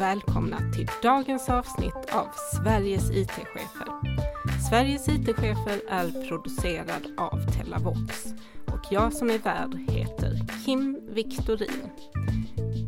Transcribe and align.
och 0.00 0.06
välkomna 0.06 0.58
till 0.72 0.88
dagens 1.02 1.48
avsnitt 1.48 1.94
av 2.12 2.28
Sveriges 2.54 3.10
IT-chefer. 3.10 3.86
Sveriges 4.70 5.08
IT-chefer 5.08 5.80
är 5.88 6.28
producerad 6.28 7.06
av 7.16 7.52
Telavox 7.52 8.26
och 8.66 8.80
jag 8.90 9.12
som 9.12 9.30
är 9.30 9.38
värd 9.38 9.74
heter 9.88 10.38
Kim 10.64 10.98
Victorin. 11.10 11.90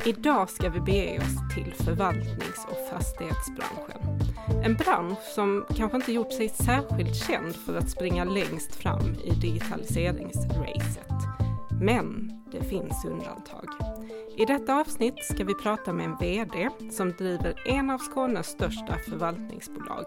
Idag 0.07 0.51
ska 0.51 0.69
vi 0.69 0.81
bege 0.81 1.19
oss 1.19 1.55
till 1.55 1.75
förvaltnings 1.85 2.67
och 2.69 2.89
fastighetsbranschen. 2.91 4.21
En 4.65 4.75
bransch 4.75 5.23
som 5.35 5.67
kanske 5.77 5.97
inte 5.97 6.13
gjort 6.13 6.33
sig 6.33 6.49
särskilt 6.49 7.17
känd 7.17 7.57
för 7.57 7.79
att 7.79 7.91
springa 7.91 8.25
längst 8.25 8.75
fram 8.75 9.15
i 9.25 9.31
digitaliseringsracet. 9.31 11.13
Men 11.81 12.31
det 12.53 12.63
finns 12.65 13.05
undantag. 13.05 13.82
I 14.37 14.45
detta 14.45 14.81
avsnitt 14.81 15.25
ska 15.25 15.45
vi 15.45 15.55
prata 15.55 15.93
med 15.93 16.07
en 16.07 16.17
VD 16.17 16.69
som 16.91 17.13
driver 17.13 17.63
en 17.69 17.91
av 17.91 17.99
Skånes 17.99 18.47
största 18.47 18.99
förvaltningsbolag. 18.99 20.05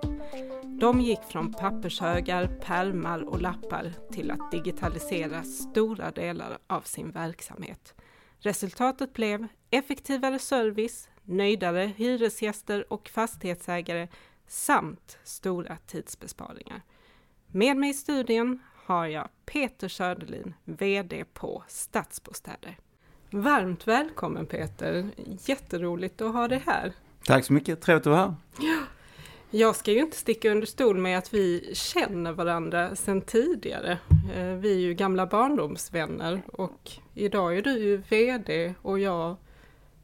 De 0.64 1.02
gick 1.02 1.20
från 1.24 1.54
pappershögar, 1.54 2.48
pärmar 2.48 3.30
och 3.30 3.42
lappar 3.42 3.94
till 4.12 4.32
att 4.32 4.52
digitalisera 4.52 5.44
stora 5.44 6.12
delar 6.12 6.58
av 6.68 6.82
sin 6.82 7.12
verksamhet. 7.12 7.94
Resultatet 8.40 9.14
blev 9.14 9.48
effektivare 9.70 10.40
service, 10.40 11.10
nöjdare 11.24 11.94
hyresgäster 11.98 12.94
och 12.94 13.10
fastighetsägare 13.10 14.08
samt 14.48 15.18
stora 15.24 15.78
tidsbesparingar. 15.88 16.82
Med 17.48 17.78
mig 17.78 17.90
i 17.90 17.94
studien 17.94 18.60
har 18.86 19.06
jag 19.06 19.30
Peter 19.46 19.88
Söderlin, 19.88 20.54
VD 20.64 21.26
på 21.34 21.64
Stadsbostäder. 21.68 22.78
Varmt 23.30 23.88
välkommen 23.88 24.46
Peter! 24.46 25.10
Jätteroligt 25.46 26.22
att 26.22 26.34
ha 26.34 26.48
dig 26.48 26.64
här. 26.66 26.94
Tack 27.26 27.46
så 27.46 27.54
mycket, 27.54 27.82
trevligt 27.82 28.08
att 28.08 28.12
vara 28.12 28.22
här. 28.22 28.36
Ja. 28.60 28.80
Jag 29.50 29.76
ska 29.76 29.92
ju 29.92 30.00
inte 30.00 30.18
sticka 30.18 30.52
under 30.52 30.68
stol 30.68 30.98
med 30.98 31.18
att 31.18 31.34
vi 31.34 31.72
känner 31.74 32.32
varandra 32.32 32.96
sedan 32.96 33.22
tidigare. 33.22 33.98
Eh, 34.36 34.46
vi 34.46 34.74
är 34.74 34.80
ju 34.80 34.94
gamla 34.94 35.26
barndomsvänner 35.26 36.42
och 36.48 36.92
idag 37.14 37.58
är 37.58 37.62
du 37.62 37.72
ju 37.80 37.98
VD 37.98 38.74
och 38.82 39.00
jag 39.00 39.36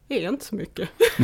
är 0.09 0.29
inte 0.29 0.45
så 0.45 0.55
mycket. 0.55 0.89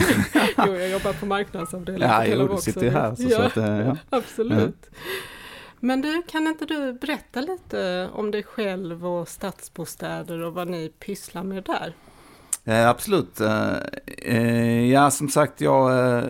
jo, 0.58 0.76
jag 0.76 0.90
jobbar 0.90 1.14
på 1.14 1.26
marknadsavdelningen. 1.26 2.10
Ja, 2.10 2.26
jo, 2.26 2.48
du 2.48 2.62
sitter 2.62 2.84
ju 2.84 2.90
här. 2.90 3.16
Så, 3.16 3.24
ja, 3.24 3.38
så 3.38 3.42
att, 3.42 3.58
eh, 3.58 3.80
ja. 3.80 3.98
Absolut. 4.18 4.90
Ja. 4.92 4.98
Men 5.80 6.02
du, 6.02 6.22
kan 6.28 6.48
inte 6.48 6.66
du 6.66 6.94
berätta 6.94 7.42
lite 7.42 8.10
om 8.14 8.32
dig 8.32 8.44
själv 8.44 9.08
och 9.08 9.28
stadsbostäder 9.28 10.44
och 10.44 10.54
vad 10.54 10.68
ni 10.68 10.90
pysslar 11.00 11.44
med 11.44 11.64
där? 11.64 11.94
Eh, 12.68 12.90
absolut. 12.90 13.40
Eh, 13.40 13.78
eh 14.18 14.92
ja, 14.92 15.12
som 15.12 15.30
sagt, 15.30 15.62
jag, 15.62 16.18
eh, 16.18 16.26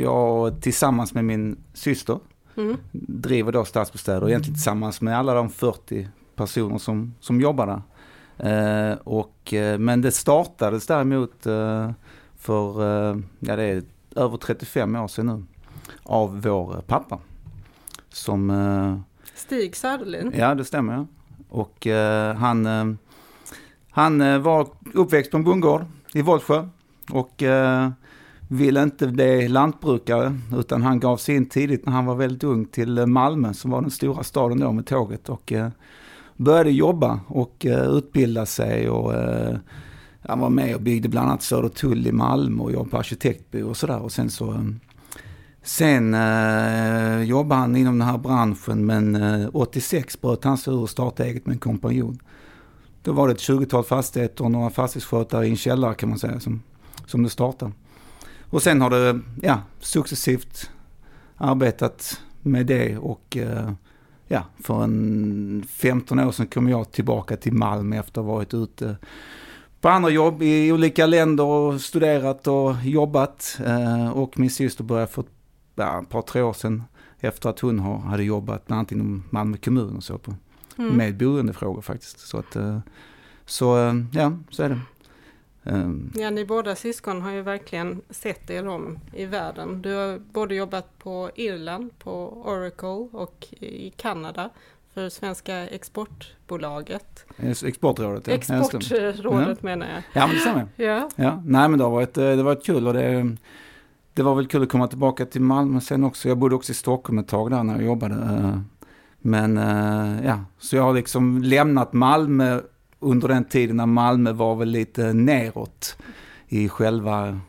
jag 0.00 0.62
tillsammans 0.62 1.14
med 1.14 1.24
min 1.24 1.58
syster 1.74 2.18
mm. 2.56 2.76
driver 2.92 3.52
då 3.52 3.64
stadsbostäder, 3.64 4.28
egentligen 4.28 4.54
tillsammans 4.54 5.00
med 5.00 5.18
alla 5.18 5.34
de 5.34 5.50
40 5.50 6.08
personer 6.36 6.78
som, 6.78 7.14
som 7.20 7.40
jobbar 7.40 7.66
där. 7.66 7.82
Eh, 8.38 8.98
och, 9.04 9.54
eh, 9.54 9.78
men 9.78 10.00
det 10.00 10.12
startades 10.12 10.86
däremot 10.86 11.42
för, 12.38 12.82
ja 13.38 13.56
det 13.56 13.62
är 13.62 13.82
över 14.16 14.36
35 14.36 14.96
år 14.96 15.08
sedan 15.08 15.26
nu, 15.26 15.44
av 16.02 16.42
vår 16.42 16.82
pappa. 16.86 17.18
Som... 18.12 18.50
Eh, 18.50 18.98
Stig 19.34 19.76
Söderlin? 19.76 20.32
Ja, 20.36 20.54
det 20.54 20.64
stämmer. 20.64 21.06
Och 21.48 21.86
eh, 21.86 22.36
han, 22.36 22.66
eh, 22.66 22.84
han 23.90 24.42
var 24.42 24.68
uppväxt 24.94 25.30
på 25.30 25.36
en 25.36 25.44
bondgård 25.44 25.84
i 26.14 26.22
Vollsjö 26.22 26.68
och 27.10 27.42
ville 28.48 28.82
inte 28.82 29.06
bli 29.06 29.48
lantbrukare 29.48 30.38
utan 30.58 30.82
han 30.82 31.00
gav 31.00 31.16
sig 31.16 31.36
in 31.36 31.48
tidigt 31.48 31.86
när 31.86 31.92
han 31.92 32.06
var 32.06 32.14
väldigt 32.14 32.44
ung 32.44 32.64
till 32.64 33.06
Malmö 33.06 33.54
som 33.54 33.70
var 33.70 33.80
den 33.80 33.90
stora 33.90 34.22
staden 34.22 34.60
då 34.60 34.72
med 34.72 34.86
tåget 34.86 35.28
och 35.28 35.52
började 36.36 36.70
jobba 36.70 37.20
och 37.26 37.66
utbilda 37.88 38.46
sig 38.46 38.90
och 38.90 39.12
han 40.22 40.38
var 40.38 40.50
med 40.50 40.74
och 40.74 40.80
byggde 40.80 41.08
bland 41.08 41.28
annat 41.28 41.42
Södertull 41.42 42.06
i 42.06 42.12
Malmö 42.12 42.62
och 42.62 42.72
jobbade 42.72 42.90
på 42.90 42.96
arkitektbyrå 42.96 43.68
och 43.68 43.76
sådär 43.76 44.02
och 44.02 44.12
sen 44.12 44.30
så 44.30 44.64
Sen 45.62 46.14
eh, 46.14 47.22
jobbade 47.22 47.60
han 47.60 47.76
inom 47.76 47.98
den 47.98 48.08
här 48.08 48.18
branschen 48.18 48.86
men 48.86 49.16
eh, 49.16 49.48
86 49.52 50.20
bröt 50.20 50.44
han 50.44 50.58
sig 50.58 50.74
ur 50.74 50.80
och 50.80 50.90
startade 50.90 51.28
eget 51.28 51.46
med 51.46 51.52
en 51.52 51.58
kompanjon. 51.58 52.18
Då 53.02 53.12
var 53.12 53.28
det 53.28 53.32
ett 53.32 53.38
20-tal 53.38 53.84
fastigheter 53.84 54.44
och 54.44 54.50
några 54.50 54.70
fastighetsskötare 54.70 55.46
i 55.46 55.50
en 55.50 55.56
källare 55.56 55.94
kan 55.94 56.08
man 56.08 56.18
säga 56.18 56.40
som, 56.40 56.62
som 57.06 57.22
det 57.22 57.30
startade. 57.30 57.72
Och 58.50 58.62
sen 58.62 58.80
har 58.80 58.90
det 58.90 59.20
ja, 59.42 59.62
successivt 59.80 60.70
arbetat 61.36 62.20
med 62.42 62.66
det 62.66 62.98
och 62.98 63.36
eh, 63.36 63.72
ja, 64.28 64.44
för 64.62 64.84
en 64.84 65.64
15 65.68 66.18
år 66.18 66.32
sedan 66.32 66.46
kom 66.46 66.68
jag 66.68 66.92
tillbaka 66.92 67.36
till 67.36 67.52
Malmö 67.52 67.98
efter 67.98 68.20
att 68.20 68.26
ha 68.26 68.34
varit 68.34 68.54
ute 68.54 68.96
på 69.80 69.88
andra 69.88 70.10
jobb 70.10 70.42
i 70.42 70.72
olika 70.72 71.06
länder 71.06 71.44
och 71.44 71.80
studerat 71.80 72.46
och 72.46 72.74
jobbat. 72.84 73.58
Eh, 73.66 74.10
och 74.10 74.38
min 74.38 74.50
syster 74.50 74.84
började 74.84 75.12
få 75.12 75.24
ja, 75.84 76.02
ett 76.02 76.08
par, 76.08 76.22
tre 76.22 76.42
år 76.42 76.52
sedan 76.52 76.84
efter 77.20 77.50
att 77.50 77.60
hon 77.60 77.78
har, 77.78 77.98
hade 77.98 78.22
jobbat 78.22 78.66
bland 78.66 78.78
annat 78.78 78.92
inom 78.92 79.24
Malmö 79.30 79.56
kommun 79.56 79.96
och 79.96 80.04
så 80.04 80.18
på, 80.18 80.34
mm. 80.78 80.96
med 80.96 81.16
boendefrågor 81.16 81.82
faktiskt. 81.82 82.18
Så 82.18 82.38
att, 82.38 82.56
eh, 82.56 82.78
så 83.46 83.78
eh, 83.78 83.94
ja, 84.12 84.32
så 84.50 84.62
är 84.62 84.68
det. 84.68 84.80
Um, 85.62 86.12
ja, 86.14 86.30
ni 86.30 86.44
båda 86.44 86.76
syskon 86.76 87.22
har 87.22 87.30
ju 87.30 87.42
verkligen 87.42 88.02
sett 88.10 88.50
er 88.50 88.68
om 88.68 88.98
i 89.12 89.26
världen. 89.26 89.82
Du 89.82 89.94
har 89.94 90.18
både 90.18 90.54
jobbat 90.54 90.98
på 90.98 91.30
Irland, 91.34 91.98
på 91.98 92.42
Oracle 92.44 93.08
och 93.12 93.46
i 93.60 93.92
Kanada 93.96 94.50
för 94.94 95.08
Svenska 95.08 95.68
exportbolaget. 95.68 97.24
Exportrådet, 97.62 98.26
ja. 98.26 98.34
Exportrådet 98.34 99.58
ja. 99.62 99.66
menar 99.66 99.86
jag. 99.86 100.02
Ja, 100.12 100.26
men 100.26 100.36
det 100.36 100.40
stämmer. 100.40 100.68
Ja. 100.76 101.10
ja. 101.16 101.42
Nej, 101.46 101.68
men 101.68 101.78
det 101.78 101.84
har 101.84 101.90
varit, 101.90 102.14
det 102.14 102.36
har 102.36 102.42
varit 102.42 102.64
kul 102.64 102.86
och 102.86 102.94
det 102.94 103.36
det 104.20 104.24
var 104.24 104.34
väl 104.34 104.46
kul 104.46 104.62
att 104.62 104.68
komma 104.68 104.86
tillbaka 104.86 105.26
till 105.26 105.40
Malmö 105.40 105.80
sen 105.80 106.04
också. 106.04 106.28
Jag 106.28 106.38
bodde 106.38 106.54
också 106.54 106.72
i 106.72 106.74
Stockholm 106.74 107.18
ett 107.18 107.28
tag 107.28 107.50
där 107.50 107.62
när 107.62 107.74
jag 107.74 107.84
jobbade. 107.84 108.14
Eh, 108.14 108.60
men 109.18 109.56
eh, 109.56 110.26
ja, 110.26 110.44
så 110.58 110.76
jag 110.76 110.82
har 110.82 110.94
liksom 110.94 111.42
lämnat 111.42 111.92
Malmö 111.92 112.60
under 112.98 113.28
den 113.28 113.44
tiden 113.44 113.76
när 113.76 113.86
Malmö 113.86 114.32
var 114.32 114.54
väl 114.54 114.68
lite 114.68 115.12
neråt 115.12 115.96
i 116.48 116.68
själva 116.68 117.40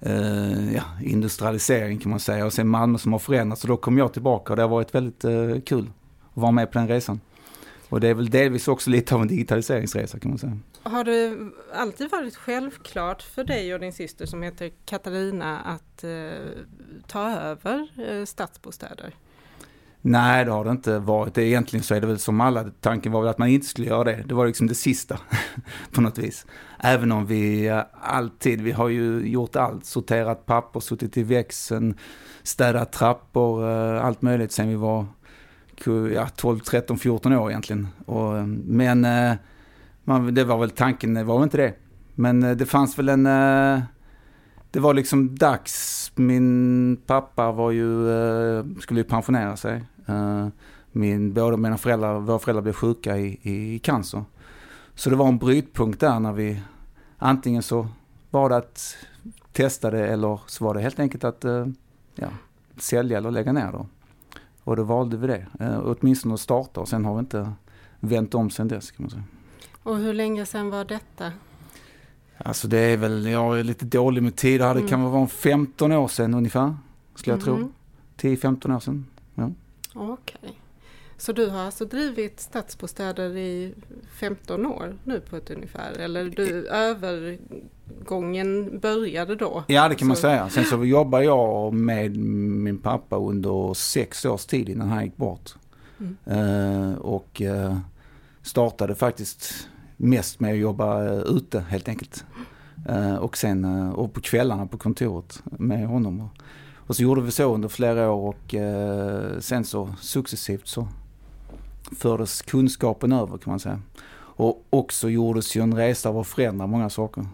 eh, 0.00 0.74
ja, 0.74 0.82
industrialiseringen 1.02 1.98
kan 1.98 2.10
man 2.10 2.20
säga. 2.20 2.46
Och 2.46 2.52
sen 2.52 2.68
Malmö 2.68 2.98
som 2.98 3.12
har 3.12 3.18
förändrats. 3.18 3.62
och 3.62 3.68
då 3.68 3.76
kom 3.76 3.98
jag 3.98 4.12
tillbaka 4.12 4.52
och 4.52 4.56
det 4.56 4.62
har 4.62 4.68
varit 4.68 4.94
väldigt 4.94 5.24
kul 5.64 5.90
att 6.34 6.42
vara 6.42 6.52
med 6.52 6.72
på 6.72 6.78
den 6.78 6.88
resan. 6.88 7.20
Och 7.88 8.00
det 8.00 8.08
är 8.08 8.14
väl 8.14 8.30
delvis 8.30 8.68
också 8.68 8.90
lite 8.90 9.14
av 9.14 9.22
en 9.22 9.28
digitaliseringsresa 9.28 10.18
kan 10.18 10.30
man 10.30 10.38
säga. 10.38 10.58
Har 10.82 11.04
det 11.04 11.38
alltid 11.74 12.10
varit 12.10 12.36
självklart 12.36 13.22
för 13.22 13.44
dig 13.44 13.74
och 13.74 13.80
din 13.80 13.92
syster 13.92 14.26
som 14.26 14.42
heter 14.42 14.70
Katarina 14.84 15.60
att 15.60 16.04
eh, 16.04 16.10
ta 17.06 17.30
över 17.30 17.88
eh, 18.08 18.24
stadsbostäder? 18.24 19.14
Nej, 20.06 20.44
det 20.44 20.50
har 20.50 20.64
det 20.64 20.70
inte 20.70 20.98
varit. 20.98 21.38
Egentligen 21.38 21.82
så 21.82 21.94
är 21.94 22.00
det 22.00 22.06
väl 22.06 22.18
som 22.18 22.40
alla, 22.40 22.64
tanken 22.80 23.12
var 23.12 23.20
väl 23.20 23.30
att 23.30 23.38
man 23.38 23.48
inte 23.48 23.66
skulle 23.66 23.88
göra 23.88 24.04
det. 24.04 24.24
Det 24.26 24.34
var 24.34 24.46
liksom 24.46 24.66
det 24.66 24.74
sista 24.74 25.18
på 25.92 26.00
något 26.00 26.18
vis. 26.18 26.46
Även 26.78 27.12
om 27.12 27.26
vi 27.26 27.66
eh, 27.66 27.80
alltid, 28.00 28.60
vi 28.60 28.72
har 28.72 28.88
ju 28.88 29.28
gjort 29.28 29.56
allt, 29.56 29.84
sorterat 29.84 30.46
papper, 30.46 30.80
suttit 30.80 31.16
i 31.16 31.22
växeln, 31.22 31.98
städat 32.42 32.92
trappor, 32.92 33.70
eh, 33.70 34.04
allt 34.04 34.22
möjligt 34.22 34.52
sen 34.52 34.68
vi 34.68 34.74
var 34.74 35.06
ja, 36.14 36.28
12, 36.36 36.58
13, 36.58 36.98
14 36.98 37.32
år 37.32 37.50
egentligen. 37.50 37.88
Och, 38.06 38.36
eh, 38.36 38.46
men 38.46 39.04
eh, 39.04 39.34
man, 40.04 40.34
det 40.34 40.44
var 40.44 40.58
väl 40.58 40.70
tanken, 40.70 41.14
det 41.14 41.24
var 41.24 41.34
väl 41.34 41.44
inte 41.44 41.56
det. 41.56 41.74
Men 42.14 42.42
eh, 42.42 42.50
det 42.50 42.66
fanns 42.66 42.98
väl 42.98 43.08
en... 43.08 43.24
Det 44.70 44.80
var 44.80 44.94
liksom 44.94 45.34
dags. 45.34 46.12
Min 46.14 46.96
pappa 47.06 47.52
var 47.52 47.70
ju, 47.70 48.06
skulle 48.80 49.00
ju 49.00 49.04
pensionera 49.04 49.56
sig. 49.56 49.84
Min, 50.92 51.32
båda 51.32 51.56
mina 51.56 51.78
föräldrar, 51.78 52.20
våra 52.20 52.38
föräldrar 52.38 52.62
blev 52.62 52.72
sjuka 52.72 53.18
i, 53.18 53.38
i 53.42 53.78
cancer. 53.78 54.24
Så 54.94 55.10
det 55.10 55.16
var 55.16 55.28
en 55.28 55.38
brytpunkt 55.38 56.00
där 56.00 56.20
när 56.20 56.32
vi 56.32 56.60
antingen 57.18 57.62
så 57.62 57.88
var 58.30 58.48
det 58.48 58.56
att 58.56 58.96
testa 59.52 59.90
det 59.90 60.08
eller 60.08 60.40
så 60.46 60.64
var 60.64 60.74
det 60.74 60.80
helt 60.80 61.00
enkelt 61.00 61.24
att 61.24 61.44
ja, 62.14 62.28
sälja 62.76 63.18
eller 63.18 63.30
lägga 63.30 63.52
ner 63.52 63.72
då. 63.72 63.86
Och 64.64 64.76
då 64.76 64.82
valde 64.82 65.16
vi 65.16 65.26
det. 65.26 65.46
Åtminstone 65.84 66.34
att 66.34 66.40
starta 66.40 66.80
och 66.80 66.88
sen 66.88 67.04
har 67.04 67.14
vi 67.14 67.20
inte 67.20 67.52
vänt 68.00 68.34
om 68.34 68.50
sen 68.50 68.68
dess 68.68 68.90
kan 68.90 69.02
man 69.02 69.10
säga. 69.10 69.22
Och 69.82 69.96
hur 69.96 70.14
länge 70.14 70.46
sedan 70.46 70.70
var 70.70 70.84
detta? 70.84 71.32
Alltså 72.38 72.68
det 72.68 72.78
är 72.78 72.96
väl, 72.96 73.26
jag 73.26 73.58
är 73.60 73.64
lite 73.64 73.84
dålig 73.84 74.22
med 74.22 74.36
tid, 74.36 74.60
det 74.60 74.66
mm. 74.66 74.88
kan 74.88 75.02
vara 75.02 75.26
15 75.26 75.92
år 75.92 76.08
sedan 76.08 76.34
ungefär, 76.34 76.76
skulle 77.14 77.36
jag 77.36 77.48
mm. 77.48 77.72
tro. 78.18 78.30
10-15 78.30 78.76
år 78.76 78.80
sedan. 78.80 79.06
Ja. 79.34 79.50
Okej. 79.94 80.38
Okay. 80.42 80.54
Så 81.24 81.32
du 81.32 81.48
har 81.48 81.60
alltså 81.60 81.84
drivit 81.84 82.40
stadsbostäder 82.40 83.36
i 83.36 83.74
15 84.18 84.66
år 84.66 84.96
nu 85.04 85.20
på 85.20 85.36
ett 85.36 85.50
ungefär? 85.50 85.92
Eller 85.92 86.24
du, 86.24 86.68
övergången 86.68 88.78
började 88.80 89.34
då? 89.36 89.64
Ja, 89.66 89.88
det 89.88 89.94
kan 89.94 90.08
man 90.08 90.16
Så- 90.16 90.20
säga. 90.20 90.48
Sen 90.48 90.64
så 90.64 90.84
jobbade 90.84 91.24
jag 91.24 91.74
med 91.74 92.16
min 92.16 92.78
pappa 92.78 93.16
under 93.16 93.74
sex 93.74 94.24
års 94.24 94.46
tid 94.46 94.68
innan 94.68 94.88
han 94.88 95.04
gick 95.04 95.16
bort. 95.16 95.50
Mm. 96.00 96.16
Eh, 96.26 96.92
och 96.98 97.42
eh, 97.42 97.76
startade 98.42 98.94
faktiskt 98.94 99.68
mest 99.96 100.40
med 100.40 100.52
att 100.52 100.58
jobba 100.58 101.04
eh, 101.04 101.18
ute 101.18 101.60
helt 101.60 101.88
enkelt. 101.88 102.24
Eh, 102.88 103.14
och 103.14 103.36
sen 103.36 103.64
och 103.92 104.12
på 104.12 104.20
kvällarna 104.20 104.66
på 104.66 104.78
kontoret 104.78 105.42
med 105.44 105.86
honom. 105.86 106.28
Och, 106.86 106.96
så 106.96 107.02
gjorde 107.02 107.20
vi 107.20 107.30
så 107.30 107.54
under 107.54 107.68
flera 107.68 108.10
år 108.10 108.28
och 108.28 108.54
sen 109.42 109.64
så 109.64 109.94
successivt 110.00 110.68
så 110.68 110.88
fördes 111.92 112.42
kunskapen 112.42 113.12
över 113.12 113.38
kan 113.38 113.50
man 113.50 113.60
säga. 113.60 113.80
Och 114.36 114.64
också 114.70 115.10
gjordes 115.10 115.56
ju 115.56 115.62
en 115.62 115.76
resa 115.76 116.08
av 116.08 116.18
att 116.18 116.26
förändra 116.26 116.66
många 116.66 116.90
saker. 116.90 117.26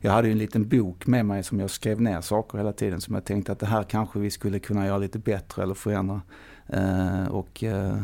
Jag 0.00 0.12
hade 0.12 0.28
ju 0.28 0.32
en 0.32 0.38
liten 0.38 0.68
bok 0.68 1.06
med 1.06 1.26
mig 1.26 1.42
som 1.44 1.60
jag 1.60 1.70
skrev 1.70 2.00
ner 2.00 2.20
saker 2.20 2.58
hela 2.58 2.72
tiden 2.72 3.00
som 3.00 3.14
jag 3.14 3.24
tänkte 3.24 3.52
att 3.52 3.58
det 3.58 3.66
här 3.66 3.82
kanske 3.82 4.18
vi 4.18 4.30
skulle 4.30 4.58
kunna 4.58 4.86
göra 4.86 4.98
lite 4.98 5.18
bättre 5.18 5.62
eller 5.62 5.74
förändra. 5.74 6.22
Eh, 6.66 7.26
och 7.28 7.64
eh, 7.64 8.02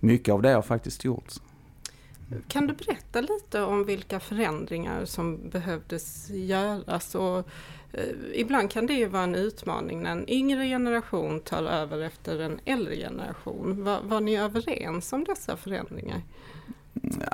mycket 0.00 0.34
av 0.34 0.42
det 0.42 0.52
har 0.52 0.62
faktiskt 0.62 1.04
gjorts. 1.04 1.40
Kan 2.48 2.66
du 2.66 2.74
berätta 2.74 3.20
lite 3.20 3.62
om 3.62 3.84
vilka 3.84 4.20
förändringar 4.20 5.04
som 5.04 5.50
behövdes 5.50 6.30
göras? 6.30 7.14
Och, 7.14 7.48
Eh, 7.92 8.04
ibland 8.34 8.70
kan 8.70 8.86
det 8.86 8.92
ju 8.92 9.06
vara 9.06 9.22
en 9.22 9.34
utmaning 9.34 10.02
när 10.02 10.10
en 10.10 10.30
yngre 10.30 10.68
generation 10.68 11.40
tar 11.40 11.62
över 11.62 12.00
efter 12.00 12.40
en 12.40 12.60
äldre 12.64 12.96
generation. 12.96 13.84
Var, 13.84 14.00
var 14.02 14.20
ni 14.20 14.36
överens 14.36 15.12
om 15.12 15.24
dessa 15.24 15.56
förändringar? 15.56 16.22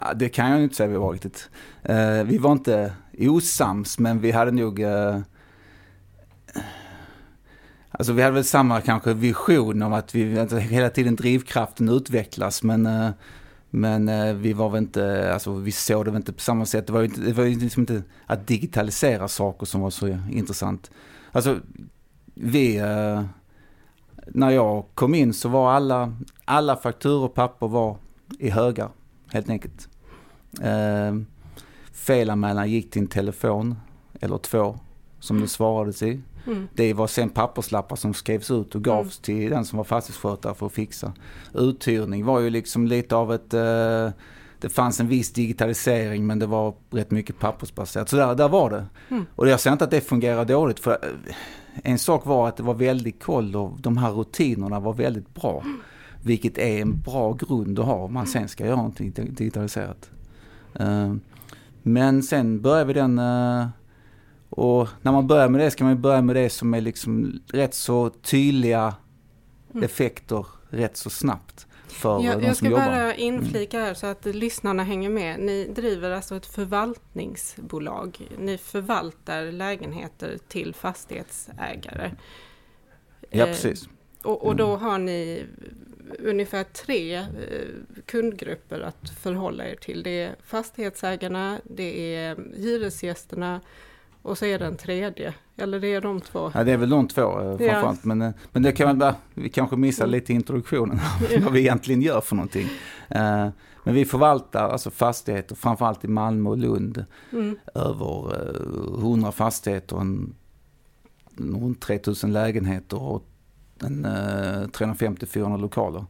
Ja, 0.00 0.14
det 0.14 0.28
kan 0.28 0.50
jag 0.50 0.62
inte 0.62 0.74
säga 0.74 0.88
vi 0.88 0.96
var 0.96 1.12
riktigt. 1.12 1.50
Eh, 1.82 2.24
vi 2.24 2.38
var 2.38 2.52
inte 2.52 2.92
osams 3.18 3.98
men 3.98 4.20
vi 4.20 4.30
hade 4.30 4.50
nog 4.50 4.80
eh, 4.80 5.20
Alltså 7.98 8.12
vi 8.12 8.22
hade 8.22 8.34
väl 8.34 8.44
samma 8.44 8.80
kanske 8.80 9.14
vision 9.14 9.82
om 9.82 9.92
att 9.92 10.14
vi 10.14 10.38
att 10.38 10.52
hela 10.52 10.90
tiden 10.90 11.16
drivkraften 11.16 11.88
utvecklas 11.88 12.62
men 12.62 12.86
eh, 12.86 13.10
men 13.70 14.08
eh, 14.08 14.34
vi 14.34 14.52
var 14.52 14.68
väl 14.68 14.82
inte, 14.82 15.32
alltså 15.32 15.54
vi 15.54 15.72
såg 15.72 16.04
det 16.04 16.10
väl 16.10 16.20
inte 16.20 16.32
på 16.32 16.40
samma 16.40 16.66
sätt. 16.66 16.86
Det 16.86 16.92
var 16.92 17.00
ju 17.00 17.06
inte, 17.06 17.20
det 17.20 17.32
var 17.32 17.44
ju 17.44 17.58
liksom 17.58 17.82
inte 17.82 18.02
att 18.26 18.46
digitalisera 18.46 19.28
saker 19.28 19.66
som 19.66 19.80
var 19.80 19.90
så 19.90 20.18
intressant. 20.30 20.90
Alltså 21.32 21.58
vi, 22.34 22.76
eh, 22.76 23.24
när 24.26 24.50
jag 24.50 24.84
kom 24.94 25.14
in 25.14 25.34
så 25.34 25.48
var 25.48 25.72
alla, 25.72 26.16
alla 26.44 26.76
fakturor 26.76 27.24
och 27.24 27.34
papper 27.34 27.68
var 27.68 27.96
i 28.38 28.50
högar 28.50 28.90
helt 29.28 29.48
enkelt. 29.48 29.88
Eh, 30.62 31.14
felanmälan 31.92 32.70
gick 32.70 32.90
till 32.90 33.02
en 33.02 33.08
telefon 33.08 33.76
eller 34.20 34.38
två 34.38 34.78
som 35.20 35.40
det 35.40 35.48
svarades 35.48 36.02
i. 36.02 36.20
Mm. 36.46 36.68
Det 36.74 36.94
var 36.94 37.06
sen 37.06 37.30
papperslappar 37.30 37.96
som 37.96 38.14
skrevs 38.14 38.50
ut 38.50 38.74
och 38.74 38.84
gavs 38.84 39.18
till 39.18 39.50
den 39.50 39.64
som 39.64 39.76
var 39.76 39.84
fastighetsskötare 39.84 40.54
för 40.54 40.66
att 40.66 40.72
fixa. 40.72 41.12
Uthyrning 41.54 42.24
var 42.24 42.40
ju 42.40 42.50
liksom 42.50 42.86
lite 42.86 43.16
av 43.16 43.34
ett... 43.34 43.54
Eh, 43.54 44.10
det 44.60 44.68
fanns 44.68 45.00
en 45.00 45.08
viss 45.08 45.32
digitalisering 45.32 46.26
men 46.26 46.38
det 46.38 46.46
var 46.46 46.74
rätt 46.90 47.10
mycket 47.10 47.38
pappersbaserat. 47.38 48.08
Så 48.08 48.16
där, 48.16 48.34
där 48.34 48.48
var 48.48 48.70
det. 48.70 48.86
Mm. 49.08 49.26
Och 49.36 49.48
jag 49.48 49.60
säger 49.60 49.72
inte 49.72 49.84
att 49.84 49.90
det 49.90 50.00
fungerar 50.00 50.44
dåligt 50.44 50.80
för 50.80 50.90
eh, 50.90 51.34
en 51.82 51.98
sak 51.98 52.26
var 52.26 52.48
att 52.48 52.56
det 52.56 52.62
var 52.62 52.74
väldigt 52.74 53.22
koll 53.22 53.56
och 53.56 53.80
de 53.80 53.96
här 53.96 54.10
rutinerna 54.10 54.80
var 54.80 54.92
väldigt 54.92 55.34
bra. 55.34 55.64
Vilket 56.22 56.58
är 56.58 56.82
en 56.82 57.00
bra 57.00 57.32
grund 57.32 57.78
att 57.78 57.86
ha 57.86 57.94
om 57.94 58.14
man 58.14 58.26
sen 58.26 58.48
ska 58.48 58.64
göra 58.64 58.76
någonting 58.76 59.12
digitaliserat. 59.16 60.10
Eh, 60.74 61.14
Men 61.82 62.22
sen 62.22 62.60
började 62.60 62.84
vi 62.84 62.92
den 62.92 63.18
eh, 63.18 63.66
och 64.56 64.88
när 65.02 65.12
man 65.12 65.26
börjar 65.26 65.48
med 65.48 65.60
det 65.60 65.70
ska 65.70 65.84
man 65.84 66.00
börja 66.00 66.22
med 66.22 66.36
det 66.36 66.50
som 66.50 66.74
är 66.74 66.80
liksom 66.80 67.40
rätt 67.52 67.74
så 67.74 68.10
tydliga 68.10 68.94
Mm. 69.70 69.84
effekter 69.84 70.46
rätt 70.70 70.96
så 70.96 71.10
snabbt 71.10 71.66
för 71.88 72.22
Jag, 72.24 72.40
de 72.40 72.46
jag 72.46 72.56
ska 72.56 72.66
jobbar. 72.66 72.82
Mm. 72.82 72.94
bara 72.94 73.14
inflika 73.14 73.80
här 73.80 73.94
så 73.94 74.06
att 74.06 74.24
lyssnarna 74.24 74.82
hänger 74.84 75.10
med. 75.10 75.40
Ni 75.40 75.64
driver 75.68 76.10
alltså 76.10 76.36
ett 76.36 76.46
förvaltningsbolag. 76.46 78.28
Ni 78.38 78.58
förvaltar 78.58 79.52
lägenheter 79.52 80.38
till 80.48 80.74
fastighetsägare. 80.74 82.10
Ja, 83.30 83.40
Eh, 83.44 83.46
precis. 83.46 83.88
Och, 84.22 84.44
och 84.46 84.56
då 84.56 84.66
Mm. 84.68 84.80
har 84.80 84.98
ni 84.98 85.44
ungefär 86.18 86.64
tre 86.64 87.16
eh, 87.16 87.24
kundgrupper 88.06 88.80
att 88.80 89.10
förhålla 89.20 89.66
er 89.68 89.74
till. 89.76 90.02
Det 90.02 90.22
är 90.22 90.36
fastighetsägarna, 90.46 91.60
det 91.64 92.14
är 92.16 92.36
hyresgästerna 92.56 93.60
och 94.26 94.38
så 94.38 94.44
är 94.44 94.58
det 94.58 94.66
en 94.66 94.76
tredje. 94.76 95.34
Eller 95.56 95.80
det 95.80 95.88
är 95.94 96.00
de 96.00 96.20
två. 96.20 96.50
Ja, 96.54 96.64
det 96.64 96.72
är 96.72 96.76
väl 96.76 96.90
de 96.90 97.08
två 97.08 97.40
eh, 97.40 97.56
framförallt. 97.58 98.04
Men, 98.04 98.22
eh, 98.22 98.30
men 98.52 98.62
det 98.62 98.72
kan 98.72 98.86
man 98.88 98.98
bara, 98.98 99.14
vi 99.34 99.48
kanske 99.48 99.76
missar 99.76 100.04
Mm. 100.04 100.12
lite 100.12 100.32
introduktionen 100.32 100.98
vad 101.44 101.52
vi 101.52 101.60
egentligen 101.60 102.02
gör 102.02 102.20
för 102.20 102.36
någonting. 102.36 102.66
Eh, 103.08 103.48
Men 103.84 103.94
vi 103.94 104.04
förvaltar 104.04 104.68
alltså 104.68 104.90
fastigheter, 104.90 105.54
framförallt 105.54 106.04
i 106.04 106.08
Malmö 106.08 106.50
och 106.50 106.58
Lund, 106.58 107.04
Mm. 107.32 107.58
över 107.74 108.34
eh, 108.34 109.00
100 109.00 109.32
fastigheter, 109.32 109.96
en, 110.00 110.34
runt 111.38 111.80
3000 111.80 112.32
lägenheter 112.32 113.02
och 113.02 113.24
en, 113.84 114.04
eh, 114.04 114.68
350-400 114.68 115.58
lokaler 115.60 116.04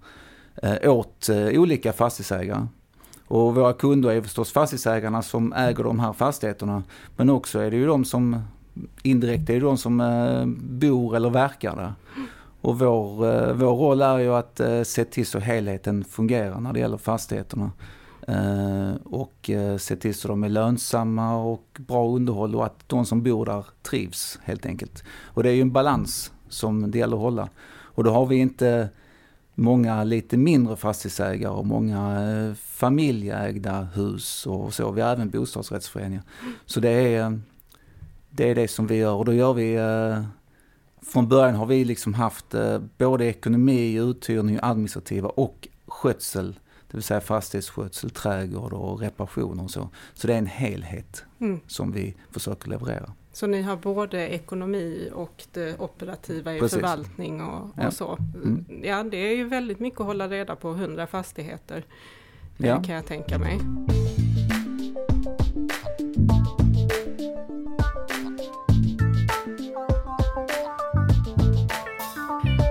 åt 0.85 1.31
olika 1.53 1.93
fastighetsägare. 1.93 2.67
Och 3.28 3.55
våra 3.55 3.73
kunder 3.73 4.11
är 4.11 4.23
förstås 4.23 4.52
fastighetsägarna 4.52 5.23
som 5.23 5.52
äger 5.52 5.84
de 5.84 6.00
här 6.00 6.12
fastigheterna. 6.12 6.82
Men 7.17 7.31
också 7.31 7.58
är 7.58 7.70
det 7.70 7.76
ju 7.76 7.87
de 7.87 8.05
som 8.05 8.43
indirekt 9.02 9.50
är 9.50 9.55
det 9.55 9.61
de 9.61 9.78
som 9.78 10.00
eh, 10.00 10.46
bor 10.78 11.17
eller 11.17 11.31
verkar 11.31 11.76
där. 11.76 11.93
Och 12.61 12.78
vår, 12.78 13.26
eh, 13.26 13.52
vår 13.52 13.76
roll 13.76 14.02
är 14.02 14.19
ju 14.19 14.34
att 14.34 14.61
eh, 14.61 14.82
se 14.82 15.05
till 15.05 15.26
så 15.26 15.38
helheten 15.38 16.05
fungerar 16.05 16.61
när 16.61 16.73
det 16.73 16.81
gäller 16.81 16.99
fastigheterna. 16.99 17.70
Och 19.05 19.50
se 19.79 19.96
till 19.96 20.14
så 20.14 20.29
de 20.29 20.44
är 20.44 20.49
lönsamma 20.49 21.37
och 21.37 21.81
bra 21.87 22.08
underhåll 22.08 22.55
och 22.55 22.67
att 22.67 22.88
de 22.88 23.06
som 23.06 23.22
bor 23.22 23.46
där 23.46 23.67
trivs 23.82 24.38
helt 24.43 24.67
enkelt. 24.67 25.05
Och 25.25 25.43
det 25.43 25.49
är 25.49 25.52
ju 25.52 25.62
en 25.62 25.72
balans 25.72 26.32
som 26.49 26.90
det 26.90 26.99
gäller 26.99 27.17
att 27.17 27.22
hålla. 27.22 27.49
Och 27.69 28.05
då 28.05 28.11
har 28.11 28.26
vi 28.26 28.37
inte 28.37 28.88
många 29.58 30.05
lite 30.05 30.37
mindre 30.37 30.77
fastighetsägare 30.77 31.53
och 31.53 31.67
många 31.67 32.29
eh, 32.31 32.55
familjeägda 32.55 33.82
hus 33.94 34.46
och 34.46 34.75
så. 34.75 34.91
Vi 34.91 35.01
har 35.01 35.10
även 35.13 35.31
bostadsrättsföreningar. 35.31 36.22
Så 36.67 36.81
det 36.81 36.89
är, 37.15 37.41
det 38.31 38.51
är 38.51 38.55
det 38.55 38.69
som 38.69 38.86
vi 38.86 38.96
gör 38.96 39.15
och 39.15 39.25
då 39.25 39.32
gör 39.32 39.53
vi 39.55 39.75
eh, 39.75 40.25
från 41.03 41.29
början 41.29 41.55
har 41.55 41.67
vi 41.67 41.84
liksom 41.84 42.15
haft 42.15 42.55
eh, 42.55 42.79
både 42.98 43.25
ekonomi, 43.27 43.94
uthyrning, 43.94 44.58
administrativa 44.63 45.29
och 45.29 45.69
skötsel. 45.86 46.58
Det 46.91 46.96
vill 46.96 47.03
säga 47.05 47.20
fastighetsskötsel, 47.20 48.10
trädgård 48.10 48.72
och 48.72 49.01
reparationer 49.01 49.65
och 49.65 49.70
så. 49.70 49.89
Så 50.15 50.27
det 50.27 50.34
är 50.34 50.39
en 50.39 50.46
helhet 50.46 51.25
Mm. 51.41 51.60
som 51.67 51.93
vi 51.93 52.15
försöker 52.31 52.69
leverera. 52.69 53.13
Så 53.36 53.46
ni 53.46 53.62
har 53.62 53.76
både 53.76 54.28
ekonomi 54.28 55.10
och 55.14 55.44
det 55.52 55.78
operativa 55.81 56.55
i 56.56 56.60
Precis. 56.60 56.74
förvaltning 56.74 57.43
och, 57.43 57.62
och 57.62 57.70
Ja. 57.76 57.90
så. 57.90 58.19
Mm. 58.34 58.64
Ja, 58.82 59.02
det 59.02 59.16
är 59.16 59.36
ju 59.36 59.44
väldigt 59.44 59.81
mycket 59.81 60.00
att 60.00 60.06
hålla 60.06 60.28
reda 60.28 60.56
på, 60.56 60.70
100 60.70 61.06
fastigheter. 61.06 61.84
Ja. 62.56 62.82
Kan 62.82 62.94
jag 62.94 63.06
tänka 63.06 63.38
mig. 63.38 63.60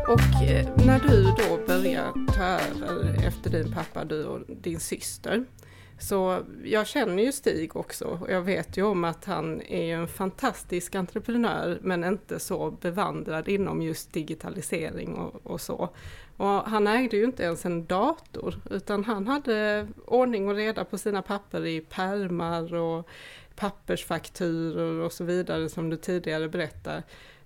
Och 0.08 0.44
eh, 0.44 0.68
när 0.86 1.00
du 1.00 1.24
då 1.24 1.66
börjar 1.68 2.34
ta 2.36 2.44
över 2.86 3.28
efter 3.28 3.50
din 3.50 3.72
pappa, 3.74 4.06
du 4.06 4.26
och 4.26 4.42
din 4.48 4.80
syster. 4.80 5.46
Så 6.00 6.44
jag 6.64 6.88
känner 6.88 7.24
ju 7.24 7.32
Stig 7.32 7.76
också 7.76 8.06
och 8.06 8.32
jag 8.32 8.42
vet 8.42 8.78
ju 8.78 8.84
om 8.84 9.04
att 9.04 9.26
han 9.26 9.62
är 9.62 9.96
en 9.96 10.08
fantastisk 10.08 10.96
entreprenör 10.96 11.80
men 11.82 12.04
inte 12.04 12.40
så 12.40 12.72
bevandrad 12.72 13.48
inom 13.48 13.82
just 13.82 14.14
digitalisering 14.14 15.14
och, 15.14 15.52
och 15.52 15.62
så. 15.62 15.90
Och 16.38 16.48
han 16.48 16.88
ägde 16.88 17.18
ju 17.18 17.24
inte 17.24 17.44
ens 17.44 17.66
en 17.66 17.86
dator 17.86 18.56
utan 18.72 19.04
han 19.04 19.28
hade 19.28 19.88
ordning 20.06 20.50
och 20.50 20.56
reda 20.56 20.86
på 20.86 20.98
sina 20.98 21.22
papper 21.22 21.66
i 21.66 21.82
pärmar 21.82 22.76
och 22.76 23.10
pappersfakturor 23.56 25.00
och 25.02 25.12
så 25.12 25.24
vidare 25.24 25.70
som 25.70 25.90
du 25.90 25.98
tidigare 25.98 26.50
berättade. 26.50 27.04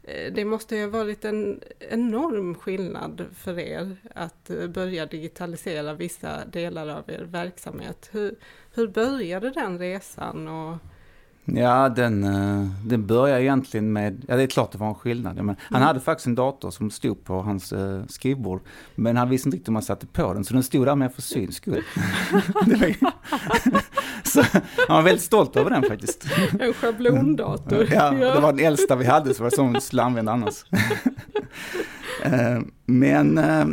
Eh, 0.10 0.34
Det 0.34 0.46
måste 0.46 0.76
ju 0.76 0.84
ha 0.84 0.90
varit 0.90 1.26
en 1.26 1.60
enorm 1.80 2.56
skillnad 2.56 3.26
för 3.36 3.60
er 3.60 3.96
att 4.16 4.50
eh, 4.50 4.68
börja 4.68 5.06
digitalisera 5.06 5.94
vissa 5.94 6.46
delar 6.46 6.88
av 6.88 7.04
er 7.08 7.28
verksamhet. 7.32 8.10
Hur, 8.12 8.36
hur 8.74 8.88
började 8.88 9.50
den 9.50 9.80
resan? 9.80 10.48
Och, 10.48 10.78
Ja, 11.52 11.90
den, 11.90 12.24
eh, 12.24 12.68
den 12.86 13.08
började 13.08 13.44
egentligen 13.44 13.94
med, 13.94 14.26
ja 14.28 14.36
det 14.36 14.44
är 14.44 14.48
klart 14.48 14.72
det 14.72 14.78
var 14.78 14.88
en 14.88 14.96
skillnad. 14.96 15.36
Men 15.36 15.56
han 15.60 15.76
mm. 15.76 15.88
hade 15.88 16.00
faktiskt 16.00 16.28
en 16.28 16.36
dator 16.36 16.72
som 16.72 16.92
stod 16.92 17.24
på 17.24 17.42
hans 17.42 17.74
skrivbord. 18.08 18.62
Men 18.96 19.18
han 19.18 19.30
visste 19.30 19.48
inte 19.48 19.56
riktigt 19.56 19.68
hur 19.68 19.74
man 19.74 19.82
satte 19.82 20.08
på 20.08 20.34
den, 20.34 20.44
så 20.44 20.54
den 20.54 20.64
stod 20.64 20.86
där 20.86 20.96
med 20.96 21.14
för 21.14 21.22
syns 21.22 21.56
skull. 21.56 21.84
så 24.30 24.42
han 24.88 24.96
var 24.96 25.02
väldigt 25.02 25.26
stolt 25.26 25.56
över 25.56 25.70
den 25.70 25.84
faktiskt. 25.84 26.26
En 26.60 26.74
schablondator. 26.74 27.88
ja, 27.92 28.12
det 28.12 28.40
var 28.40 28.54
den 28.54 28.66
äldsta 28.66 28.96
vi 28.96 29.06
hade, 29.06 29.34
så 29.34 29.44
var 29.44 29.50
det 29.50 29.56
som 29.56 29.74
vi 29.74 29.82
skulle 29.82 30.04
använda 30.04 30.32
annars. 30.32 30.66
uh, 32.26 32.62
men 32.86 33.38
uh, 33.38 33.66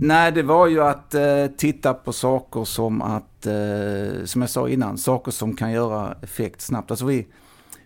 Nej, 0.00 0.32
det 0.32 0.42
var 0.42 0.66
ju 0.66 0.82
att 0.82 1.14
eh, 1.14 1.46
titta 1.56 1.94
på 1.94 2.12
saker 2.12 2.64
som 2.64 3.02
att, 3.02 3.46
eh, 3.46 4.24
som 4.24 4.40
jag 4.40 4.50
sa 4.50 4.68
innan, 4.68 4.98
saker 4.98 5.32
som 5.32 5.56
kan 5.56 5.72
göra 5.72 6.16
effekt 6.22 6.60
snabbt. 6.60 6.90
Alltså 6.90 7.06
vi, 7.06 7.26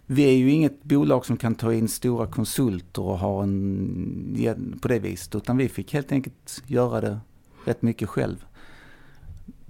vi 0.07 0.23
är 0.23 0.33
ju 0.33 0.51
inget 0.51 0.83
bolag 0.83 1.27
som 1.27 1.37
kan 1.37 1.55
ta 1.55 1.73
in 1.73 1.89
stora 1.89 2.27
konsulter 2.27 3.03
och 3.03 3.19
ha 3.19 3.43
en, 3.43 4.79
på 4.83 4.89
det 4.89 4.99
viset, 4.99 5.35
utan 5.35 5.57
vi 5.57 5.69
fick 5.69 5.93
helt 5.93 6.13
enkelt 6.13 6.63
göra 6.67 7.01
det 7.01 7.19
rätt 7.65 7.83
mycket 7.83 8.09
själv. 8.09 8.45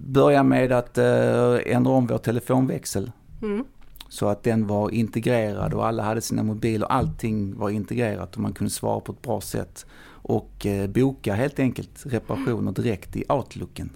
Börja 0.01 0.43
med 0.43 0.71
att 0.71 0.97
eh, 0.97 1.57
ändra 1.65 1.91
om 1.91 2.07
vår 2.07 2.17
telefonväxel. 2.17 3.11
Mm. 3.41 3.65
Så 4.09 4.27
att 4.27 4.43
den 4.43 4.67
var 4.67 4.89
integrerad 4.89 5.73
och 5.73 5.87
alla 5.87 6.03
hade 6.03 6.21
sina 6.21 6.43
mobiler. 6.43 6.87
Allting 6.87 7.57
var 7.57 7.69
integrerat 7.69 8.35
och 8.35 8.41
man 8.41 8.53
kunde 8.53 8.71
svara 8.71 8.99
på 8.99 9.11
ett 9.11 9.21
bra 9.21 9.41
sätt 9.41 9.85
och 10.11 10.65
eh, 10.65 10.89
boka 10.89 11.33
helt 11.33 11.59
enkelt 11.59 12.05
reparationer 12.05 12.71
direkt 12.71 13.15
i 13.15 13.23
Outlooken. 13.29 13.89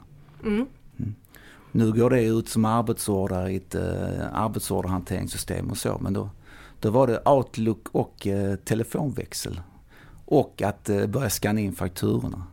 Mm. 0.43 0.65
Mm. 0.99 1.15
Nu 1.71 1.91
går 1.91 2.09
det 2.09 2.23
ut 2.23 2.49
som 2.49 2.65
arbetsorder 2.65 3.49
i 3.49 3.55
ett 3.55 3.75
eh, 3.75 4.33
arbetsorderhanteringssystem 4.33 5.69
och 5.69 5.77
så, 5.77 5.97
men 6.01 6.13
då, 6.13 6.29
då 6.79 6.89
var 6.91 7.07
det 7.07 7.29
Outlook 7.29 7.87
och 7.91 8.27
telefonväxel. 8.65 9.61
Och 10.25 10.61
att 10.61 10.89
börja 11.07 11.29
scanna 11.29 11.59
in 11.59 11.73
fakturorna. 11.73 12.43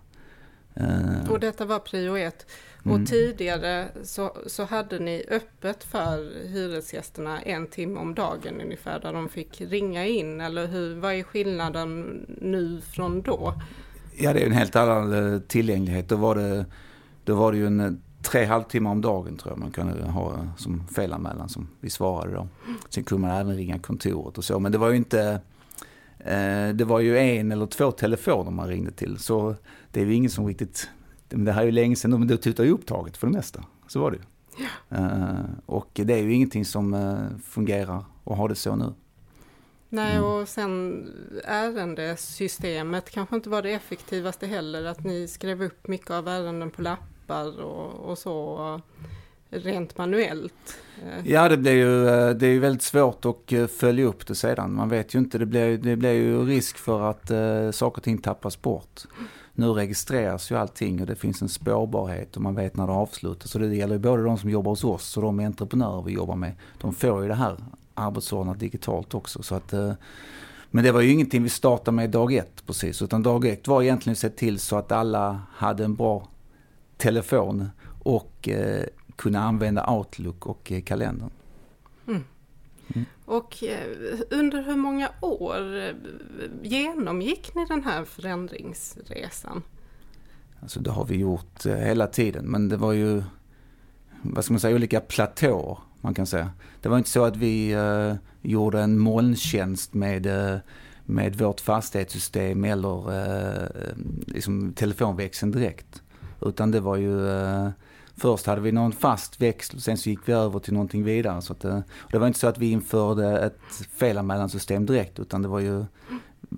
Eh, 0.75 1.31
och 1.31 1.41
detta 1.41 1.65
var 1.65 1.79
prio 1.79 2.17
ett. 2.17 2.47
Och 2.83 2.87
mm. 2.87 3.07
tidigare 3.07 3.89
så, 4.03 4.37
så 4.47 4.65
hade 4.65 4.99
ni 4.99 5.25
öppet 5.31 5.85
för 5.85 6.47
hyresgästerna 6.49 7.41
en 7.43 7.67
timme 7.67 8.01
om 8.01 8.15
dagen 8.15 8.61
ungefär 8.61 9.01
där 9.01 9.13
de 9.13 9.29
fick 9.29 9.61
ringa 9.61 10.07
in 10.07 10.41
eller 10.41 10.67
hur, 10.67 10.95
vad 10.95 11.15
är 11.15 11.23
skillnaden 11.23 12.21
nu 12.41 12.81
från 12.81 13.23
då? 13.23 13.55
Ja 14.19 14.33
det 14.33 14.43
är 14.43 14.47
en 14.47 14.53
helt 14.53 14.77
annan 14.77 15.35
eh, 15.35 15.41
tillgänglighet. 15.41 16.09
Då 16.09 16.17
var 16.17 16.35
det, 16.35 16.67
då 17.25 17.35
var 17.35 17.53
det 17.53 17.59
ju 17.59 17.67
en 17.67 17.81
eh, 17.81 17.93
tre 18.23 18.45
halvtimmar 18.45 18.91
om 18.91 19.01
dagen 19.01 19.37
tror 19.37 19.53
jag 19.53 19.59
man 19.59 19.71
kunde 19.71 20.05
ha 20.05 20.47
som 20.57 20.89
felanmälan 20.89 21.49
som 21.49 21.69
vi 21.81 21.91
svarade 21.91 22.35
då. 22.35 22.49
Sen 22.89 23.05
kunde 23.05 23.29
man 23.29 23.37
även 23.37 23.57
ringa 23.57 23.79
kontoret 23.79 24.39
och 24.39 24.45
så 24.45 24.59
men 24.59 24.73
det 24.73 24.79
var 24.79 24.91
ju 24.91 24.97
inte 24.97 25.41
det 26.75 26.85
var 26.85 27.01
ju 27.01 27.19
en 27.19 27.53
eller 27.53 27.67
två 27.67 27.91
telefoner 27.91 28.51
man 28.51 28.69
ringde 28.69 28.91
till 28.91 29.19
så 29.19 29.55
det 29.93 30.01
är 30.01 30.05
ju 30.05 30.15
ingen 30.15 30.31
som 30.31 30.47
riktigt 30.47 30.89
det 31.31 31.53
här 31.53 31.63
är 31.63 31.67
ju 31.67 31.73
länge 31.73 31.97
sedan, 31.97 32.11
men 32.11 32.29
det 32.29 32.37
tutar 32.37 32.65
ju 32.65 32.71
upptaget 32.71 33.17
för 33.17 33.27
det 33.27 33.33
mesta. 33.33 33.65
Så 33.89 34.01
var 34.01 34.11
det 34.11 34.17
ju. 34.17 34.23
Ja. 34.89 34.99
Uh, 34.99 35.41
och 35.67 35.91
det 35.93 36.15
är 36.15 36.23
ju 36.23 36.33
ingenting 36.33 36.65
som 36.65 36.95
uh, 36.95 37.39
fungerar 37.45 38.05
och 38.25 38.37
har 38.37 38.49
det 38.49 38.55
så 38.55 38.77
nu. 38.77 38.93
Nej, 39.89 40.17
mm. 40.17 40.25
och 40.25 40.49
sen 40.49 41.07
ärendesystemet 41.45 43.11
kanske 43.11 43.37
inte 43.37 43.49
var 43.49 43.63
det 43.63 43.73
effektivaste 43.73 44.47
heller, 44.47 44.85
att 44.85 45.05
ni 45.05 45.29
skrev 45.29 45.63
upp 45.63 45.89
mycket 45.89 46.11
av 46.11 46.29
ärenden 46.29 46.71
på 46.71 46.83
lappar 46.83 47.61
och, 47.61 48.11
och 48.11 48.19
så 48.19 48.81
rent 49.51 49.99
manuellt. 49.99 50.79
Eh. 51.05 51.33
Ja, 51.33 51.49
det 51.49 51.57
blir 51.57 51.73
ju, 51.73 52.05
det 52.35 52.47
är 52.47 52.51
ju 52.51 52.59
väldigt 52.59 52.83
svårt 52.83 53.25
att 53.25 53.71
följa 53.71 54.05
upp 54.05 54.27
det 54.27 54.35
sedan. 54.35 54.75
Man 54.75 54.89
vet 54.89 55.15
ju 55.15 55.19
inte, 55.19 55.39
det 55.39 55.47
blir, 55.47 55.79
det 55.79 55.97
blir 55.97 56.13
ju 56.13 56.45
risk 56.45 56.77
för 56.79 57.11
att 57.11 57.31
uh, 57.31 57.71
saker 57.71 57.99
och 57.99 58.05
ting 58.05 58.19
tappas 58.19 58.63
bort. 58.63 59.01
Nu 59.61 59.67
registreras 59.67 60.51
ju 60.51 60.57
allting 60.57 61.01
och 61.01 61.07
det 61.07 61.17
finns 61.17 61.43
en 61.43 61.49
spårbarhet 61.49 62.37
och 62.37 62.43
man 62.43 62.55
vet 62.55 62.77
när 62.77 62.87
det 62.87 62.93
avslutas. 62.93 63.51
Så 63.51 63.59
det 63.59 63.77
gäller 63.77 63.95
ju 63.95 63.99
både 63.99 64.23
de 64.23 64.39
som 64.39 64.51
jobbar 64.51 64.71
hos 64.71 64.85
oss 64.85 65.17
och 65.17 65.23
de 65.23 65.41
entreprenörer 65.41 66.03
vi 66.03 66.13
jobbar 66.13 66.37
med. 66.37 66.53
De 66.81 66.95
får 66.95 67.23
ju 67.23 67.29
det 67.29 67.35
här 67.35 67.57
arbetsordnat 67.95 68.59
digitalt 68.59 69.15
också. 69.15 69.43
Så 69.43 69.55
att, 69.55 69.73
eh, 69.73 69.93
men 70.71 70.85
det 70.85 70.93
var 70.93 71.01
ju 71.01 71.13
ingenting 71.13 71.43
vi 71.43 71.49
startade 71.49 71.95
med 71.95 72.11
dag 72.11 72.33
ett 72.33 72.67
precis, 72.67 73.03
utan 73.03 73.23
dag 73.23 73.45
ett 73.45 73.69
var 73.69 73.83
egentligen 73.83 74.13
att 74.13 74.19
se 74.19 74.31
till 74.31 74.59
så 74.59 74.77
att 74.77 74.93
alla 74.93 75.41
hade 75.53 75.85
en 75.85 75.95
bra 75.95 76.29
telefon 76.97 77.71
och 78.03 78.49
eh, 78.49 78.85
kunde 79.17 79.39
använda 79.39 79.91
Outlook 79.91 80.47
och 80.47 80.73
eh, 80.73 80.83
kalendern. 80.83 81.31
Mm. 82.07 82.25
Mm. 82.95 83.07
Och 83.25 83.65
eh, 83.65 84.19
under 84.31 84.63
hur 84.63 84.77
många 84.77 85.11
år 85.21 85.77
eh, 85.77 85.95
genomgick 86.63 87.55
ni 87.55 87.67
den 87.67 87.85
här 87.85 88.05
förändringsresan? 88.05 89.63
Alltså 90.63 90.81
det 90.81 90.91
har 90.91 91.05
vi 91.05 91.17
gjort 91.17 91.67
eh, 91.67 91.77
hela 91.77 92.07
tiden, 92.07 92.45
men 92.45 92.69
det 92.69 92.77
var 92.77 92.93
ju, 92.93 93.23
vad 94.23 94.45
ska 94.45 94.53
man 94.53 94.61
säga, 94.61 94.75
olika 94.75 95.01
platåer 95.01 95.79
man 96.01 96.15
kan 96.15 96.27
säga. 96.27 96.51
Det 96.81 96.89
var 96.89 96.99
inte 96.99 97.11
så 97.11 97.25
att 97.25 97.37
vi 97.37 97.77
uh, 97.77 98.15
gjorde 98.43 98.81
en 98.81 98.99
molntjänst 98.99 99.95
med, 99.95 100.27
uh, 100.27 100.59
med 101.05 101.37
vårt 101.37 101.61
fastighetssystem 101.61 102.65
eller 102.65 103.11
uh, 103.11 103.69
liksom 104.27 104.73
telefonväxeln 104.73 105.53
direkt. 105.53 106.03
Utan 106.41 106.71
det 106.71 106.81
var 106.81 106.97
ju 106.97 107.29
Först 108.21 108.47
hade 108.47 108.61
vi 108.61 108.73
någon 108.73 108.93
fast 108.93 109.41
växel 109.41 109.77
och 109.77 109.83
sen 109.83 109.97
så 109.97 110.11
gick 110.11 110.19
vi 110.25 110.33
över 110.33 110.59
till 110.59 110.73
någonting 110.73 111.05
vidare. 111.05 111.43
Så 111.43 111.53
att, 111.53 111.65
eh, 111.65 111.81
det 112.11 112.19
var 112.19 112.27
inte 112.27 112.39
så 112.39 112.47
att 112.47 112.59
vi 112.59 112.71
införde 112.71 113.39
ett 113.39 113.61
felanmälansystem 113.97 114.87
direkt 114.87 115.19
utan 115.19 115.43
det 115.43 115.49
var 115.49 115.61
ju 115.61 115.85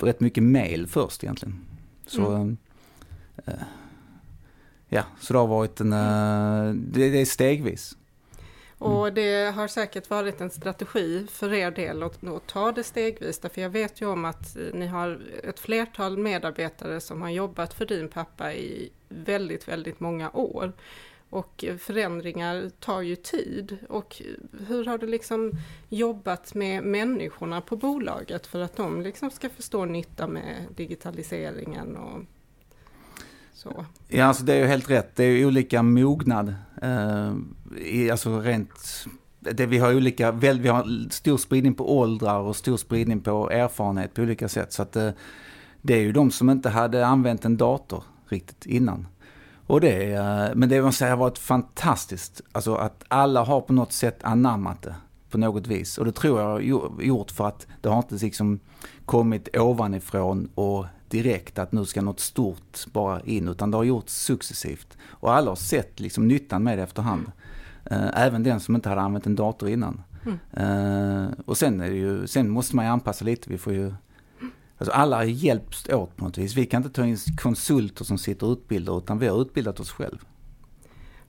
rätt 0.01 0.21
mycket 0.21 0.43
mail 0.43 0.87
först 0.87 1.25
egentligen. 1.25 1.65
Så, 2.07 2.27
mm. 2.31 2.57
äh, 3.47 3.55
ja, 4.89 5.03
så 5.21 5.33
det 5.33 5.39
har 5.39 5.47
varit 5.47 5.81
en, 5.81 5.93
äh, 5.93 6.75
det, 6.75 7.11
det 7.11 7.21
är 7.21 7.25
stegvis. 7.25 7.97
Och 8.79 9.09
mm. 9.09 9.15
det 9.15 9.55
har 9.55 9.69
säkert 9.69 10.11
varit 10.11 10.41
en 10.41 10.51
strategi 10.51 11.27
för 11.31 11.53
er 11.55 11.71
del 11.71 12.03
att, 12.03 12.25
att 12.25 12.47
ta 12.47 12.73
det 12.73 12.85
stegvis. 12.85 13.41
För 13.41 13.61
jag 13.61 13.71
vet 13.71 14.01
ju 14.01 14.07
om 14.07 14.25
att 14.25 14.57
ni 14.73 14.87
har 14.87 15.21
ett 15.45 15.61
flertal 15.61 16.19
medarbetare 16.19 17.01
som 17.01 17.23
har 17.23 17.31
jobbat 17.31 17.75
för 17.75 17.87
din 17.87 18.09
pappa 18.09 18.53
i 18.55 18.91
väldigt, 19.09 19.69
väldigt 19.69 20.01
många 20.01 20.31
år. 20.31 20.73
Och 21.33 21.65
förändringar 21.79 22.71
tar 22.81 23.01
ju 23.01 23.17
tid. 23.17 23.79
Och 23.89 24.23
hur 24.69 24.85
har 24.85 24.99
du 24.99 25.07
liksom 25.07 25.53
jobbat 25.89 26.55
med 26.55 26.85
människorna 26.85 27.61
på 27.61 27.77
bolaget 27.77 28.47
för 28.47 28.61
att 28.61 28.77
de 28.77 29.03
liksom 29.03 29.31
ska 29.31 29.49
förstå 29.49 29.85
nytta 29.85 30.27
med 30.27 30.67
digitaliseringen 30.77 31.97
och 31.97 32.21
så? 33.55 33.85
Ja, 34.09 34.25
alltså 34.25 34.45
det 34.45 34.55
är 34.55 34.59
ju 34.59 34.67
helt 34.67 34.91
rätt. 34.91 35.17
Det 35.17 35.25
är 35.25 35.31
ju 35.31 35.47
olika 35.47 35.83
mognad. 35.83 36.55
Eh, 36.83 37.35
i, 37.79 38.11
alltså 38.11 38.41
rent 38.41 39.07
det, 39.41 39.67
vi 39.67 39.79
har 39.79 39.95
olika, 39.95 40.31
vi 40.33 40.69
har 40.69 41.11
stor 41.11 41.37
spridning 41.37 41.75
på 41.75 41.99
åldrar 41.99 42.39
och 42.39 42.57
stor 42.57 42.77
spridning 42.77 43.21
på 43.21 43.51
erfarenhet 43.51 44.15
på 44.15 44.23
olika 44.23 44.49
sätt. 44.49 44.73
Så 44.73 44.83
att 44.83 44.93
det, 44.93 45.07
eh, 45.07 45.15
det 45.83 45.95
är 45.95 46.01
ju 46.01 46.13
de 46.13 46.31
som 46.31 46.51
inte 46.51 46.69
hade 46.69 47.07
använt 47.07 47.45
en 47.45 47.57
dator 47.57 48.05
riktigt 48.29 48.67
innan. 48.67 49.07
Och 49.67 49.81
det, 49.81 50.13
eh, 50.13 50.49
men 50.55 50.69
det 50.69 50.83
måste 50.83 50.99
säga 50.99 51.11
har 51.11 51.17
varit 51.17 51.39
fantastiskt, 51.39 52.41
alltså 52.53 52.75
att 52.75 53.05
alla 53.09 53.45
har 53.45 53.61
på 53.61 53.73
något 53.73 53.93
sätt 53.93 54.19
anammat 54.25 54.83
det 54.83 54.95
på 55.31 55.39
något 55.39 55.67
vis. 55.67 55.99
Och 55.99 56.05
det 56.05 56.13
tror 56.13 56.41
jag 56.41 56.49
har 56.49 56.61
gjort 57.03 57.31
för 57.31 57.49
att 57.49 57.67
det 57.81 57.89
har 57.89 57.99
inte 57.99 58.15
liksom 58.15 58.61
kommit 59.07 59.57
ovanifrån 59.57 60.49
och 60.55 60.87
direkt 61.09 61.59
att 61.59 61.73
nu 61.73 61.85
ska 61.85 62.03
något 62.03 62.21
stort 62.21 62.87
bara 62.93 63.21
in, 63.21 63.49
utan 63.49 63.71
det 63.71 63.77
har 63.77 63.85
gjorts 63.85 64.13
successivt. 64.13 64.97
Och 65.09 65.35
alla 65.35 65.51
har 65.51 65.57
sett 65.57 66.01
liksom 66.01 66.29
nyttan 66.29 66.63
med 66.63 66.79
det 66.79 66.83
efterhand. 66.83 67.33
Eh, 67.85 68.11
även 68.15 68.43
den 68.43 68.61
som 68.61 68.75
inte 68.75 68.89
hade 68.89 69.01
använt 69.01 69.27
en 69.27 69.37
dator 69.37 69.69
innan. 69.69 70.03
Mm. 70.25 70.39
Eh, 70.53 71.31
och 71.45 71.57
sen, 71.57 71.81
ju, 71.81 72.27
sen 72.27 72.51
måste 72.51 72.77
man 72.77 72.85
ju 72.85 72.91
anpassa 72.91 73.25
lite, 73.25 73.51
vi 73.51 73.59
får 73.59 73.73
ju 73.73 73.95
Alltså 74.83 74.93
alla 74.93 75.25
hjälps 75.25 75.89
åt 75.89 76.17
på 76.17 76.25
något 76.25 76.39
vis. 76.39 76.57
Vi 76.57 76.67
kan 76.67 76.83
inte 76.83 76.95
ta 76.95 77.07
in 77.07 77.17
konsulter 77.37 78.05
som 78.05 78.19
sitter 78.19 78.47
och 78.47 78.53
utbildar 78.53 78.99
utan 78.99 79.19
vi 79.19 79.27
har 79.27 79.43
utbildat 79.43 79.81
oss 79.81 79.91
själv. 79.91 80.25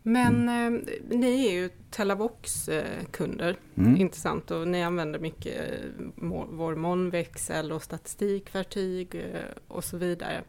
Men 0.04 0.50
mm. 0.50 0.76
eh, 0.76 1.18
ni 1.18 1.48
är 1.48 1.52
ju 1.52 1.70
Telavox-kunder, 1.92 3.58
mm. 3.76 3.96
intressant, 3.96 4.52
och 4.52 4.68
ni 4.68 4.84
använder 4.84 5.20
mycket 5.20 5.72
eh, 5.72 6.06
vår 6.50 6.76
molnväxel 6.76 7.72
och 7.72 7.84
statistikvertyg 7.84 9.16
eh, 9.16 9.42
och 9.68 9.84
så 9.84 9.98
vidare. 9.98 10.44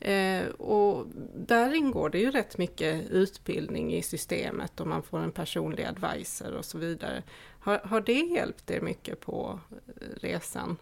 Eh, 0.00 0.46
och 0.46 1.06
där 1.34 1.74
ingår 1.74 2.10
det 2.10 2.18
ju 2.18 2.30
rätt 2.30 2.58
mycket 2.58 3.10
utbildning 3.10 3.94
i 3.94 4.02
systemet 4.02 4.80
och 4.80 4.86
man 4.86 5.02
får 5.02 5.18
en 5.18 5.32
personlig 5.32 5.84
advisor 5.84 6.52
och 6.52 6.64
så 6.64 6.78
vidare. 6.78 7.22
Har, 7.60 7.78
har 7.78 8.00
det 8.00 8.12
hjälpt 8.12 8.70
er 8.70 8.80
mycket 8.80 9.20
på 9.20 9.60
eh, 9.70 10.06
resan? 10.20 10.76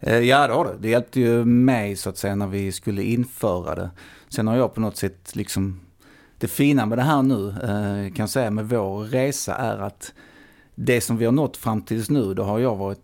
Eh, 0.00 0.18
ja, 0.18 0.46
det 0.46 0.54
har 0.54 0.64
det. 0.64 0.76
Det 0.78 0.88
hjälpte 0.88 1.20
ju 1.20 1.44
mig 1.44 1.96
så 1.96 2.10
att 2.10 2.18
säga 2.18 2.34
när 2.34 2.46
vi 2.46 2.72
skulle 2.72 3.02
införa 3.02 3.74
det. 3.74 3.90
Sen 4.28 4.46
har 4.46 4.56
jag 4.56 4.74
på 4.74 4.80
något 4.80 4.96
sätt 4.96 5.36
liksom, 5.36 5.80
det 6.38 6.48
fina 6.48 6.86
med 6.86 6.98
det 6.98 7.02
här 7.02 7.22
nu, 7.22 7.48
eh, 7.48 8.14
kan 8.14 8.22
jag 8.22 8.30
säga 8.30 8.50
med 8.50 8.68
vår 8.68 9.04
resa 9.04 9.54
är 9.54 9.78
att 9.78 10.12
det 10.74 11.00
som 11.00 11.16
vi 11.16 11.24
har 11.24 11.32
nått 11.32 11.56
fram 11.56 11.82
tills 11.82 12.10
nu, 12.10 12.34
då 12.34 12.42
har 12.42 12.58
jag 12.58 12.76
varit 12.76 13.00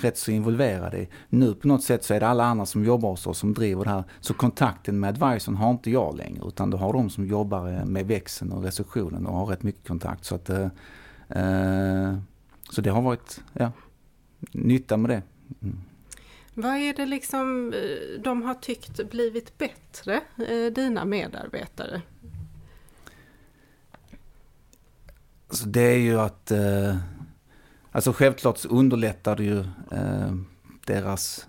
rätt 0.00 0.18
så 0.18 0.30
involverad 0.30 0.94
i. 0.94 1.08
Nu 1.28 1.54
på 1.54 1.68
något 1.68 1.82
sätt 1.82 2.04
så 2.04 2.14
är 2.14 2.20
det 2.20 2.28
alla 2.28 2.44
andra 2.44 2.66
som 2.66 2.84
jobbar 2.84 3.10
hos 3.10 3.26
oss 3.26 3.38
som 3.38 3.54
driver 3.54 3.84
det 3.84 3.90
här. 3.90 4.04
Så 4.20 4.34
kontakten 4.34 5.00
med 5.00 5.08
advisorn 5.22 5.56
har 5.56 5.70
inte 5.70 5.90
jag 5.90 6.16
längre 6.16 6.48
utan 6.48 6.70
då 6.70 6.76
har 6.76 6.92
de 6.92 7.10
som 7.10 7.26
jobbar 7.26 7.68
eh, 7.68 7.84
med 7.84 8.06
växeln 8.06 8.52
och 8.52 8.64
receptionen 8.64 9.26
och 9.26 9.36
har 9.36 9.46
rätt 9.46 9.62
mycket 9.62 9.88
kontakt. 9.88 10.24
Så, 10.24 10.34
att, 10.34 10.48
eh, 10.48 10.68
så 12.70 12.80
det 12.80 12.90
har 12.90 13.02
varit 13.02 13.40
ja, 13.52 13.72
nytta 14.52 14.96
med 14.96 15.10
det. 15.10 15.22
Mm. 15.62 15.78
Vad 16.60 16.76
är 16.76 16.94
det 16.94 17.06
liksom 17.06 17.72
eh, 17.72 18.20
de 18.22 18.42
har 18.42 18.54
tyckt 18.54 19.10
blivit 19.10 19.58
bättre, 19.58 20.20
eh, 20.48 20.72
dina 20.72 21.04
medarbetare? 21.04 22.02
Alltså 25.48 25.66
det 25.66 25.80
är 25.80 25.98
ju 25.98 26.20
att, 26.20 26.50
eh, 26.50 26.96
alltså 27.92 28.12
självklart 28.12 28.58
så 28.58 28.68
underlättar 28.68 29.36
det 29.36 29.44
ju 29.44 29.58
eh, 29.90 30.34
deras 30.86 31.46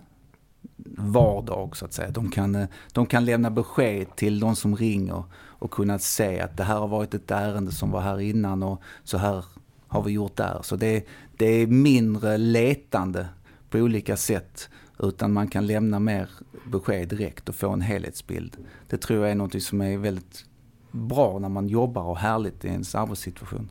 vardag 0.97 1.77
så 1.77 1.85
att 1.85 1.93
säga. 1.93 2.11
De 2.11 2.31
kan, 2.31 2.55
eh, 2.55 2.67
de 2.93 3.05
kan 3.05 3.25
lämna 3.25 3.51
besked 3.51 4.15
till 4.15 4.39
de 4.39 4.55
som 4.55 4.75
ringer 4.75 5.23
och 5.33 5.71
kunna 5.71 5.99
se 5.99 6.39
att 6.39 6.57
det 6.57 6.63
här 6.63 6.79
har 6.79 6.87
varit 6.87 7.13
ett 7.13 7.31
ärende 7.31 7.71
som 7.71 7.91
var 7.91 8.01
här 8.01 8.19
innan 8.19 8.63
och 8.63 8.81
så 9.03 9.17
här 9.17 9.45
har 9.87 10.03
vi 10.03 10.11
gjort 10.11 10.35
där. 10.35 10.59
Så 10.63 10.75
det, 10.75 11.07
det 11.37 11.45
är 11.45 11.67
mindre 11.67 12.37
letande 12.37 13.27
på 13.69 13.77
olika 13.77 14.17
sätt 14.17 14.69
utan 15.01 15.33
man 15.33 15.47
kan 15.47 15.67
lämna 15.67 15.99
mer 15.99 16.29
besked 16.65 17.07
direkt 17.07 17.49
och 17.49 17.55
få 17.55 17.69
en 17.69 17.81
helhetsbild. 17.81 18.57
Det 18.87 18.97
tror 18.97 19.19
jag 19.19 19.31
är 19.31 19.35
något 19.35 19.63
som 19.63 19.81
är 19.81 19.97
väldigt 19.97 20.45
bra 20.91 21.39
när 21.39 21.49
man 21.49 21.67
jobbar 21.67 22.03
och 22.03 22.17
härligt 22.17 22.65
i 22.65 22.67
ens 22.67 22.95
arbetssituation. 22.95 23.69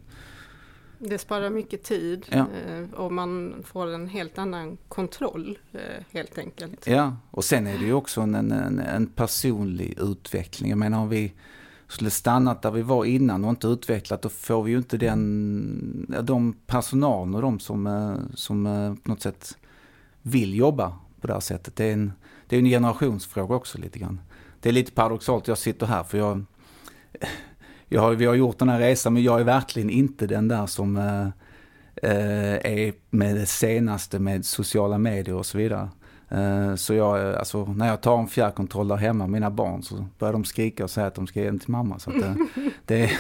Det 0.99 1.19
sparar 1.19 1.51
mycket 1.51 1.83
tid 1.83 2.27
ja. 2.31 2.39
Eh, 2.39 3.01
och 3.01 3.13
man 3.13 3.55
får 3.67 3.87
en 3.87 4.09
helt 4.09 4.39
annan 4.39 4.79
kontroll 4.89 5.59
eh, 5.73 6.05
helt 6.11 6.39
enkelt. 6.39 6.87
Ja, 6.87 7.17
och 7.31 7.45
sen 7.45 7.67
är 7.67 7.79
det 7.79 7.85
ju 7.85 7.93
också 7.93 8.21
en, 8.21 8.35
en, 8.35 8.79
en 8.79 9.07
personlig 9.07 9.99
utveckling. 9.99 10.71
Jag 10.71 10.79
menar 10.79 10.99
om 10.99 11.09
vi 11.09 11.33
skulle 11.89 12.11
stannat 12.11 12.63
där 12.63 12.71
vi 12.71 12.83
var 12.83 13.05
innan 13.05 13.45
och 13.45 13.51
inte 13.51 13.67
utvecklat, 13.67 14.23
då 14.23 14.29
får 14.29 14.63
vi 14.63 14.71
ju 14.71 14.79
inte 14.79 14.97
den, 14.97 16.15
de 16.23 16.53
personalen 16.67 17.35
och 17.35 17.43
de 17.43 17.61
som, 17.61 17.87
eh, 17.87 18.17
som 18.35 18.65
på 19.03 19.11
något 19.11 19.23
sätt 19.23 19.57
vill 20.23 20.55
jobba 20.55 20.97
på 21.21 21.27
det 21.27 21.33
här 21.33 21.41
sättet. 21.41 21.77
Det 21.77 21.85
är 21.85 21.93
en, 21.93 22.13
det 22.47 22.57
är 22.57 22.61
en 22.61 22.67
generationsfråga 22.67 23.55
också 23.55 23.79
lite 23.79 23.99
grann. 23.99 24.21
Det 24.61 24.69
är 24.69 24.73
lite 24.73 24.93
paradoxalt, 24.93 25.49
jag 25.49 25.59
sitter 25.59 25.87
här 25.87 26.05
för 26.05 26.19
jag, 26.19 26.45
jag 27.89 28.01
har, 28.01 28.13
vi 28.13 28.27
har 28.27 28.35
gjort 28.35 28.59
den 28.59 28.69
här 28.69 28.79
resan 28.79 29.15
men 29.15 29.23
jag 29.23 29.41
är 29.41 29.45
verkligen 29.45 29.91
inte 29.91 30.27
den 30.27 30.49
där 30.49 30.67
som 30.67 30.97
eh, 30.97 31.27
eh 32.03 32.55
är 32.55 32.93
med 33.11 33.37
det 33.37 33.47
senaste 33.47 34.19
med 34.19 34.47
sociala 34.47 34.99
medier 34.99 35.35
och 35.35 35.47
så 35.47 35.59
vidare. 35.59 35.89
Eh, 36.31 36.75
så 36.75 36.95
jag, 36.95 37.35
alltså, 37.35 37.65
när 37.65 37.89
jag 37.89 38.01
tar 38.01 38.19
en 38.19 38.27
fjärrkontroll 38.27 38.89
där 38.89 38.97
hemma, 38.97 39.27
mina 39.27 39.51
barn, 39.51 39.83
så 39.83 40.07
börjar 40.19 40.33
de 40.33 40.45
skrika 40.45 40.85
och 40.85 40.91
säga 40.91 41.07
att 41.07 41.15
de 41.15 41.27
ska 41.27 41.41
ge 41.41 41.47
den 41.47 41.59
till 41.59 41.71
mamma. 41.71 41.99
Så 41.99 42.11
eh, 42.11 42.35
det, 42.85 43.11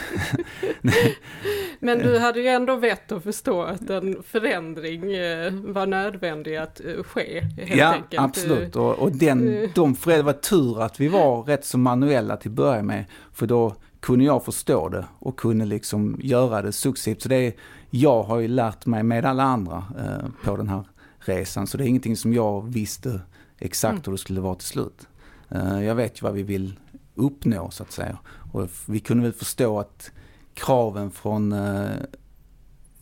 Men 1.80 1.98
du 1.98 2.18
hade 2.18 2.40
ju 2.40 2.48
ändå 2.48 2.76
vett 2.76 3.12
att 3.12 3.22
förstå 3.22 3.62
att 3.62 3.90
en 3.90 4.22
förändring 4.22 5.12
eh, 5.12 5.52
var 5.52 5.86
nödvändig 5.86 6.56
att 6.56 6.80
ske. 7.04 7.46
Ja, 7.76 7.92
enkelt. 7.92 8.22
absolut. 8.22 8.76
Och, 8.76 8.98
och 8.98 9.12
den, 9.12 9.68
de 9.74 9.94
föräldrar 9.94 10.32
var 10.32 10.40
tur 10.40 10.82
att 10.82 11.00
vi 11.00 11.08
var 11.08 11.42
rätt 11.42 11.64
så 11.64 11.78
manuella 11.78 12.36
till 12.36 12.50
att 12.50 12.56
börja 12.56 12.82
med. 12.82 13.04
För 13.32 13.46
då 13.46 13.74
kunde 14.00 14.24
jag 14.24 14.44
förstå 14.44 14.88
det 14.88 15.04
och 15.18 15.38
kunde 15.38 15.64
liksom 15.64 16.18
göra 16.22 16.62
det 16.62 16.72
successivt. 16.72 17.22
Så 17.22 17.28
det 17.28 17.56
jag 17.90 18.22
har 18.22 18.38
ju 18.38 18.48
lärt 18.48 18.86
mig 18.86 19.02
med 19.02 19.24
alla 19.24 19.42
andra 19.42 19.84
eh, 19.98 20.28
på 20.44 20.56
den 20.56 20.68
här 20.68 20.84
resan. 21.30 21.66
Så 21.66 21.76
det 21.76 21.84
är 21.84 21.88
ingenting 21.88 22.16
som 22.16 22.34
jag 22.34 22.66
visste 22.66 23.20
exakt 23.58 23.92
mm. 23.92 24.02
hur 24.04 24.12
det 24.12 24.18
skulle 24.18 24.40
vara 24.40 24.54
till 24.54 24.68
slut. 24.68 25.08
Uh, 25.54 25.84
jag 25.84 25.94
vet 25.94 26.18
ju 26.18 26.22
vad 26.22 26.34
vi 26.34 26.42
vill 26.42 26.78
uppnå 27.14 27.70
så 27.70 27.82
att 27.82 27.92
säga. 27.92 28.18
Och 28.52 28.68
vi 28.86 29.00
kunde 29.00 29.22
väl 29.22 29.32
förstå 29.32 29.80
att 29.80 30.10
kraven 30.54 31.10
från 31.10 31.52
uh, 31.52 31.90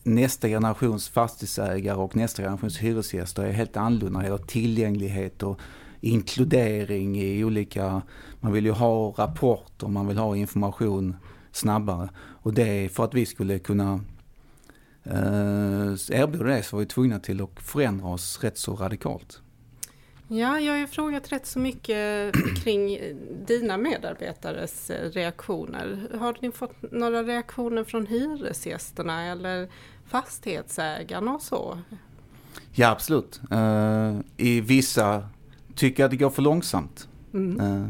nästa 0.03 0.47
generations 0.47 1.09
fastighetsägare 1.09 1.97
och 1.97 2.15
nästa 2.15 2.43
generations 2.43 2.77
hyresgäster 2.77 3.43
är 3.43 3.51
helt 3.51 3.77
annorlunda. 3.77 4.37
Det 4.37 4.47
tillgänglighet 4.47 5.43
och 5.43 5.59
inkludering 6.01 7.21
i 7.21 7.43
olika, 7.43 8.01
man 8.39 8.51
vill 8.51 8.65
ju 8.65 8.71
ha 8.71 9.11
rapporter, 9.11 9.87
man 9.87 10.07
vill 10.07 10.17
ha 10.17 10.35
information 10.35 11.15
snabbare. 11.51 12.09
Och 12.17 12.53
det 12.53 12.85
är 12.85 12.89
för 12.89 13.03
att 13.03 13.13
vi 13.13 13.25
skulle 13.25 13.59
kunna 13.59 13.99
eh, 15.03 16.19
erbjuder 16.21 16.45
det 16.45 16.63
så 16.63 16.75
var 16.75 16.79
vi 16.79 16.85
tvungna 16.85 17.19
till 17.19 17.41
att 17.41 17.49
förändra 17.59 18.07
oss 18.07 18.43
rätt 18.43 18.57
så 18.57 18.75
radikalt. 18.75 19.41
Ja, 20.31 20.59
jag 20.59 20.73
har 20.73 20.79
ju 20.79 20.87
frågat 20.87 21.31
rätt 21.31 21.45
så 21.45 21.59
mycket 21.59 22.35
kring 22.63 22.99
dina 23.47 23.77
medarbetares 23.77 24.89
eh, 24.89 25.09
reaktioner. 25.11 26.07
Har 26.19 26.37
ni 26.41 26.51
fått 26.51 26.91
några 26.91 27.23
reaktioner 27.23 27.83
från 27.83 28.07
hyresgästerna 28.07 29.25
eller 29.25 29.69
fastighetsägarna 30.05 31.33
och 31.33 31.41
så? 31.41 31.79
Ja, 32.71 32.89
absolut. 32.89 33.41
Uh, 33.51 34.19
I 34.37 34.61
vissa 34.61 35.29
tycker 35.75 36.05
att 36.05 36.11
det 36.11 36.17
går 36.17 36.29
för 36.29 36.41
långsamt. 36.41 37.07
Mm. 37.33 37.59
Uh, 37.59 37.87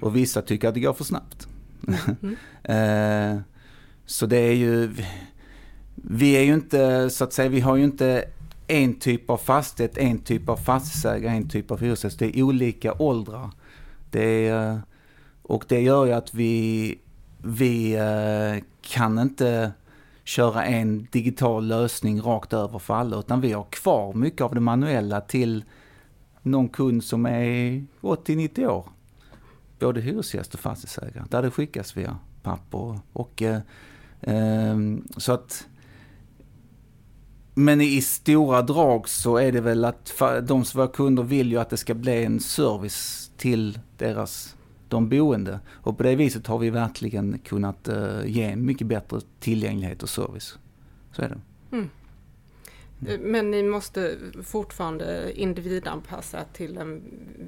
och 0.00 0.16
vissa 0.16 0.42
tycker 0.42 0.68
att 0.68 0.74
det 0.74 0.80
går 0.80 0.92
för 0.92 1.04
snabbt. 1.04 1.48
Mm. 2.68 3.42
så 4.06 4.26
det 4.26 4.36
är 4.36 4.54
ju 4.54 4.94
vi 6.02 6.32
är 6.32 6.42
ju 6.42 6.54
inte, 6.54 7.10
så 7.10 7.24
att 7.24 7.32
säga, 7.32 7.48
vi 7.48 7.60
har 7.60 7.76
ju 7.76 7.84
inte 7.84 8.24
en 8.66 8.94
typ 8.94 9.30
av 9.30 9.36
fastighet, 9.36 9.98
en 9.98 10.18
typ 10.18 10.48
av 10.48 10.56
fastighetsägare, 10.56 11.36
en 11.36 11.48
typ 11.48 11.70
av 11.70 11.80
hyresgäst. 11.80 12.18
Det 12.18 12.38
är 12.38 12.42
olika 12.42 12.94
åldrar. 12.98 13.50
Det 14.10 14.48
är, 14.48 14.80
och 15.42 15.64
det 15.68 15.80
gör 15.80 16.06
ju 16.06 16.12
att 16.12 16.34
vi, 16.34 16.98
vi 17.38 17.92
eh, 17.92 18.64
kan 18.80 19.18
inte 19.18 19.72
köra 20.24 20.64
en 20.64 21.08
digital 21.10 21.66
lösning 21.66 22.20
rakt 22.20 22.52
över 22.52 22.78
för 22.78 22.94
alla, 22.94 23.18
utan 23.18 23.40
vi 23.40 23.52
har 23.52 23.66
kvar 23.70 24.14
mycket 24.14 24.40
av 24.40 24.54
det 24.54 24.60
manuella 24.60 25.20
till 25.20 25.64
någon 26.42 26.68
kund 26.68 27.04
som 27.04 27.26
är 27.26 27.84
80-90 28.00 28.66
år. 28.66 28.86
Både 29.78 30.00
hyresgäst 30.00 30.54
och 30.54 30.60
fastighetsägare, 30.60 31.24
där 31.28 31.42
det 31.42 31.50
skickas 31.50 31.96
via 31.96 32.18
papper. 32.42 32.78
Och, 32.78 32.96
och 33.12 33.42
eh, 33.42 33.60
eh 34.20 34.76
så 35.16 35.32
att 35.32 35.66
men 37.60 37.80
i 37.80 38.00
stora 38.00 38.62
drag 38.62 39.08
så 39.08 39.36
är 39.36 39.52
det 39.52 39.60
väl 39.60 39.84
att 39.84 40.22
de 40.42 40.64
som 40.64 40.78
våra 40.78 40.88
kunder 40.88 41.22
vill 41.22 41.50
ju 41.50 41.58
att 41.58 41.70
det 41.70 41.76
ska 41.76 41.94
bli 41.94 42.24
en 42.24 42.40
service 42.40 43.30
till 43.36 43.78
deras, 43.98 44.56
de 44.88 45.08
boende. 45.08 45.60
Och 45.70 45.96
på 45.96 46.02
det 46.02 46.16
viset 46.16 46.46
har 46.46 46.58
vi 46.58 46.70
verkligen 46.70 47.38
kunnat 47.38 47.88
uh, 47.88 48.26
ge 48.26 48.56
mycket 48.56 48.86
bättre 48.86 49.20
tillgänglighet 49.40 50.02
och 50.02 50.08
service. 50.08 50.58
Så 51.12 51.22
är 51.22 51.28
det. 51.28 51.40
Mm. 51.76 51.88
Eh, 53.06 53.20
men 53.20 53.50
ni 53.50 53.62
måste 53.62 54.16
fortfarande 54.42 55.32
individanpassa 55.40 56.44
till 56.52 56.76
en 56.76 57.02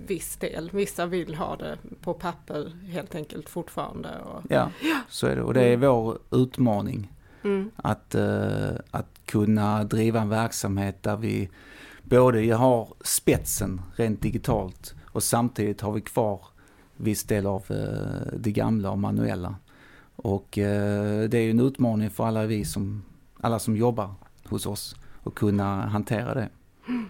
viss 0.07 0.37
del. 0.37 0.71
Vissa 0.73 1.07
vill 1.07 1.35
ha 1.35 1.57
det 1.57 1.79
på 2.01 2.15
papper 2.15 2.73
helt 2.89 3.15
enkelt 3.15 3.49
fortfarande. 3.49 4.09
Och... 4.19 4.43
Ja, 4.49 4.71
så 5.09 5.27
är 5.27 5.37
det. 5.37 5.43
Och 5.43 5.55
det 5.55 5.65
är 5.65 5.77
vår 5.77 6.19
utmaning. 6.31 7.13
Mm. 7.45 7.71
Att, 7.77 8.15
uh, 8.15 8.71
att 8.91 9.21
kunna 9.27 9.85
driva 9.85 10.21
en 10.21 10.29
verksamhet 10.29 11.03
där 11.03 11.17
vi 11.17 11.49
både 12.03 12.55
har 12.55 12.89
spetsen 13.01 13.81
rent 13.97 14.23
digitalt 14.23 14.95
och 15.07 15.23
samtidigt 15.23 15.81
har 15.81 15.93
vi 15.93 16.01
kvar 16.01 16.41
viss 16.97 17.25
del 17.25 17.47
av 17.47 17.65
uh, 17.71 18.39
det 18.39 18.53
gamla 18.53 18.91
och 18.91 18.99
manuella. 18.99 19.55
Och 20.17 20.59
uh, 20.59 21.29
det 21.29 21.35
är 21.35 21.43
ju 21.43 21.51
en 21.51 21.61
utmaning 21.61 22.11
för 22.11 22.27
alla 22.27 22.47
vi 22.47 22.65
som, 22.65 23.03
alla 23.41 23.59
som 23.59 23.77
jobbar 23.77 24.15
hos 24.45 24.67
oss 24.67 24.97
att 25.25 25.35
kunna 25.35 25.87
hantera 25.87 26.35
det. 26.35 26.49
Mm. 26.89 27.09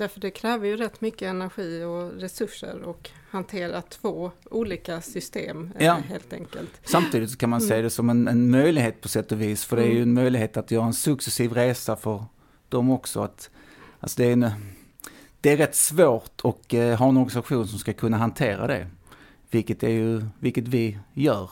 Därför 0.00 0.20
det 0.20 0.30
kräver 0.30 0.66
ju 0.66 0.76
rätt 0.76 1.00
mycket 1.00 1.22
energi 1.22 1.84
och 1.84 2.20
resurser 2.20 2.82
och 2.82 3.10
hantera 3.30 3.82
två 3.82 4.30
olika 4.50 5.00
system 5.00 5.72
eh, 5.78 5.86
ja. 5.86 5.94
helt 5.94 6.32
enkelt. 6.32 6.70
Samtidigt 6.84 7.38
kan 7.38 7.50
man 7.50 7.60
mm. 7.60 7.68
se 7.68 7.82
det 7.82 7.90
som 7.90 8.10
en, 8.10 8.28
en, 8.28 8.50
möjlighet 8.50 9.00
på 9.00 9.08
sätt 9.08 9.32
och 9.32 9.40
vis. 9.40 9.64
För 9.64 9.76
det 9.76 9.82
är 9.82 9.86
ju 9.86 9.96
mm. 9.96 10.08
en 10.08 10.14
möjlighet 10.14 10.56
att 10.56 10.70
göra 10.70 10.84
en 10.84 10.92
successiv 10.92 11.52
resa 11.52 11.96
för 11.96 12.24
dem 12.68 12.90
också. 12.90 13.20
Att, 13.20 13.50
alltså 14.00 14.22
det, 14.22 14.28
är 14.28 14.32
en, 14.32 14.50
det 15.40 15.52
är 15.52 15.56
rätt 15.56 15.74
svårt 15.74 16.40
att 16.44 16.74
eh, 16.74 16.98
ha 16.98 17.08
en 17.08 17.16
organisation 17.16 17.68
som 17.68 17.78
ska 17.78 17.92
kunna 17.92 18.16
hantera 18.16 18.66
det. 18.66 18.86
Vilket, 19.50 19.82
är 19.82 19.88
ju, 19.88 20.22
vilket 20.38 20.68
vi 20.68 20.98
gör. 21.14 21.50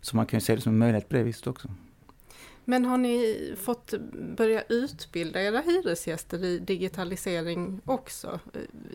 Så 0.00 0.16
man 0.16 0.26
kan 0.26 0.36
ju 0.38 0.44
se 0.44 0.54
det 0.54 0.60
som 0.60 0.72
en 0.72 0.78
möjlighet 0.78 1.08
på 1.08 1.16
det 1.16 1.22
viset 1.22 1.46
också. 1.46 1.68
Men 2.64 2.84
har 2.84 2.98
ni 2.98 3.54
fått 3.60 3.94
börja 4.36 4.62
utbilda 4.68 5.42
era 5.42 5.60
hyresgäster 5.60 6.44
i 6.44 6.58
digitalisering 6.58 7.80
också? 7.84 8.40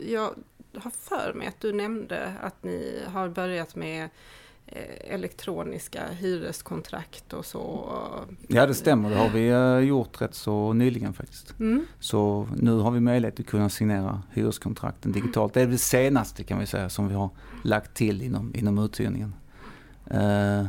Jag 0.07 0.33
har 0.75 0.91
för 0.91 1.33
mig 1.33 1.47
att 1.47 1.59
du 1.59 1.73
nämnde 1.73 2.33
att 2.41 2.63
ni 2.63 2.99
har 3.07 3.29
börjat 3.29 3.75
med 3.75 4.09
eh, 4.65 5.13
elektroniska 5.13 6.07
hyreskontrakt 6.11 7.33
och 7.33 7.45
så. 7.45 7.89
Ja 8.47 8.65
det 8.65 8.73
stämmer, 8.73 9.09
det 9.09 9.15
har 9.15 9.29
vi 9.29 9.49
eh, 9.49 9.89
gjort 9.89 10.21
rätt 10.21 10.35
så 10.35 10.73
nyligen 10.73 11.13
faktiskt. 11.13 11.59
Mm. 11.59 11.85
Så 11.99 12.47
nu 12.55 12.71
har 12.71 12.91
vi 12.91 12.99
möjlighet 12.99 13.39
att 13.39 13.45
kunna 13.45 13.69
signera 13.69 14.21
hyreskontrakten 14.31 15.11
digitalt. 15.11 15.53
Det 15.53 15.61
är 15.61 15.67
det 15.67 15.77
senaste 15.77 16.43
kan 16.43 16.59
vi 16.59 16.65
säga 16.65 16.89
som 16.89 17.07
vi 17.07 17.13
har 17.13 17.29
lagt 17.63 17.93
till 17.93 18.21
inom, 18.21 18.55
inom 18.55 18.77
uthyrningen. 18.77 19.35
Uh, 20.13 20.65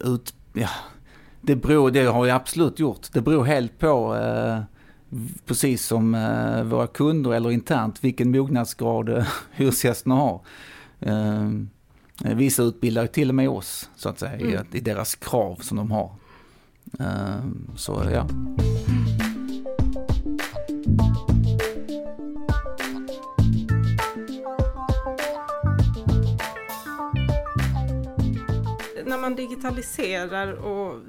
ut, 0.00 0.34
ja, 0.52 0.68
det 1.40 1.56
beror, 1.56 1.90
det 1.90 2.04
har 2.04 2.24
vi 2.24 2.30
absolut 2.30 2.78
gjort. 2.78 3.12
Det 3.12 3.20
beror 3.20 3.44
helt 3.44 3.78
på, 3.78 4.16
eh, 4.16 4.60
precis 5.46 5.86
som 5.86 6.14
eh, 6.14 6.62
våra 6.62 6.86
kunder 6.86 7.32
eller 7.32 7.50
internt, 7.50 8.04
vilken 8.04 8.30
mognadsgrad 8.30 9.08
eh, 9.08 9.26
hyresgästerna 9.52 10.14
har. 10.14 10.40
Eh, 11.00 11.50
vissa 12.34 12.62
utbildar 12.62 13.06
till 13.06 13.28
och 13.28 13.34
med 13.34 13.48
oss, 13.48 13.90
så 13.96 14.08
att 14.08 14.18
säga, 14.18 14.32
mm. 14.32 14.66
i, 14.72 14.76
i, 14.76 14.80
deras 14.80 15.14
krav 15.14 15.56
som 15.56 15.76
de 15.76 15.90
har. 15.90 16.10
Eh, 16.98 17.44
så 17.76 18.02
ja. 18.12 18.26
När 29.08 29.18
man 29.18 29.34
digitaliserar 29.34 30.52
och 30.52 31.00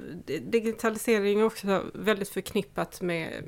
digitalisering 0.41 1.39
är 1.39 1.45
också 1.45 1.83
väldigt 1.93 2.29
förknippat 2.29 3.01
med 3.01 3.43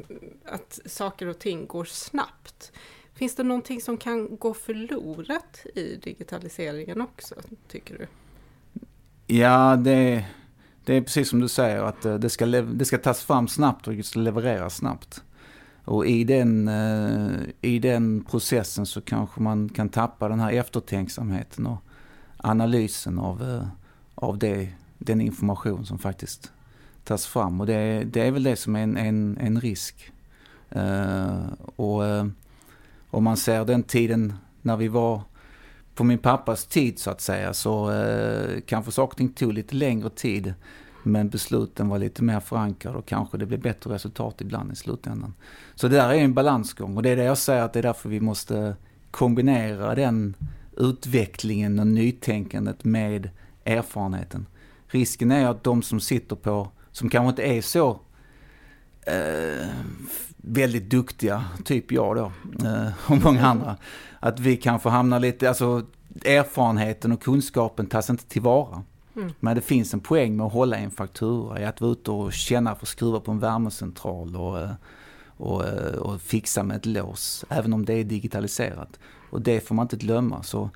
att 0.46 0.80
saker 0.86 1.28
och 1.28 1.40
ting 1.40 1.68
går 1.68 1.86
snabbt. 1.86 2.72
Finns 3.14 3.36
det 3.36 3.44
någonting 3.44 3.82
som 3.82 3.98
kan 3.98 4.38
gå 4.38 4.54
förlorat 4.54 5.66
i 5.76 5.96
digitaliseringen 5.96 7.02
också, 7.02 7.36
tycker 7.68 7.98
du? 7.98 8.08
Ja, 9.36 9.76
det, 9.76 10.26
det 10.86 10.94
är 10.94 11.02
precis 11.02 11.30
som 11.30 11.40
du 11.40 11.48
säger 11.48 11.84
att 11.84 12.06
eh, 12.06 12.16
det 12.16 12.30
ska, 12.30 12.46
det 12.46 12.86
ska 12.86 12.98
tas 12.98 13.24
fram 13.24 13.48
snabbt 13.48 13.88
och 13.88 13.94
det 13.94 14.04
ska 14.04 14.20
levereras 14.20 14.76
snabbt. 14.76 15.24
Och 15.86 16.06
i 16.06 16.24
den, 16.24 16.68
eh, 16.68 17.40
i 17.62 17.80
den 17.80 18.24
processen 18.24 18.86
så 18.86 19.02
kanske 19.02 19.42
man 19.42 19.70
kan 19.70 19.90
tappa 19.90 20.30
den 20.30 20.40
här 20.40 20.52
eftertänksamheten 20.52 21.68
och 21.68 21.84
analysen 22.38 23.20
av 23.20 23.42
eh, 23.42 23.68
av 24.16 24.38
det, 24.38 24.70
den 24.98 25.22
information 25.22 25.86
som 25.86 26.00
faktiskt 26.00 26.52
tas 27.04 27.26
fram. 27.26 27.62
Och 27.62 27.68
det, 27.68 28.04
det 28.04 28.22
är 28.22 28.32
väl 28.32 28.44
det 28.44 28.56
som 28.56 28.76
är 28.76 28.84
en, 28.84 28.98
en, 28.98 29.38
en 29.42 29.62
risk. 29.62 30.12
Uh, 30.76 31.46
och 31.76 32.04
uh, 32.04 32.28
om 33.10 33.24
man 33.24 33.38
ser 33.38 33.66
den 33.66 33.84
tiden 33.84 34.34
när 34.62 34.78
vi 34.78 34.88
var 34.88 35.22
på 35.96 36.04
min 36.04 36.18
pappas 36.18 36.66
tid 36.66 37.00
så 37.00 37.10
att 37.10 37.22
säga 37.22 37.54
så 37.54 37.92
uh, 37.92 38.62
kanske 38.66 38.92
saker 38.92 39.14
och 39.14 39.18
ting 39.18 39.30
tog 39.30 39.54
lite 39.54 39.76
längre 39.76 40.10
tid. 40.10 40.54
Men 41.04 41.30
besluten 41.30 41.90
var 41.90 42.00
lite 42.00 42.24
mer 42.24 42.40
förankrade 42.40 42.98
och 42.98 43.06
kanske 43.06 43.38
det 43.38 43.46
blev 43.46 43.62
bättre 43.62 43.94
resultat 43.94 44.42
ibland 44.42 44.72
i 44.72 44.76
slutändan. 44.76 45.34
Så 45.76 45.88
det 45.88 45.96
där 45.96 46.10
är 46.10 46.14
en 46.14 46.34
balansgång 46.34 46.98
och 46.98 47.04
det 47.04 47.10
är 47.10 47.16
det 47.16 47.24
jag 47.24 47.38
säger 47.38 47.64
att 47.64 47.74
det 47.74 47.80
är 47.80 47.84
därför 47.84 48.10
vi 48.10 48.20
måste 48.20 48.76
kombinera 49.12 49.96
den 49.96 50.36
utvecklingen 50.78 51.80
och 51.80 51.88
nytänkandet 51.88 52.84
med 52.84 53.30
erfarenheten. 53.66 54.46
Risken 54.88 55.32
är 55.32 55.48
att 55.48 55.64
de 55.64 55.82
som 55.82 56.00
sitter 56.00 56.36
på, 56.36 56.72
som 56.92 57.10
kanske 57.10 57.30
inte 57.30 57.44
är 57.44 57.62
så 57.62 58.00
eh, 59.06 59.68
väldigt 60.38 60.90
duktiga, 60.90 61.46
typ 61.66 61.92
jag 61.92 62.16
då, 62.16 62.32
eh, 62.68 63.12
och 63.12 63.24
många 63.24 63.46
andra, 63.46 63.78
att 64.20 64.40
vi 64.40 64.58
kanske 64.58 64.90
hamnar 64.90 65.20
lite, 65.20 65.50
alltså 65.50 65.86
erfarenheten 66.26 67.12
och 67.12 67.24
kunskapen 67.24 67.88
tas 67.88 68.10
inte 68.10 68.26
tillvara. 68.26 68.84
Mm. 69.16 69.32
Men 69.40 69.56
det 69.56 69.62
finns 69.62 69.94
en 69.94 70.00
poäng 70.00 70.38
med 70.38 70.46
att 70.46 70.54
hålla 70.54 70.78
en 70.78 70.92
faktura, 70.92 71.62
i 71.62 71.66
att 71.66 71.82
vara 71.82 71.92
ute 71.92 72.12
och 72.12 72.34
känna 72.34 72.76
för 72.76 72.86
att 72.86 72.90
skruva 72.90 73.20
på 73.20 73.32
en 73.32 73.40
värmecentral 73.40 74.36
och, 74.36 74.60
eh, 74.60 74.72
och, 75.38 75.68
eh, 75.68 75.96
och 75.96 76.22
fixa 76.22 76.64
med 76.64 76.78
ett 76.78 76.86
lås, 76.86 77.46
även 77.50 77.74
om 77.74 77.86
det 77.86 77.94
är 77.94 78.04
digitaliserat. 78.04 79.00
Och 79.30 79.42
det 79.42 79.68
får 79.68 79.76
man 79.76 79.84
inte 79.84 79.96
glömma. 79.96 80.44
Så 80.44 80.70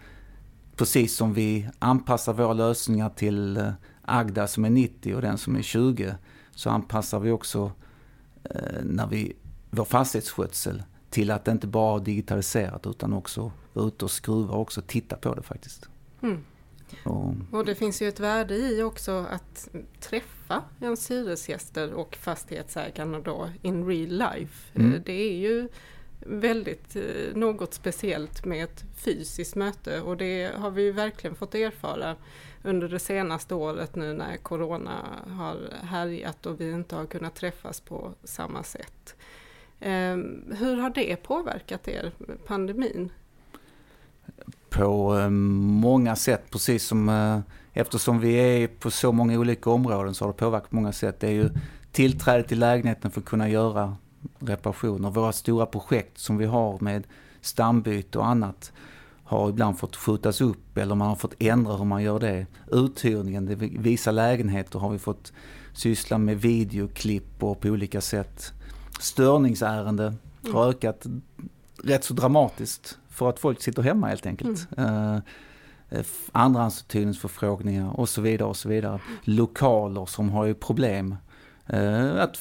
Precis 0.75 1.15
som 1.15 1.33
vi 1.33 1.69
anpassar 1.79 2.33
våra 2.33 2.53
lösningar 2.53 3.09
till 3.09 3.57
eh, 3.57 3.71
Agda 4.01 4.47
som 4.47 4.65
är 4.65 4.69
90 4.69 5.15
och 5.15 5.21
den 5.21 5.37
som 5.37 5.55
är 5.55 5.61
20 5.61 6.15
så 6.51 6.69
anpassar 6.69 7.19
vi 7.19 7.31
också 7.31 7.71
eh, 8.43 8.83
när 8.83 9.07
vi, 9.07 9.33
vår 9.69 9.85
fastighetsskötsel 9.85 10.83
till 11.09 11.31
att 11.31 11.45
det 11.45 11.51
inte 11.51 11.67
bara 11.67 11.99
är 11.99 12.05
digitaliserat 12.05 12.87
utan 12.87 13.13
också 13.13 13.51
vara 13.73 13.87
ute 13.87 14.05
och 14.05 14.11
skruva 14.11 14.53
och 14.53 14.61
också 14.61 14.81
titta 14.81 15.15
på 15.15 15.35
det 15.35 15.41
faktiskt. 15.41 15.89
Mm. 16.21 16.43
Och, 17.03 17.35
och, 17.51 17.65
det 17.65 17.75
finns 17.75 18.01
ju 18.01 18.07
ett 18.07 18.19
värde 18.19 18.55
i 18.55 18.83
också 18.83 19.25
att 19.31 19.69
träffa 19.99 20.63
ens 20.81 21.11
hyresgäster 21.11 21.93
och 21.93 22.15
fastighetsägarna 22.15 23.19
då 23.19 23.49
in 23.61 23.87
real 23.87 24.09
life. 24.09 24.79
Mm. 24.79 25.01
Det 25.05 25.13
är 25.13 25.37
ju 25.37 25.69
väldigt 26.25 26.95
eh, 26.95 27.35
något 27.35 27.73
speciellt 27.73 28.45
med 28.45 28.63
ett 28.63 28.83
fysiskt 28.95 29.55
möte 29.55 30.01
och 30.01 30.17
det 30.17 30.51
har 30.55 30.71
vi 30.71 30.91
verkligen 30.91 31.35
fått 31.35 31.55
erfara 31.55 32.15
under 32.63 32.89
det 32.89 32.99
senaste 32.99 33.55
året 33.55 33.95
nu 33.95 34.13
när 34.13 34.37
Corona 34.37 35.05
har 35.29 35.57
härjat 35.81 36.45
och 36.45 36.61
vi 36.61 36.71
inte 36.71 36.95
har 36.95 37.05
kunnat 37.05 37.35
träffas 37.35 37.81
på 37.81 38.13
samma 38.23 38.63
sätt. 38.63 39.15
Ehm, 39.79 40.53
hur 40.59 40.75
har 40.75 40.89
det 40.89 41.15
påverkat 41.15 41.87
er, 41.87 42.11
pandemin? 42.47 43.09
På 44.69 45.17
eh, 45.19 45.29
många 45.29 46.15
sätt, 46.15 46.51
precis 46.51 46.83
som 46.83 47.09
eh, 47.09 47.39
eftersom 47.73 48.19
vi 48.19 48.35
är 48.35 48.67
på 48.67 48.91
så 48.91 49.11
många 49.11 49.39
olika 49.39 49.69
områden 49.69 50.13
så 50.13 50.25
har 50.25 50.31
det 50.31 50.37
påverkat 50.37 50.69
på 50.69 50.75
många 50.75 50.91
sätt. 50.91 51.19
Det 51.19 51.27
är 51.27 51.31
ju 51.31 51.49
tillträde 51.91 52.43
till 52.43 52.59
lägenheten 52.59 53.11
för 53.11 53.21
att 53.21 53.25
kunna 53.25 53.49
göra 53.49 53.97
reparationer. 54.45 55.09
Våra 55.09 55.31
stora 55.31 55.65
projekt 55.65 56.17
som 56.17 56.37
vi 56.37 56.45
har 56.45 56.79
med 56.79 57.03
stambyte 57.41 58.19
och 58.19 58.27
annat 58.27 58.71
har 59.23 59.49
ibland 59.49 59.79
fått 59.79 59.95
skjutas 59.95 60.41
upp 60.41 60.77
eller 60.77 60.95
man 60.95 61.07
har 61.07 61.15
fått 61.15 61.35
ändra 61.39 61.77
hur 61.77 61.85
man 61.85 62.03
gör 62.03 62.19
det. 62.19 62.45
Uthyrningen, 62.71 63.45
det 63.45 63.55
vissa 63.55 64.11
lägenheter 64.11 64.79
har 64.79 64.89
vi 64.89 64.99
fått 64.99 65.33
syssla 65.73 66.17
med 66.17 66.41
videoklipp 66.41 67.43
och 67.43 67.59
på 67.59 67.67
olika 67.67 68.01
sätt. 68.01 68.53
Störningsärende 68.99 70.13
har 70.43 70.63
mm. 70.63 70.69
ökat 70.69 71.05
rätt 71.83 72.03
så 72.03 72.13
dramatiskt 72.13 72.97
för 73.09 73.29
att 73.29 73.39
folk 73.39 73.61
sitter 73.61 73.81
hemma 73.81 74.07
helt 74.07 74.25
enkelt. 74.25 74.67
Mm. 74.77 75.15
Uh, 75.15 75.21
andrahandsuthyrningsförfrågningar 76.31 77.99
och 77.99 78.09
så 78.09 78.21
vidare 78.21 78.49
och 78.49 78.57
så 78.57 78.69
vidare. 78.69 78.99
Lokaler 79.23 80.05
som 80.05 80.29
har 80.29 80.45
ju 80.45 80.53
problem. 80.53 81.15
Uh, 81.73 82.21
att, 82.21 82.37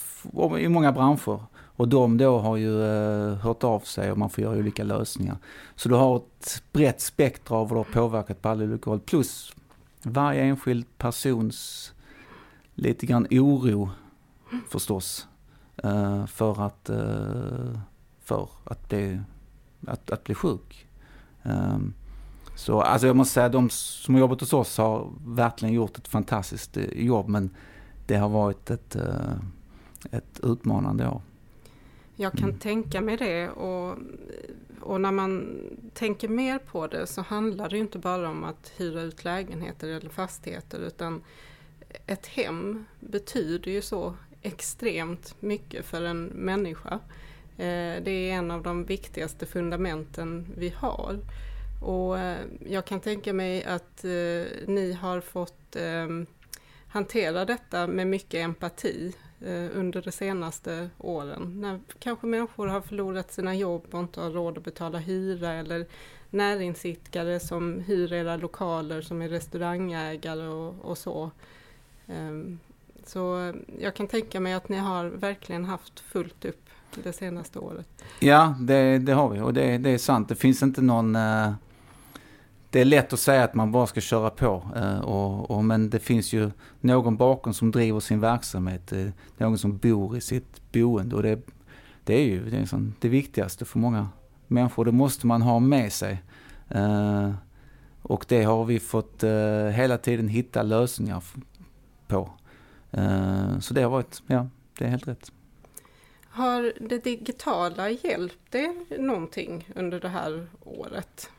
I 0.59 0.69
många 0.69 0.93
branscher 0.93 1.41
och 1.77 1.89
de 1.89 2.17
då 2.17 2.39
har 2.39 2.57
ju 2.57 2.83
eh, 2.83 3.35
hört 3.35 3.65
av 3.65 3.81
sig 3.81 4.13
och 4.13 4.19
man 4.19 4.31
får 4.31 4.45
göra 4.45 4.59
olika 4.59 4.85
lösningar. 4.85 5.37
Så 5.77 5.89
du 5.89 5.95
har 5.95 6.17
ett 6.17 6.63
brett 6.73 7.01
spektra 7.01 7.57
av 7.57 7.69
vad 7.69 7.79
det 7.79 7.89
har 7.89 8.03
påverkat 8.03 8.43
på 8.43 8.49
alla 8.49 8.65
olika 8.65 8.91
håll. 8.91 9.01
Plus 9.01 9.53
varje 10.03 10.43
enskild 10.43 10.87
persons 10.99 11.93
lite 12.75 13.07
grann 13.07 13.27
oro 13.31 13.91
förstås. 14.69 15.27
Eh, 15.77 16.27
för 16.27 16.63
att, 16.63 16.91
eh, 16.91 17.81
för 18.25 18.49
att, 18.65 18.89
bli, 18.89 19.21
att, 19.87 20.11
att 20.11 20.25
bli 20.25 20.35
sjuk. 20.35 20.87
Eh, 21.43 21.79
så 22.57 22.81
alltså 22.81 23.07
jag 23.07 23.17
måste 23.17 23.35
säga 23.35 23.49
de 23.49 23.71
som 23.71 24.15
har 24.15 24.21
jobbat 24.21 24.41
hos 24.41 24.53
oss 24.53 24.79
har 24.79 25.11
verkligen 25.27 25.75
gjort 25.75 25.99
ett 25.99 26.09
fantastiskt 26.09 26.77
eh, 26.77 26.85
jobb 26.85 27.29
men 27.29 27.51
det 28.07 28.17
har 28.17 28.29
varit 28.29 28.71
ett, 28.71 28.97
eh, 28.97 29.33
ett 30.11 30.41
utmanande 30.43 31.09
år. 31.09 31.23
Jag 32.17 32.33
kan 32.33 32.49
mm. 32.49 32.59
tänka 32.59 33.01
mig 33.01 33.17
det 33.17 33.49
och, 33.49 33.99
och 34.81 35.01
när 35.01 35.13
man 35.13 35.61
tänker 35.95 36.29
mer 36.29 36.59
på 36.59 36.87
det 36.87 37.07
så 37.07 37.23
handlar 37.23 37.69
det 37.69 37.79
inte 37.79 37.99
bara 37.99 38.29
om 38.29 38.45
att 38.45 38.73
hyra 38.77 39.03
ut 39.03 39.25
lägenheter 39.25 39.89
eller 39.89 40.11
fastigheter 40.11 40.79
utan 40.79 41.23
ett 42.07 42.27
hem 42.27 42.85
betyder 43.01 43.71
ju 43.71 43.83
så 43.83 44.15
extremt 44.43 45.43
mycket 45.43 45.85
för 45.85 46.03
en 46.03 46.25
människa. 46.25 47.01
Eh, 47.57 48.03
det 48.03 48.11
är 48.11 48.33
en 48.33 48.51
av 48.51 48.63
de 48.63 48.85
viktigaste 48.85 49.47
fundamenten 49.47 50.47
vi 50.57 50.69
har. 50.69 51.19
Och 51.83 52.19
eh, 52.19 52.39
jag 52.69 52.85
kan 52.85 53.01
tänka 53.01 53.33
mig 53.33 53.65
att 53.65 54.05
eh, 54.05 54.67
ni 54.67 54.99
har 55.01 55.21
fått 55.21 55.77
hantera 56.89 57.45
detta 57.45 57.87
med 57.87 58.07
mycket 58.07 58.45
empati 58.45 59.15
Eh, 59.41 59.79
under 59.79 60.03
de 60.03 60.13
senaste 60.13 60.91
åren. 60.99 61.61
När 61.61 61.81
kanske 61.99 62.27
människor 62.27 62.67
har 62.67 62.81
förlorat 62.81 63.33
sina 63.33 63.55
jobb 63.55 63.87
och 63.91 64.01
inte 64.01 64.21
har 64.21 64.31
råd 64.31 64.59
att 64.59 64.65
betala 64.65 64.99
hyra 64.99 65.53
eller 65.53 65.87
näringsidkare 66.31 67.41
som 67.41 67.81
hyr 67.81 68.13
era 68.13 68.37
lokaler 68.37 69.03
som 69.03 69.23
är 69.23 69.29
restaurangägare 69.29 70.49
och, 70.49 70.75
och 70.85 70.99
så. 70.99 71.31
Ehm, 72.07 72.59
så 73.07 73.53
jag 73.79 73.95
kan 73.95 74.07
tänka 74.07 74.41
mig 74.41 74.53
att 74.53 74.69
ni 74.69 74.77
har 74.77 75.05
verkligen 75.05 75.65
haft 75.65 76.01
fullt 76.01 76.45
upp 76.45 76.69
det 77.03 77.13
senaste 77.13 77.59
året. 77.59 78.05
Ja, 78.21 78.55
det, 78.61 78.99
det 78.99 79.13
har 79.13 79.29
vi 79.29 79.41
och 79.41 79.55
det, 79.55 79.79
det, 79.79 79.91
är 79.91 79.99
sant. 79.99 80.29
Det 80.29 80.35
finns 80.35 80.63
inte 80.63 80.83
någon... 80.83 81.17
Eh, 81.17 81.53
det 82.75 82.81
är 82.81 82.85
lätt 82.85 83.13
att 83.13 83.21
säga 83.21 83.45
att 83.45 83.55
man 83.55 83.73
bara 83.73 83.87
ska 83.87 84.01
köra 84.01 84.31
på. 84.31 84.63
Eh, 84.77 85.01
och, 85.01 85.51
och, 85.51 85.65
men 85.65 85.91
det 85.91 85.99
finns 85.99 86.33
ju 86.33 86.51
någon 86.81 87.17
bakom 87.17 87.55
som 87.55 87.71
driver 87.71 88.01
sin 88.01 88.21
verksamhet. 88.21 88.93
Eh, 88.93 89.07
någon 89.37 89.59
som 89.59 89.77
bor 89.79 90.17
i 90.17 90.21
sitt 90.21 90.73
boende. 90.73 91.17
Och 91.17 91.23
det, 91.23 91.41
det 92.05 92.15
är 92.15 92.25
ju 92.25 92.51
det, 92.51 92.57
är 92.57 92.67
sån, 92.67 92.95
det 93.01 93.09
viktigaste 93.09 93.65
för 93.65 93.79
många 93.79 94.09
människor. 94.47 94.85
Det 94.85 94.93
måste 94.93 95.27
man 95.27 95.43
ha 95.43 95.59
med 95.59 95.93
sig. 95.93 96.23
Eh, 96.69 97.31
och 98.03 98.25
det 98.29 98.43
har 98.43 98.65
vi 98.65 98.81
fått 98.81 99.25
hela 99.73 99.99
tiden 99.99 100.29
hitta 100.29 100.63
lösningar 100.63 101.23
på. 102.07 102.31
Så 103.61 103.75
det 103.75 103.83
har 103.83 103.91
varit, 103.91 104.23
ja, 104.27 104.47
det 104.79 104.85
är 104.85 104.89
helt 104.89 105.09
rätt. 105.09 105.33
Har 106.29 106.73
det 106.89 107.05
digitala 107.05 107.91
hjälpt 107.91 108.53
dig 108.53 108.87
någonting 108.99 109.69
under 109.75 110.01
det 110.01 110.09
här 110.09 110.47
året? 110.65 111.31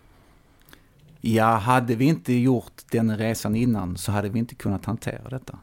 Ja, 1.28 1.56
hade 1.56 1.96
vi 1.96 2.06
inte 2.06 2.34
gjort 2.34 2.82
den 2.92 3.18
resan 3.18 3.56
innan 3.56 3.98
så 3.98 4.12
hade 4.12 4.30
vi 4.30 4.40
inte 4.40 4.56
kunnat 4.56 4.86
hantera 4.86 5.30
detta. 5.30 5.60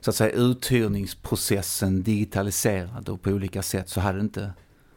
så 0.00 0.10
att 0.10 0.16
säga 0.16 0.30
uthyrningsprocessen 0.30 2.02
digitaliserad 2.02 3.08
och 3.08 3.22
på 3.22 3.30
olika 3.30 3.62
sätt 3.62 3.88
så 3.88 4.00
hade 4.00 4.18
det 4.18 4.22
inte, 4.22 4.52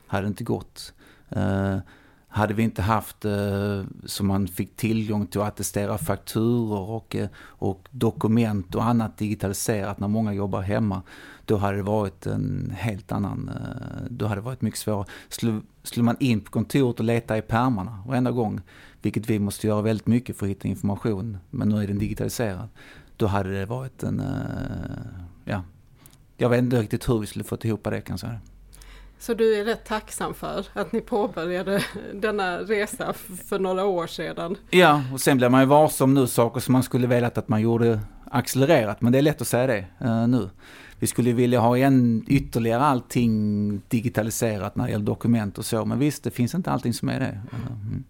hade 0.07 0.23
det 0.23 0.27
inte 0.27 0.43
gått. 0.43 0.93
Eh, 1.29 1.77
hade 2.27 2.53
vi 2.53 2.63
inte 2.63 2.81
haft 2.81 3.25
eh, 3.25 3.83
så 4.05 4.23
man 4.23 4.47
fick 4.47 4.75
tillgång 4.75 5.27
till 5.27 5.41
att 5.41 5.47
attestera 5.47 5.97
fakturor 5.97 6.89
och, 6.89 7.15
eh, 7.15 7.29
och 7.37 7.87
dokument 7.91 8.75
och 8.75 8.83
annat 8.83 9.17
digitaliserat 9.17 9.99
när 9.99 10.07
många 10.07 10.33
jobbar 10.33 10.61
hemma, 10.61 11.01
då 11.47 11.57
hade 11.57 11.77
det 11.77 11.83
varit 11.83 12.25
en 12.25 12.73
helt 12.77 13.11
annan, 13.11 13.49
eh, 13.49 14.07
då 14.09 14.25
hade 14.25 14.41
det 14.41 14.45
varit 14.45 14.61
mycket 14.61 14.79
svårare. 14.79 15.05
Skulle, 15.29 15.61
skulle 15.83 16.03
man 16.03 16.15
in 16.19 16.41
på 16.41 16.51
kontoret 16.51 16.99
och 16.99 17.05
leta 17.05 17.37
i 17.37 17.41
pärmarna 17.41 18.03
varenda 18.07 18.31
gång, 18.31 18.61
vilket 19.01 19.29
vi 19.29 19.39
måste 19.39 19.67
göra 19.67 19.81
väldigt 19.81 20.07
mycket 20.07 20.37
för 20.37 20.45
att 20.45 20.49
hitta 20.49 20.67
information, 20.67 21.37
men 21.49 21.69
nu 21.69 21.83
är 21.83 21.87
den 21.87 21.99
digitaliserad, 21.99 22.69
då 23.17 23.27
hade 23.27 23.59
det 23.59 23.65
varit 23.65 24.03
en, 24.03 24.21
ja, 25.45 25.63
jag 26.37 26.49
vet 26.49 26.59
inte 26.59 26.81
riktigt 26.81 27.09
hur 27.09 27.19
vi 27.19 27.27
skulle 27.27 27.43
fått 27.43 27.65
ihop 27.65 27.83
det 27.83 28.01
kan 28.01 28.13
jag 28.13 28.19
säga. 28.19 28.39
Så 29.19 29.33
du 29.33 29.55
är 29.55 29.65
rätt 29.65 29.85
tacksam 29.85 30.33
för 30.33 30.65
att 30.73 30.91
ni 30.91 31.01
påbörjade 31.01 31.83
denna 32.13 32.57
resa 32.59 33.13
för 33.49 33.59
några 33.59 33.85
år 33.85 34.07
sedan? 34.07 34.55
Ja, 34.69 35.03
och 35.13 35.21
sen 35.21 35.37
blir 35.37 35.49
man 35.49 35.61
ju 35.61 35.67
varse 35.67 36.03
om 36.03 36.13
nu 36.13 36.27
saker 36.27 36.59
som 36.59 36.73
man 36.73 36.83
skulle 36.83 37.07
velat 37.07 37.37
att 37.37 37.47
man 37.47 37.61
gjorde 37.61 37.99
accelererat, 38.31 39.01
men 39.01 39.11
det 39.11 39.17
är 39.17 39.21
lätt 39.21 39.41
att 39.41 39.47
säga 39.47 39.67
det 39.67 39.85
uh, 40.05 40.27
nu. 40.27 40.49
Vi 40.99 41.07
skulle 41.07 41.33
vilja 41.33 41.59
ha 41.59 41.77
en, 41.77 42.25
ytterligare 42.27 42.83
allting 42.83 43.81
digitaliserat 43.87 44.75
när 44.75 44.85
det 44.85 44.91
gäller 44.91 45.05
dokument 45.05 45.57
och 45.57 45.65
så, 45.65 45.85
men 45.85 45.99
visst, 45.99 46.23
det 46.23 46.31
finns 46.31 46.55
inte 46.55 46.71
allting 46.71 46.93
som 46.93 47.09
är 47.09 47.19
det. 47.19 47.41
Mm. 47.51 48.03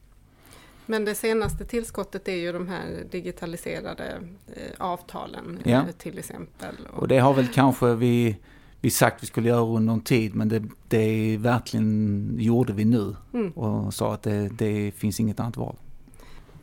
Men 0.85 1.05
det 1.05 1.15
senaste 1.15 1.65
tillskottet 1.65 2.27
är 2.27 2.35
ju 2.35 2.51
de 2.51 2.67
här 2.67 3.03
digitaliserade 3.11 4.21
eh, 4.47 4.61
avtalen 4.77 5.59
ja. 5.63 5.83
till 5.97 6.19
exempel. 6.19 6.75
Och... 6.93 7.07
det 7.07 7.19
har 7.19 7.33
väl 7.33 7.47
kanske 7.47 7.95
vi 7.95 8.37
vi 8.81 8.89
sagt 8.89 9.23
vi 9.23 9.27
skulle 9.27 9.49
göra 9.49 9.61
under 9.61 9.93
någon 9.93 10.01
tid 10.01 10.35
men 10.35 10.49
det, 10.49 10.63
det 10.87 11.37
verkligen 11.37 12.35
gjorde 12.39 12.73
vi 12.73 12.85
nu 12.85 13.15
mm. 13.33 13.51
och 13.51 13.93
sa 13.93 14.13
att 14.13 14.23
det, 14.23 14.49
det 14.49 14.91
finns 14.91 15.19
inget 15.19 15.39
annat 15.39 15.57
val. 15.57 15.75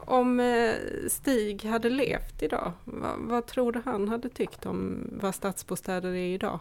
Om 0.06 0.40
eh, 0.40 0.74
Stig 1.08 1.64
hade 1.64 1.90
levt 1.90 2.42
idag, 2.42 2.72
vad, 2.84 3.18
vad, 3.18 3.46
tror 3.46 3.72
du 3.72 3.82
han 3.84 4.08
hade 4.08 4.28
tyckt 4.28 4.66
om 4.66 5.08
vad 5.22 5.34
stadsbostäder 5.34 6.08
är 6.08 6.34
idag? 6.34 6.60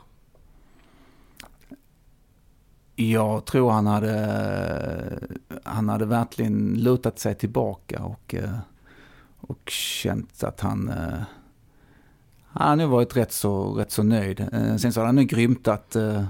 Jag 2.96 3.46
tror 3.46 3.72
han 3.72 3.88
hade, 3.88 5.20
han 5.64 5.90
hade 5.90 6.06
verkligen 6.06 6.74
lutat 6.74 7.20
sig 7.20 7.36
tillbaka 7.36 8.04
och, 8.04 8.36
eh, 8.36 8.58
och 9.40 9.70
känt 9.70 10.44
att 10.44 10.60
han 10.60 10.90
eh, 10.90 11.22
han 12.54 12.70
har 12.70 12.76
nog 12.76 12.90
varit 12.90 13.18
rätt 13.18 13.32
så, 13.32 13.74
rätt 13.74 13.92
så 13.92 14.04
nöjd. 14.04 14.40
Eh, 14.40 14.76
sen 14.76 14.94
så 14.94 15.00
har 15.00 15.06
han 15.06 15.16
nu 15.16 15.24
grymtat 15.24 15.96
eh, 15.96 16.24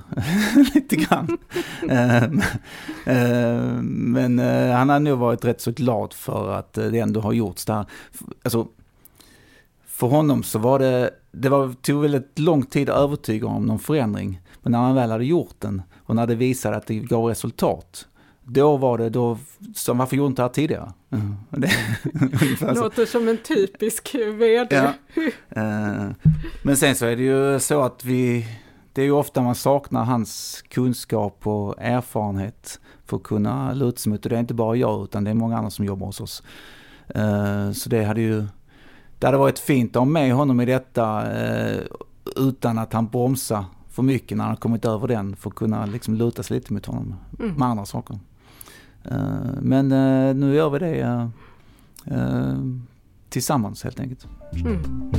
lite 0.73 0.95
grann. 0.95 1.37
eh, 1.89 2.23
eh, 3.05 3.81
men 3.81 4.39
eh, 4.39 4.71
han 4.75 4.89
har 4.89 4.99
nog 4.99 5.19
varit 5.19 5.45
rätt 5.45 5.61
så 5.61 5.71
glad 5.71 6.13
för 6.13 6.53
att 6.53 6.77
eh, 6.77 6.85
det 6.85 6.99
ändå 6.99 7.19
har 7.19 7.33
gjorts 7.33 7.65
där. 7.65 7.85
Alltså, 8.43 8.67
för 9.85 10.07
honom 10.07 10.43
så 10.43 10.59
var 10.59 10.79
det, 10.79 11.09
det 11.31 11.49
var, 11.49 11.73
tog 11.81 12.01
väldigt 12.01 12.39
lång 12.39 12.65
tid 12.65 12.89
att 12.89 12.97
övertyga 12.97 13.47
om 13.47 13.65
någon 13.65 13.79
förändring. 13.79 14.41
Men 14.61 14.71
när 14.71 14.79
han 14.79 14.95
väl 14.95 15.11
hade 15.11 15.25
gjort 15.25 15.55
den 15.59 15.81
och 16.03 16.15
när 16.15 16.27
det 16.27 16.35
visade 16.35 16.77
att 16.77 16.87
det 16.87 16.95
gav 16.95 17.25
resultat, 17.25 18.07
då 18.45 18.77
var 18.77 18.97
det, 18.97 19.09
då, 19.09 19.37
som 19.73 19.97
varför 19.97 20.15
gjorde 20.15 20.27
inte 20.27 20.41
det 20.41 20.45
här 20.45 20.53
tidigare? 20.53 20.93
Mm. 21.11 21.35
Det, 21.49 21.71
Låter 22.75 23.05
som 23.05 23.27
en 23.27 23.37
typisk 23.37 24.15
vd. 24.15 24.75
Ja. 24.75 24.93
Uh, 25.57 26.11
men 26.63 26.77
sen 26.77 26.95
så 26.95 27.05
är 27.05 27.15
det 27.15 27.23
ju 27.23 27.59
så 27.59 27.81
att 27.81 28.05
vi, 28.05 28.47
det 28.93 29.01
är 29.01 29.05
ju 29.05 29.11
ofta 29.11 29.41
man 29.41 29.55
saknar 29.55 30.03
hans 30.03 30.63
kunskap 30.67 31.47
och 31.47 31.75
erfarenhet 31.81 32.79
för 33.05 33.17
att 33.17 33.23
kunna 33.23 33.73
luta 33.73 33.97
sig 33.97 34.09
mot. 34.11 34.25
Och 34.25 34.29
det 34.29 34.35
är 34.35 34.39
inte 34.39 34.53
bara 34.53 34.75
jag 34.75 35.03
utan 35.03 35.23
det 35.23 35.29
är 35.29 35.35
många 35.35 35.57
andra 35.57 35.69
som 35.69 35.85
jobbar 35.85 36.05
hos 36.05 36.21
oss. 36.21 36.43
Uh, 37.15 37.71
så 37.71 37.89
det 37.89 38.03
hade 38.03 38.21
ju, 38.21 38.45
det 39.19 39.27
hade 39.27 39.37
varit 39.37 39.59
fint 39.59 39.95
att 39.95 39.99
ha 39.99 40.05
med 40.05 40.33
honom 40.33 40.61
i 40.61 40.65
detta 40.65 41.21
uh, 41.21 41.81
utan 42.35 42.77
att 42.77 42.93
han 42.93 43.07
bromsar 43.07 43.65
för 43.89 44.03
mycket 44.03 44.37
när 44.37 44.45
han 44.45 44.57
kommit 44.57 44.85
över 44.85 45.07
den 45.07 45.35
för 45.35 45.49
att 45.49 45.55
kunna 45.55 45.85
liksom 45.85 46.15
luta 46.15 46.43
sig 46.43 46.55
lite 46.57 46.73
mot 46.73 46.85
honom 46.85 47.15
mm. 47.39 47.53
med 47.53 47.67
andra 47.67 47.85
saker. 47.85 48.19
Eh, 49.11 49.61
men 49.61 49.91
eh, 49.91 50.35
nu 50.35 50.55
gör 50.55 50.69
vi 50.69 50.79
det 50.79 51.29
eh, 52.05 52.57
tillsammans 53.29 53.83
helt 53.83 53.99
enkelt. 53.99 54.27
Mm. 54.53 55.11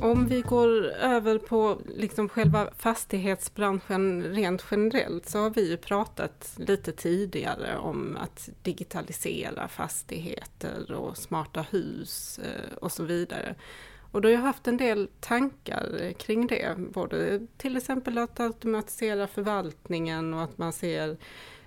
Om 0.00 0.26
vi 0.26 0.40
går 0.40 0.84
över 0.86 1.38
på 1.38 1.80
liksom 1.96 2.28
själva 2.28 2.68
fastighetsbranschen 2.78 4.22
rent 4.22 4.64
generellt 4.70 5.28
så 5.28 5.38
har 5.38 5.50
vi 5.50 5.70
ju 5.70 5.76
pratat 5.76 6.54
lite 6.56 6.92
tidigare 6.92 7.78
om 7.78 8.18
att 8.20 8.48
digitalisera 8.62 9.68
fastigheter 9.68 10.92
och 10.92 11.16
smarta 11.16 11.64
hus 11.70 12.40
och 12.80 12.92
så 12.92 13.02
vidare. 13.02 13.54
Och 14.14 14.20
då 14.20 14.28
har 14.28 14.32
jag 14.32 14.40
haft 14.40 14.68
en 14.68 14.76
del 14.76 15.08
tankar 15.20 15.98
eh, 16.00 16.12
kring 16.12 16.46
det, 16.46 16.76
både 16.78 17.46
till 17.56 17.76
exempel 17.76 18.18
att 18.18 18.40
automatisera 18.40 19.26
förvaltningen 19.26 20.34
och 20.34 20.42
att 20.42 20.58
man 20.58 20.72
ser 20.72 21.16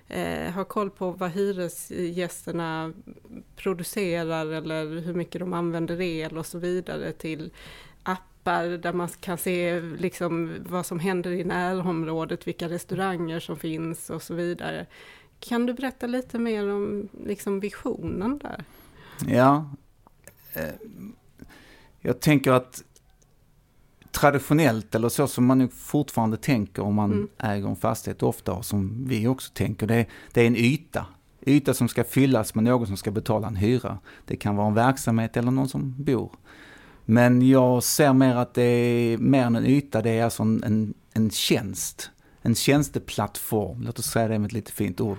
eh, 0.08 0.50
har 0.52 0.64
koll 0.64 0.90
på 0.90 1.10
vad 1.10 1.30
hyresgästerna 1.30 2.92
producerar 3.56 4.46
eller 4.46 5.00
hur 5.00 5.14
mycket 5.14 5.40
de 5.40 5.52
använder 5.52 6.00
el 6.00 6.38
och 6.38 6.46
så 6.46 6.58
vidare 6.58 7.12
till 7.12 7.50
appar 8.02 8.64
där 8.64 8.92
man 8.92 9.08
kan 9.08 9.38
se 9.38 9.80
liksom 9.80 10.54
vad 10.68 10.86
som 10.86 10.98
händer 10.98 11.30
i 11.30 11.44
närområdet, 11.44 12.46
vilka 12.46 12.68
restauranger 12.68 13.40
som 13.40 13.56
finns 13.56 14.10
och 14.10 14.22
så 14.22 14.34
vidare. 14.34 14.86
Kan 15.40 15.66
du 15.66 15.74
berätta 15.74 16.06
lite 16.06 16.38
mer 16.38 16.68
om 16.72 17.08
liksom 17.24 17.60
visionen 17.60 18.38
där? 18.38 18.64
Ja, 19.26 19.70
eh, 20.54 20.74
jag 22.00 22.20
tänker 22.20 22.52
att 22.52 22.82
traditionellt, 24.10 24.94
eller 24.94 25.08
så 25.08 25.26
som 25.26 25.46
man 25.46 25.58
nu 25.58 25.68
fortfarande 25.68 26.36
tänker 26.36 26.82
om 26.82 26.94
man 26.94 27.12
mm. 27.12 27.28
äger 27.38 27.68
en 27.68 27.76
fastighet 27.76 28.22
ofta, 28.22 28.52
och 28.52 28.64
som 28.64 29.04
vi 29.08 29.26
också 29.26 29.52
tänker, 29.54 29.86
det, 29.86 30.06
det 30.32 30.42
är 30.42 30.46
en 30.46 30.56
yta. 30.56 31.06
Yta 31.46 31.74
som 31.74 31.88
ska 31.88 32.04
fyllas 32.04 32.54
med 32.54 32.64
någon 32.64 32.86
som 32.86 32.96
ska 32.96 33.10
betala 33.10 33.48
en 33.48 33.56
hyra. 33.56 33.98
Det 34.24 34.36
kan 34.36 34.56
vara 34.56 34.66
en 34.66 34.74
verksamhet 34.74 35.36
eller 35.36 35.50
någon 35.50 35.68
som 35.68 35.94
bor. 35.98 36.30
Men 37.04 37.48
jag 37.48 37.82
ser 37.82 38.12
mer 38.12 38.36
att 38.36 38.54
det 38.54 38.62
är 38.62 39.18
mer 39.18 39.44
än 39.44 39.56
en 39.56 39.66
yta, 39.66 40.02
det 40.02 40.10
är 40.10 40.24
alltså 40.24 40.42
en, 40.42 40.62
en, 40.64 40.94
en 41.12 41.30
tjänst. 41.30 42.10
En 42.42 42.54
tjänsteplattform, 42.54 43.82
låt 43.82 43.98
oss 43.98 44.06
säga 44.06 44.28
det 44.28 44.38
med 44.38 44.46
ett 44.46 44.52
lite 44.52 44.72
fint 44.72 45.00
ord. 45.00 45.18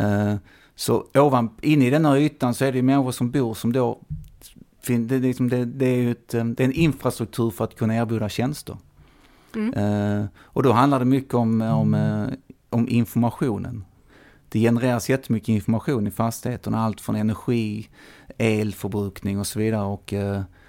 Uh, 0.00 0.34
så 0.74 1.06
ovan, 1.14 1.50
inne 1.62 1.86
i 1.86 1.90
den 1.90 2.04
här 2.04 2.16
ytan 2.16 2.54
så 2.54 2.64
är 2.64 2.72
det 2.72 2.82
människor 2.82 3.12
som 3.12 3.30
bor 3.30 3.54
som 3.54 3.72
då 3.72 4.00
det, 4.86 5.14
är 5.16 5.20
liksom, 5.20 5.48
det, 5.48 5.64
det, 5.64 5.86
är 5.86 6.10
ett, 6.10 6.34
eh, 6.34 6.44
det 6.44 6.62
är 6.62 6.64
en 6.64 6.72
infrastruktur 6.72 7.50
för 7.50 7.64
att 7.64 7.76
kunna 7.76 7.96
erbjuda 7.96 8.28
tjänster. 8.28 8.76
Mm. 9.54 9.74
Uh, 9.74 10.26
och 10.38 10.62
då 10.62 10.72
handlar 10.72 10.98
det 10.98 11.04
mycket 11.04 11.34
om, 11.34 11.60
om, 11.60 11.94
uh, 11.94 12.28
om 12.70 12.88
informationen. 12.88 13.84
Det 14.48 14.60
genereras 14.60 15.10
jättemycket 15.10 15.48
information 15.48 16.06
i 16.06 16.10
fastigheterna, 16.10 16.84
allt 16.84 17.00
från 17.00 17.16
energi, 17.16 17.88
elförbrukning 18.38 19.38
och 19.38 19.46
så 19.46 19.58
vidare 19.58 19.84
och, 19.84 20.14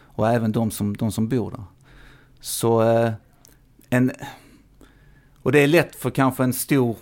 och 0.01 0.29
även 0.29 0.51
de 0.51 0.71
som, 0.71 0.97
de 0.97 1.11
som 1.11 1.27
bor 1.27 1.51
där. 1.51 1.63
Så 2.39 2.81
en, 3.89 4.11
och 5.41 5.51
det 5.51 5.59
är 5.59 5.67
lätt 5.67 5.95
för 5.95 6.09
kanske 6.09 6.43
en 6.43 6.53
stor 6.53 6.95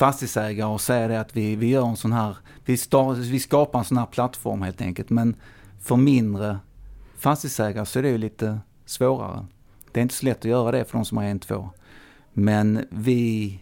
fastighetsägare 0.00 0.74
att 0.74 0.80
säga 0.80 1.08
det 1.08 1.20
att 1.20 1.36
vi, 1.36 1.56
vi 1.56 1.66
gör 1.66 1.86
en 1.88 1.96
sån 1.96 2.12
här, 2.12 2.36
vi, 2.64 2.76
vi 3.16 3.40
skapar 3.40 3.78
en 3.78 3.84
sån 3.84 3.98
här 3.98 4.06
plattform 4.06 4.62
helt 4.62 4.80
enkelt. 4.80 5.10
Men 5.10 5.34
för 5.80 5.96
mindre 5.96 6.58
fastighetsägare 7.16 7.86
så 7.86 7.98
är 7.98 8.02
det 8.02 8.08
ju 8.08 8.18
lite 8.18 8.58
svårare. 8.84 9.46
Det 9.92 10.00
är 10.00 10.02
inte 10.02 10.14
så 10.14 10.26
lätt 10.26 10.38
att 10.38 10.44
göra 10.44 10.70
det 10.70 10.84
för 10.84 10.98
de 10.98 11.04
som 11.04 11.18
har 11.18 11.24
en, 11.24 11.38
två. 11.38 11.70
Men 12.32 12.86
vi, 12.90 13.60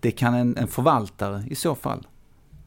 det 0.00 0.10
kan 0.10 0.34
en, 0.34 0.56
en 0.56 0.68
förvaltare 0.68 1.44
i 1.50 1.54
så 1.54 1.74
fall 1.74 2.06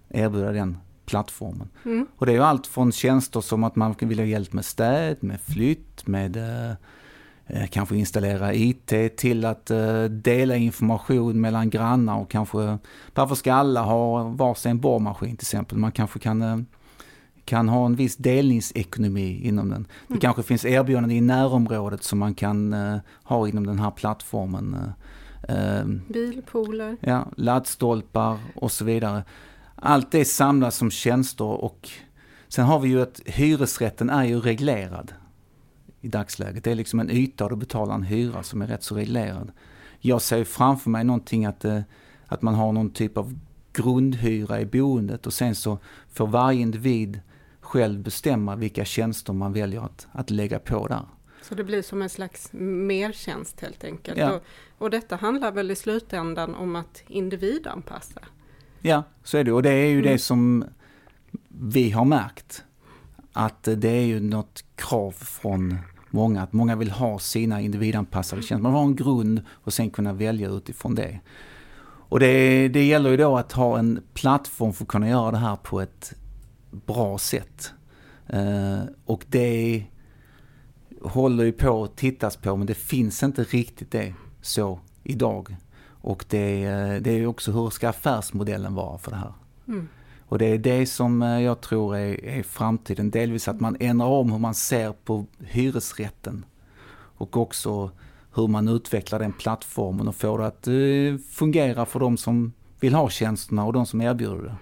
erbjuda 0.10 0.52
den 0.52 0.78
plattformen. 1.06 1.70
Mm. 1.86 2.08
Och 2.16 2.26
det 2.26 2.32
är 2.32 2.36
ju 2.36 2.44
allt 2.44 2.68
från 2.68 2.92
tjänster 2.92 3.42
som 3.42 3.64
att 3.64 3.76
man 3.76 3.96
vill 4.00 4.20
ha 4.20 4.26
hjälp 4.26 4.54
med 4.54 4.66
städ, 4.66 5.18
med 5.20 5.42
flytt, 5.42 6.08
med 6.08 6.38
eh, 6.38 6.72
eh 7.48 7.68
kanske 7.68 7.96
installera 7.96 8.54
IT 8.54 9.18
till 9.18 9.46
att 9.46 9.72
eh, 9.72 10.04
dela 10.04 10.56
information 10.56 11.42
mellan 11.42 11.70
grannar 11.70 12.18
och 12.18 12.32
kanske 12.32 12.78
varför 13.16 13.36
ska 13.36 13.54
alla 13.54 13.82
ha 13.82 14.24
varsin 14.24 14.80
borrmaskin 14.80 15.38
till 15.38 15.46
exempel? 15.46 15.78
Man 15.78 15.92
kanske 15.92 16.20
kan 16.20 16.42
eh, 16.42 16.58
kan 17.50 17.70
ha 17.70 17.86
en 17.86 17.96
viss 17.96 18.16
delningsekonomi 18.16 19.42
inom 19.44 19.70
den. 19.70 19.88
Det 20.08 20.14
mm. 20.14 20.20
kanske 20.20 20.44
finns 20.44 20.66
erbjudanden 20.66 21.12
i 21.12 21.22
närområdet 21.22 22.04
som 22.04 22.20
man 22.20 22.34
kan 22.34 22.74
uh, 22.74 23.00
ha 23.24 23.48
inom 23.48 23.68
den 23.68 23.80
här 23.80 23.92
plattformen. 23.92 24.94
Uh, 25.50 25.86
Bilpooler. 26.08 26.98
Ja, 27.02 27.28
laddstolpar 27.38 28.38
och 28.56 28.72
så 28.72 28.86
vidare. 28.86 29.24
Allt 29.76 30.12
det 30.12 30.26
samlas 30.26 30.76
som 30.76 30.92
tjänster 30.92 31.46
och 31.46 31.90
sen 32.48 32.66
har 32.66 32.80
vi 32.80 32.90
ju 32.90 33.02
att 33.02 33.22
hyresrätten 33.26 34.10
är 34.10 34.24
ju 34.24 34.40
reglerad 34.40 35.14
i 36.02 36.08
dagsläget. 36.08 36.64
Det 36.64 36.72
är 36.72 36.76
liksom 36.76 37.00
en 37.00 37.10
yta 37.10 37.44
och 37.44 37.50
du 37.50 37.56
betalar 37.56 37.96
en 37.96 38.04
hyra 38.04 38.44
som 38.44 38.62
är 38.62 38.68
rätt 38.68 38.84
så 38.84 38.96
reglerad. 38.96 39.52
Jag 40.00 40.22
ser 40.22 40.44
framför 40.44 40.90
mig 40.90 41.04
någonting 41.04 41.46
att, 41.46 41.66
att 42.26 42.42
man 42.42 42.56
har 42.56 42.72
någon 42.72 42.90
typ 42.90 43.18
av 43.18 43.40
grundhyra 43.74 44.62
i 44.62 44.66
boendet 44.66 45.28
och 45.28 45.34
sen 45.34 45.56
så 45.56 45.78
får 46.14 46.28
varje 46.28 46.62
individ 46.62 47.22
själv 47.70 48.00
bestämma 48.00 48.56
vilka 48.56 48.86
tjänster 48.86 49.34
man 49.34 49.54
väljer 49.54 49.82
att, 49.82 50.08
att 50.12 50.30
lägga 50.30 50.60
på 50.60 50.88
där. 50.88 51.06
Så 51.42 51.56
det 51.56 51.64
blir 51.64 51.82
som 51.82 52.02
en 52.02 52.10
slags 52.10 52.50
mertjänst 52.54 53.62
helt 53.62 53.84
enkelt. 53.84 54.18
Ja. 54.18 54.32
Och, 54.32 54.44
och 54.78 54.90
detta 54.90 55.16
handlar 55.16 55.52
väl 55.52 55.72
i 55.72 55.76
slutändan 55.76 56.56
om 56.56 56.76
att 56.76 57.04
individanpassa? 57.08 58.22
Ja, 58.82 59.04
så 59.24 59.38
är 59.38 59.44
det. 59.44 59.52
Och 59.52 59.64
det 59.64 59.72
är 59.72 59.88
ju 59.88 60.00
mm. 60.00 60.12
det 60.12 60.20
som 60.20 60.66
vi 61.48 61.92
har 61.92 62.06
märkt. 62.06 62.64
Att 63.34 63.64
det 63.64 63.90
är 63.90 64.06
ju 64.06 64.20
något 64.20 64.64
krav 64.76 65.12
från 65.12 65.78
många, 66.10 66.42
att 66.42 66.54
många 66.54 66.76
vill 66.76 66.92
ha 66.92 67.20
sina 67.20 67.62
individanpassade 67.62 68.42
tjänster. 68.42 68.64
Man 68.64 68.74
har 68.74 68.84
en 68.84 68.96
grund 68.96 69.42
och 69.50 69.74
sen 69.74 69.90
kunna 69.90 70.14
välja 70.14 70.50
utifrån 70.50 70.96
det. 70.96 71.20
Och 72.10 72.20
det, 72.20 72.68
det 72.68 72.86
gäller 72.86 73.10
ju 73.10 73.18
då 73.18 73.38
att 73.38 73.52
ha 73.52 73.80
en 73.80 74.02
plattform 74.14 74.74
för 74.74 74.84
att 74.84 74.88
kunna 74.88 75.10
göra 75.10 75.32
det 75.32 75.38
här 75.38 75.56
på 75.56 75.82
ett 75.82 76.14
bra 76.72 77.18
sätt. 77.18 77.74
Uh, 78.34 78.84
och 79.06 79.26
det 79.28 79.84
håller 81.02 81.44
ju 81.44 81.52
på 81.52 81.84
att 81.84 81.96
tittas 81.96 82.38
på 82.38 82.56
men 82.56 82.68
det 82.68 82.74
finns 82.74 83.24
inte 83.24 83.44
riktigt 83.44 83.92
det 83.92 84.14
så 84.42 84.80
idag. 85.04 85.56
Och 86.02 86.26
det, 86.30 86.70
det 87.00 87.12
är 87.12 87.26
också 87.26 87.52
hur 87.52 87.70
ska 87.70 87.90
affärsmodellen 87.90 88.76
vara 88.76 88.98
för 88.98 89.12
det 89.12 89.18
här? 89.18 89.34
Mm. 89.68 89.88
Och 90.30 90.38
det 90.38 90.46
är 90.46 90.58
det 90.58 90.86
som 90.86 91.22
eh, 91.22 91.42
jag 91.42 91.62
tror 91.62 91.96
är, 91.96 92.26
är, 92.26 92.44
framtiden. 92.44 93.12
Delvis 93.12 93.48
att 93.48 93.60
man 93.60 93.78
ändrar 93.80 94.08
om 94.08 94.32
hur 94.32 94.40
man 94.40 94.56
ser 94.56 94.92
på 94.92 95.26
hyresrätten. 95.40 96.46
Och 96.92 97.38
också 97.38 97.92
hur 98.36 98.48
man 98.48 98.68
utvecklar 98.68 99.20
den 99.20 99.34
plattformen 99.34 100.08
och 100.08 100.16
får 100.16 100.40
det 100.40 100.48
att 100.48 100.68
fungera 101.30 101.86
för 101.86 102.00
de 102.00 102.18
som 102.18 102.54
vill 102.80 102.94
ha 102.94 103.10
tjänsterna 103.10 103.66
och 103.66 103.74
de 103.74 103.86
som 103.86 104.02
erbjuder 104.02 104.44
det. 104.44 104.56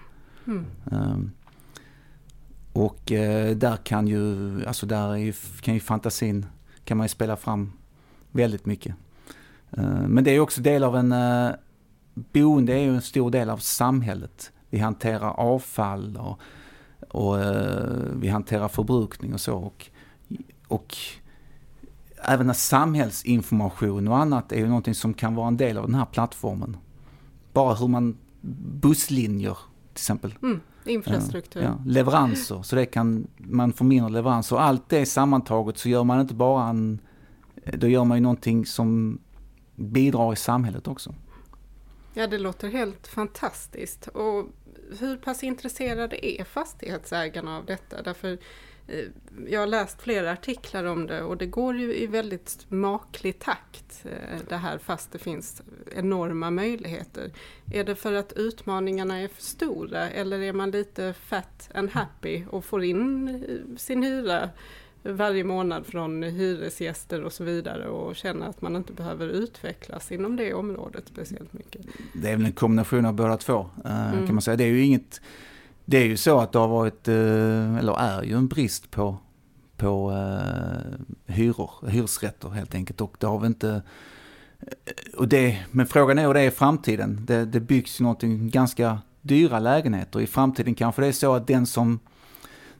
Mm. 0.50 0.66
Um, 0.84 1.30
och 2.78 3.12
eh, 3.12 3.56
där 3.56 3.76
kan 3.76 4.08
ju, 4.08 4.66
alltså 4.66 4.86
där 4.86 5.16
ju, 5.16 5.32
kan 5.60 5.74
ju 5.74 5.80
fantasin, 5.80 6.46
kan 6.84 6.96
man 6.96 7.04
ju 7.04 7.08
spela 7.08 7.36
fram 7.36 7.72
väldigt 8.32 8.66
mycket. 8.66 8.94
Eh, 9.70 10.08
men 10.08 10.24
det 10.24 10.30
är 10.30 10.40
också 10.40 10.60
del 10.60 10.84
av 10.84 10.96
en, 10.96 11.12
eh, 11.12 11.50
boende 12.14 12.72
är 12.72 12.78
ju 12.78 12.94
en 12.94 13.02
stor 13.02 13.30
del 13.30 13.50
av 13.50 13.58
samhället. 13.58 14.52
Vi 14.70 14.78
hanterar 14.78 15.30
avfall 15.30 16.16
och, 16.16 16.40
och 17.08 17.40
eh, 17.40 18.02
vi 18.14 18.28
hanterar 18.28 18.68
förbrukning 18.68 19.34
och 19.34 19.40
så. 19.40 19.56
Och, 19.56 19.86
och 20.68 20.96
även 22.24 22.54
samhällsinformation 22.54 24.08
och 24.08 24.18
annat 24.18 24.52
är 24.52 24.56
ju 24.56 24.66
någonting 24.66 24.94
som 24.94 25.14
kan 25.14 25.34
vara 25.34 25.48
en 25.48 25.56
del 25.56 25.78
av 25.78 25.86
den 25.86 25.94
här 25.94 26.06
plattformen. 26.06 26.76
Bara 27.52 27.74
hur 27.74 27.88
man, 27.88 28.16
busslinjer 28.80 29.58
till 29.92 30.02
exempel. 30.02 30.34
Mm. 30.42 30.60
Infrastruktur. 30.88 31.62
Ja, 31.62 31.82
leveranser, 31.86 32.62
så 32.62 32.76
det 32.76 32.86
kan 32.86 33.26
man 33.36 33.72
få 33.72 33.84
mindre 33.84 34.10
leveranser. 34.10 34.56
Allt 34.56 34.88
det 34.88 35.06
sammantaget 35.06 35.78
så 35.78 35.88
gör 35.88 36.04
man 36.04 36.20
inte 36.20 36.34
bara 36.34 36.68
en, 36.68 37.00
då 37.72 37.88
gör 37.88 38.04
man 38.04 38.16
ju 38.16 38.22
någonting 38.22 38.66
som 38.66 39.18
bidrar 39.76 40.32
i 40.32 40.36
samhället 40.36 40.88
också. 40.88 41.14
Ja, 42.14 42.26
det 42.26 42.38
låter 42.38 42.68
helt 42.68 43.06
fantastiskt. 43.06 44.06
Och 44.06 44.46
hur 44.98 45.16
pass 45.16 45.42
intresserade 45.42 46.26
är 46.26 46.44
fastighetsägarna 46.44 47.56
av 47.56 47.64
detta? 47.64 48.02
Därför 48.02 48.38
jag 49.48 49.60
har 49.60 49.66
läst 49.66 50.02
flera 50.02 50.32
artiklar 50.32 50.84
om 50.84 51.06
det 51.06 51.22
och 51.22 51.36
det 51.36 51.46
går 51.46 51.76
ju 51.76 51.94
i 51.94 52.06
väldigt 52.06 52.66
maklig 52.68 53.38
takt 53.38 54.04
eh, 54.04 54.38
det 54.48 54.56
här 54.56 54.78
fast 54.78 55.12
det 55.12 55.18
finns 55.18 55.62
enorma 55.96 56.50
möjligheter. 56.50 57.30
Är 57.72 57.84
det 57.84 57.94
för 57.94 58.12
att 58.12 58.32
utmaningarna 58.32 59.20
är 59.20 59.28
för 59.28 59.42
stora 59.42 60.10
eller 60.10 60.40
är 60.40 60.52
man 60.52 60.70
lite 60.70 61.12
fat 61.12 61.70
and 61.74 61.90
happy 61.90 62.44
och 62.50 62.64
får 62.64 62.84
in 62.84 63.28
eh, 63.28 63.76
sin 63.76 64.02
hyra 64.02 64.50
varje 65.02 65.44
månad 65.44 65.86
från 65.86 66.22
hyresgäster 66.22 67.22
och 67.22 67.32
så 67.32 67.44
vidare 67.44 67.88
och 67.88 68.16
känner 68.16 68.46
att 68.46 68.62
man 68.62 68.76
inte 68.76 68.92
behöver 68.92 69.28
utvecklas 69.28 70.12
inom 70.12 70.36
det 70.36 70.54
området 70.54 71.04
speciellt 71.06 71.52
mycket? 71.52 71.86
Det 72.14 72.30
är 72.30 72.36
väl 72.36 72.46
en 72.46 72.52
kombination 72.52 73.06
av 73.06 73.14
båda 73.14 73.36
två 73.36 73.70
mm. 73.84 74.26
kan 74.26 74.34
man 74.34 74.42
säga. 74.42 74.56
Det 74.56 74.64
är 74.64 74.68
ju 74.68 74.82
inget 74.82 75.20
det 75.90 75.98
är 75.98 76.04
ju 76.04 76.16
så 76.16 76.40
att 76.40 76.52
det 76.52 76.58
har 76.58 76.68
varit, 76.68 77.08
eh, 77.08 77.76
eller 77.76 77.98
är 77.98 78.22
ju 78.22 78.36
en 78.36 78.48
brist 78.48 78.90
på, 78.90 79.16
på 79.76 80.12
eh, 80.12 81.34
hyror, 81.34 81.70
hyresrätter 81.88 82.48
helt 82.48 82.74
enkelt. 82.74 83.00
Och 83.00 83.16
det 83.18 83.26
har 83.26 83.38
vi 83.38 83.46
inte... 83.46 83.82
Eh, 84.60 85.18
och 85.18 85.28
det, 85.28 85.58
men 85.70 85.86
frågan 85.86 86.18
är 86.18 86.26
hur 86.26 86.34
det 86.34 86.40
är 86.40 86.46
i 86.46 86.50
framtiden. 86.50 87.20
Det, 87.26 87.44
det 87.44 87.60
byggs 87.60 88.00
ju 88.00 88.02
någonting 88.02 88.50
ganska 88.50 88.98
dyra 89.22 89.58
lägenheter. 89.58 90.20
I 90.20 90.26
framtiden 90.26 90.74
kanske 90.74 91.02
det 91.02 91.08
är 91.08 91.12
så 91.12 91.34
att 91.34 91.46
den 91.46 91.66
som, 91.66 92.00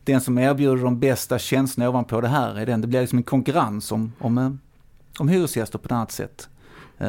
den 0.04 0.20
som 0.20 0.38
erbjuder 0.38 0.84
de 0.84 1.00
bästa 1.00 1.38
tjänsterna 1.38 1.88
ovanpå 1.88 2.20
det 2.20 2.28
här 2.28 2.54
är 2.54 2.66
den. 2.66 2.80
Det 2.80 2.86
blir 2.86 3.00
liksom 3.00 3.18
en 3.18 3.22
konkurrens 3.22 3.92
om, 3.92 4.12
om, 4.18 4.58
om 5.18 5.28
hyresgäster 5.28 5.78
på 5.78 5.86
ett 5.86 5.92
annat 5.92 6.12
sätt, 6.12 6.48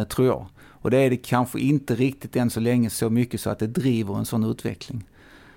tror 0.10 0.28
jag. 0.28 0.46
Och 0.68 0.92
det 0.92 0.98
är 0.98 1.10
det 1.10 1.18
kanske 1.18 1.60
inte 1.60 1.96
riktigt 1.96 2.36
än 2.36 2.50
så 2.50 2.60
länge 2.60 2.90
så 2.90 3.10
mycket 3.10 3.42
så 3.42 3.50
att 3.50 3.60
det 3.60 3.68
driver 3.68 4.18
en 4.18 4.26
sån 4.26 4.44
utveckling. 4.44 5.06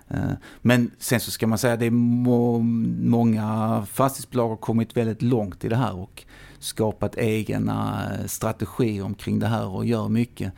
Eh, 0.09 0.33
men 0.61 0.91
sen 0.99 1.21
så 1.21 1.31
ska 1.31 1.47
man 1.47 1.59
säga 1.59 1.75
att 1.75 1.81
det 1.81 1.87
är 1.87 1.91
må, 1.91 2.59
många 3.03 3.87
fastighetsbolag 3.91 4.49
har 4.49 4.57
kommit 4.57 4.97
väldigt 4.97 5.23
långt 5.23 5.65
i 5.65 5.69
det 5.69 5.77
här 5.77 5.95
och 5.97 6.25
skapat 6.59 7.17
egna 7.17 8.09
eh, 8.13 8.27
strategier 8.27 9.05
omkring 9.05 9.39
det 9.39 9.47
här 9.47 9.67
och 9.67 9.85
gör 9.85 10.09
mycket. 10.09 10.53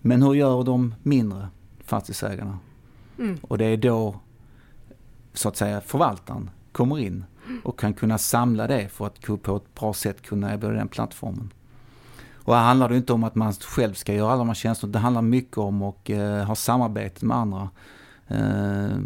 Men 0.00 0.22
hur 0.22 0.34
gör 0.34 0.64
de 0.64 0.94
mindre 1.02 1.48
fastighetsägarna? 1.84 2.58
Mm. 3.18 3.38
Och 3.42 3.58
det 3.58 3.64
är 3.64 3.76
då 3.76 4.20
så 5.32 5.48
att 5.48 5.56
säga 5.56 5.80
förvaltaren 5.80 6.50
kommer 6.72 6.98
in 6.98 7.24
och 7.64 7.78
kan 7.78 7.94
kunna 7.94 8.18
samla 8.18 8.66
det 8.66 8.88
för 8.88 9.06
att 9.06 9.42
på 9.42 9.56
ett 9.56 9.74
bra 9.74 9.92
sätt 9.92 10.22
kunna 10.22 10.52
erbjuda 10.52 10.74
den 10.74 10.88
plattformen. 10.88 11.52
Och 12.46 12.54
här 12.54 12.62
handlar 12.62 12.88
det 12.88 12.96
inte 12.96 13.12
om 13.12 13.24
att 13.24 13.34
man 13.34 13.52
själv 13.52 13.94
ska 13.94 14.14
göra 14.14 14.30
alla 14.30 14.38
de 14.38 14.48
här 14.48 14.54
tjänsterna, 14.54 14.92
det 14.92 14.98
handlar 14.98 15.22
mycket 15.22 15.58
om 15.58 15.82
att 15.82 16.10
eh, 16.10 16.44
ha 16.44 16.54
samarbete 16.54 17.26
med 17.26 17.36
andra 17.36 17.70
eh, 18.28 18.98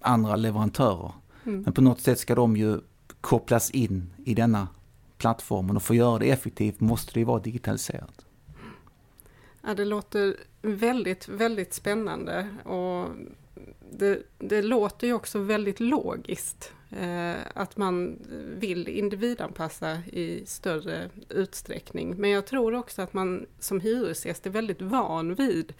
andra 0.00 0.36
leverantörer. 0.36 1.12
Mm. 1.44 1.62
Men 1.62 1.72
på 1.72 1.80
något 1.80 2.00
sätt 2.00 2.18
ska 2.18 2.34
de 2.34 2.56
ju 2.56 2.80
kopplas 3.20 3.70
in 3.70 4.12
i 4.24 4.34
denna 4.34 4.68
plattformen 5.18 5.76
och 5.76 5.82
för 5.82 5.94
att 5.94 5.98
göra 5.98 6.18
det 6.18 6.30
effektivt 6.30 6.80
måste 6.80 7.12
det 7.14 7.20
ju 7.20 7.26
vara 7.26 7.40
digitaliserat. 7.40 8.26
Ja, 9.62 9.74
det 9.74 9.84
låter 9.84 10.36
väldigt, 10.62 11.28
väldigt 11.28 11.74
spännande 11.74 12.48
och 12.64 13.08
det, 13.90 14.22
det 14.38 14.62
låter 14.62 15.06
ju 15.06 15.12
också 15.12 15.38
väldigt 15.38 15.80
logiskt 15.80 16.72
Eh, 16.90 17.36
att 17.54 17.76
man 17.76 18.18
vill 18.58 18.88
individanpassa 18.88 19.98
i 20.12 20.46
större 20.46 21.10
utsträckning. 21.28 22.14
Men 22.16 22.30
jag 22.30 22.46
tror 22.46 22.74
också 22.74 23.02
att 23.02 23.12
man 23.12 23.46
som 23.58 23.80
hyresgäst 23.80 24.46
är 24.46 24.50
väldigt 24.50 24.82
van 24.82 25.34
vid 25.34 25.74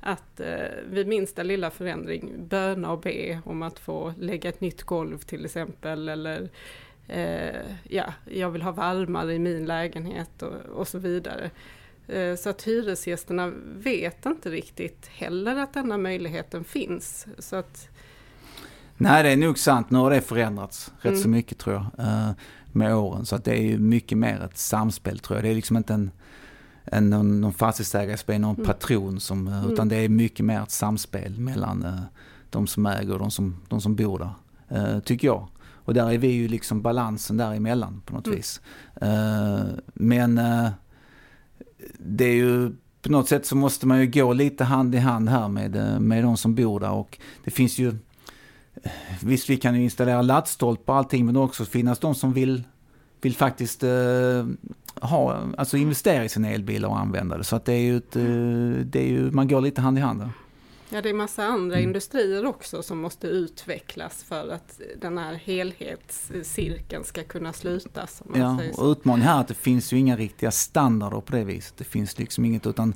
att 0.00 0.40
eh, 0.40 0.68
vid 0.90 1.06
minsta 1.06 1.42
lilla 1.42 1.70
förändring 1.70 2.32
böna 2.48 2.92
och 2.92 3.00
be 3.00 3.40
om 3.44 3.62
att 3.62 3.78
få 3.78 4.14
lägga 4.18 4.48
ett 4.48 4.60
nytt 4.60 4.82
golv 4.82 5.18
till 5.18 5.44
exempel 5.44 6.08
eller 6.08 6.50
eh, 7.08 7.60
ja, 7.88 8.14
jag 8.24 8.50
vill 8.50 8.62
ha 8.62 8.72
varmare 8.72 9.34
i 9.34 9.38
min 9.38 9.66
lägenhet 9.66 10.42
och, 10.42 10.54
och 10.74 10.88
så 10.88 10.98
vidare. 10.98 11.50
Så 12.38 12.50
att 12.50 12.62
hyresgästerna 12.62 13.52
vet 13.76 14.26
inte 14.26 14.50
riktigt 14.50 15.06
heller 15.06 15.56
att 15.56 15.74
denna 15.74 15.98
möjligheten 15.98 16.64
finns. 16.64 17.26
Så 17.38 17.56
att 17.56 17.88
Nej, 19.02 19.22
det 19.22 19.28
är 19.28 19.36
nog 19.36 19.58
sant. 19.58 19.90
Nu 19.90 19.98
har 19.98 20.10
det 20.10 20.20
förändrats 20.20 20.92
rätt 21.00 21.10
Mm. 21.12 21.22
så 21.22 21.28
mycket 21.28 21.58
tror 21.58 21.74
jag 21.74 22.06
eh, 22.06 22.30
med 22.72 22.94
åren. 22.96 23.26
Så 23.26 23.36
att 23.36 23.44
det 23.44 23.52
är 23.52 23.62
ju 23.62 23.78
mycket 23.78 24.18
mer 24.18 24.40
ett 24.44 24.58
samspel 24.58 25.18
tror 25.18 25.36
jag. 25.36 25.44
Det 25.44 25.50
är 25.50 25.54
liksom 25.54 25.76
inte 25.76 25.94
en, 25.94 26.10
en 26.84 27.10
någon, 27.10 27.40
någon 27.40 27.52
fastighetsägare 27.52 28.34
är 28.34 28.38
någon 28.38 28.54
Mm. 28.54 28.66
patron 28.66 29.20
som, 29.20 29.48
eh, 29.48 29.58
Mm. 29.58 29.72
utan 29.72 29.88
det 29.88 29.96
är 29.96 30.08
mycket 30.08 30.46
mer 30.46 30.62
ett 30.62 30.70
samspel 30.70 31.38
mellan 31.38 31.82
eh, 31.82 32.00
de 32.50 32.66
som 32.66 32.86
äger 32.86 33.12
och 33.12 33.18
de 33.18 33.30
som, 33.30 33.56
de 33.68 33.80
som 33.80 33.96
bor 33.96 34.18
där. 34.18 35.00
tycker 35.00 35.28
jag. 35.28 35.48
Och 35.84 35.94
där 35.94 36.10
är 36.12 36.18
vi 36.18 36.28
ju 36.28 36.48
liksom 36.48 36.82
balansen 36.82 37.36
däremellan 37.36 38.02
på 38.06 38.14
något 38.14 38.26
Mm. 38.26 38.36
vis. 38.36 38.60
Men 39.94 40.40
det 41.98 42.24
är 42.24 42.34
ju 42.34 42.72
på 43.02 43.12
något 43.12 43.28
sätt 43.28 43.46
så 43.46 43.56
måste 43.56 43.86
man 43.86 44.00
ju 44.00 44.06
gå 44.06 44.32
lite 44.32 44.64
hand 44.64 44.94
i 44.94 44.98
hand 44.98 45.28
här 45.28 45.48
med, 45.48 46.02
med 46.02 46.24
de 46.24 46.36
som 46.36 46.54
bor 46.54 46.80
där 46.80 46.90
och 46.90 47.18
det 47.44 47.50
finns 47.50 47.78
ju 47.78 47.94
Visst, 49.22 49.50
vi 49.50 49.56
kan 49.56 49.74
ju 49.74 49.82
installera 49.82 50.22
laddstolpar 50.22 50.92
och 50.92 50.98
allting, 50.98 51.26
men 51.26 51.36
också 51.36 51.64
finnas 51.64 51.98
de 51.98 52.14
som 52.14 52.32
vill, 52.32 52.62
vill 53.20 53.36
faktiskt 53.36 53.82
eh, 53.82 54.46
ha, 55.00 55.42
alltså 55.56 55.76
investera 55.76 56.24
i 56.24 56.28
sina 56.28 56.50
elbilar 56.50 56.88
och 56.88 56.98
använda 56.98 57.38
det. 57.38 57.44
Så 57.44 57.56
att 57.56 57.64
det 57.64 57.72
är 57.72 57.80
ju, 57.80 57.96
ett, 57.96 58.16
eh, 58.16 58.22
det 58.84 59.00
är 59.00 59.06
ju 59.08 59.30
man 59.30 59.48
går 59.48 59.60
lite 59.60 59.80
hand 59.80 59.98
i 59.98 60.00
hand 60.00 60.20
där. 60.20 60.30
Ja, 60.94 61.02
det 61.02 61.08
är 61.08 61.14
massa 61.14 61.44
andra 61.44 61.76
Mm. 61.76 61.88
industrier 61.88 62.46
också 62.46 62.82
som 62.82 62.98
måste 63.00 63.26
utvecklas 63.26 64.22
för 64.28 64.48
att 64.48 64.80
den 65.00 65.18
här 65.18 65.34
helhetscirkeln 65.34 67.04
ska 67.04 67.22
kunna 67.22 67.52
slutas. 67.52 68.22
Ja, 68.34 68.60
och 68.76 68.86
utmaningen 68.90 69.28
här 69.28 69.36
är 69.36 69.40
att 69.40 69.48
det 69.48 69.54
finns 69.54 69.92
ju 69.92 69.98
inga 69.98 70.16
riktiga 70.16 70.50
standarder 70.50 71.20
på 71.20 71.32
det 71.36 71.44
viset. 71.44 71.74
Det 71.76 71.84
finns 71.84 72.18
liksom 72.18 72.44
inget 72.44 72.66
utan 72.66 72.94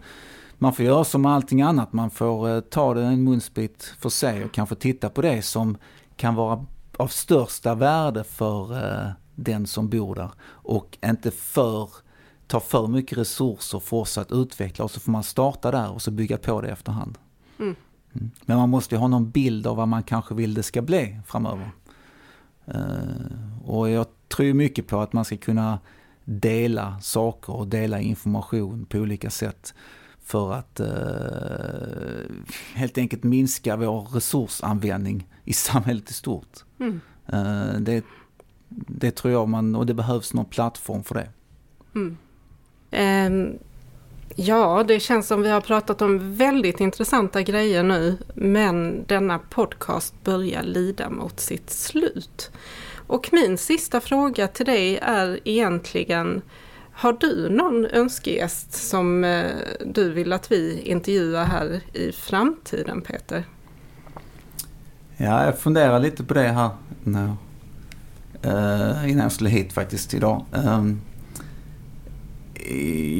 man 0.59 0.72
får 0.72 0.84
göra 0.84 1.04
som 1.04 1.26
allting 1.26 1.62
annat. 1.62 1.92
Man 1.92 2.11
får 2.11 2.48
eh, 2.48 2.61
ta 2.61 2.94
det 2.94 3.02
en 3.02 3.24
munsbit 3.24 3.94
för 3.98 4.09
sig 4.09 4.44
och 4.44 4.52
kanske 4.52 4.74
titta 4.74 5.11
på 5.11 5.22
det 5.22 5.42
som 5.42 5.76
kan 6.16 6.34
vara 6.34 6.66
av 6.96 7.09
största 7.09 7.74
värde 7.74 8.24
för 8.24 8.72
eh, 8.72 9.11
den 9.34 9.66
som 9.66 9.88
bor 9.88 10.14
där. 10.14 10.30
Och 10.46 10.98
inte 11.04 11.30
för, 11.30 11.90
ta 12.46 12.61
för 12.61 12.86
mycket 12.86 13.18
resurser 13.18 13.78
för 13.78 13.96
oss 13.96 14.18
att 14.18 14.32
utveckla 14.32 14.84
och 14.84 14.90
så 14.90 15.00
får 15.00 15.12
man 15.12 15.22
starta 15.22 15.70
där 15.70 15.90
och 15.90 16.02
så 16.02 16.11
bygga 16.11 16.38
på 16.38 16.61
det 16.61 16.68
efterhand. 16.68 17.18
Mm. 17.59 17.76
Mm. 18.14 18.30
Men 18.44 18.57
man 18.57 18.70
måste 18.70 18.94
ju 18.94 18.98
ha 18.98 19.09
någon 19.09 19.30
bild 19.30 19.66
av 19.66 19.76
vad 19.76 19.88
man 19.88 20.02
kanske 20.02 20.34
vill 20.34 20.54
det 20.54 20.62
ska 20.62 20.82
bli 20.82 21.20
framöver. 21.26 21.70
Eh, 22.66 23.64
och 23.64 23.90
jag 23.90 24.07
tror 24.28 24.52
mycket 24.52 24.86
på 24.86 25.00
att 25.00 25.12
man 25.12 25.24
ska 25.24 25.36
kunna 25.36 25.78
dela 26.24 27.00
saker 27.00 27.52
och 27.52 27.68
dela 27.68 28.00
information 28.00 28.86
på 28.86 28.98
olika 28.98 29.30
sätt 29.30 29.74
för 30.27 30.53
att 30.53 30.81
eh, 30.81 32.37
helt 32.74 32.99
enkelt 32.99 33.22
minska 33.24 33.77
vår 33.77 34.03
resursanvändning 34.03 35.29
i 35.45 35.53
samhället 35.53 36.11
i 36.11 36.12
stort. 36.12 36.64
Mm. 36.81 37.01
Eh, 37.27 37.81
det, 37.81 38.05
det 38.68 39.11
tror 39.11 39.33
jag 39.33 39.49
man, 39.49 39.74
och 39.74 39.87
det 39.87 39.95
behövs 39.95 40.35
någon 40.35 40.45
plattform 40.45 41.05
för 41.05 41.14
det. 41.14 41.29
Mm. 41.95 42.16
Ehm, 42.91 43.59
ja, 44.37 44.85
det 44.89 45.01
känns 45.01 45.27
som 45.27 45.43
vi 45.43 45.51
har 45.51 45.61
pratat 45.61 46.03
om 46.03 46.37
väldigt 46.37 46.81
intressanta 46.81 47.43
grejer 47.43 47.83
nu, 47.83 48.18
men 48.35 49.05
denna 49.07 49.39
podcast 49.39 50.14
börjar 50.24 50.62
lida 50.62 51.11
mot 51.11 51.41
sitt 51.41 51.70
slut. 51.70 52.51
Och 53.07 53.29
min 53.33 53.59
sista 53.59 54.01
fråga 54.01 54.49
till 54.49 54.66
dig 54.66 54.99
är 55.03 55.41
egentligen, 55.45 56.43
har 56.99 57.12
du 57.20 57.49
någon 57.49 57.86
önskegäst 57.86 58.72
som 58.72 59.24
eh, 59.24 59.51
du 59.86 60.12
vill 60.12 60.32
att 60.32 60.53
vi 60.53 60.80
intervjuar 60.80 61.44
här 61.44 61.80
i 61.92 62.12
framtiden, 62.12 63.01
Peter? 63.03 63.44
Ja, 65.16 65.44
jag 65.44 65.59
funderar 65.59 66.01
lite 66.01 66.24
på 66.24 66.34
det 66.34 66.42
här 66.42 66.70
no. 67.03 67.36
uh, 68.47 68.53
eh, 68.53 69.11
innan 69.11 69.22
jag 69.22 69.32
skulle 69.32 69.51
hit 69.51 69.72
faktiskt 69.72 70.14
idag. 70.14 70.44
Um, 70.53 71.01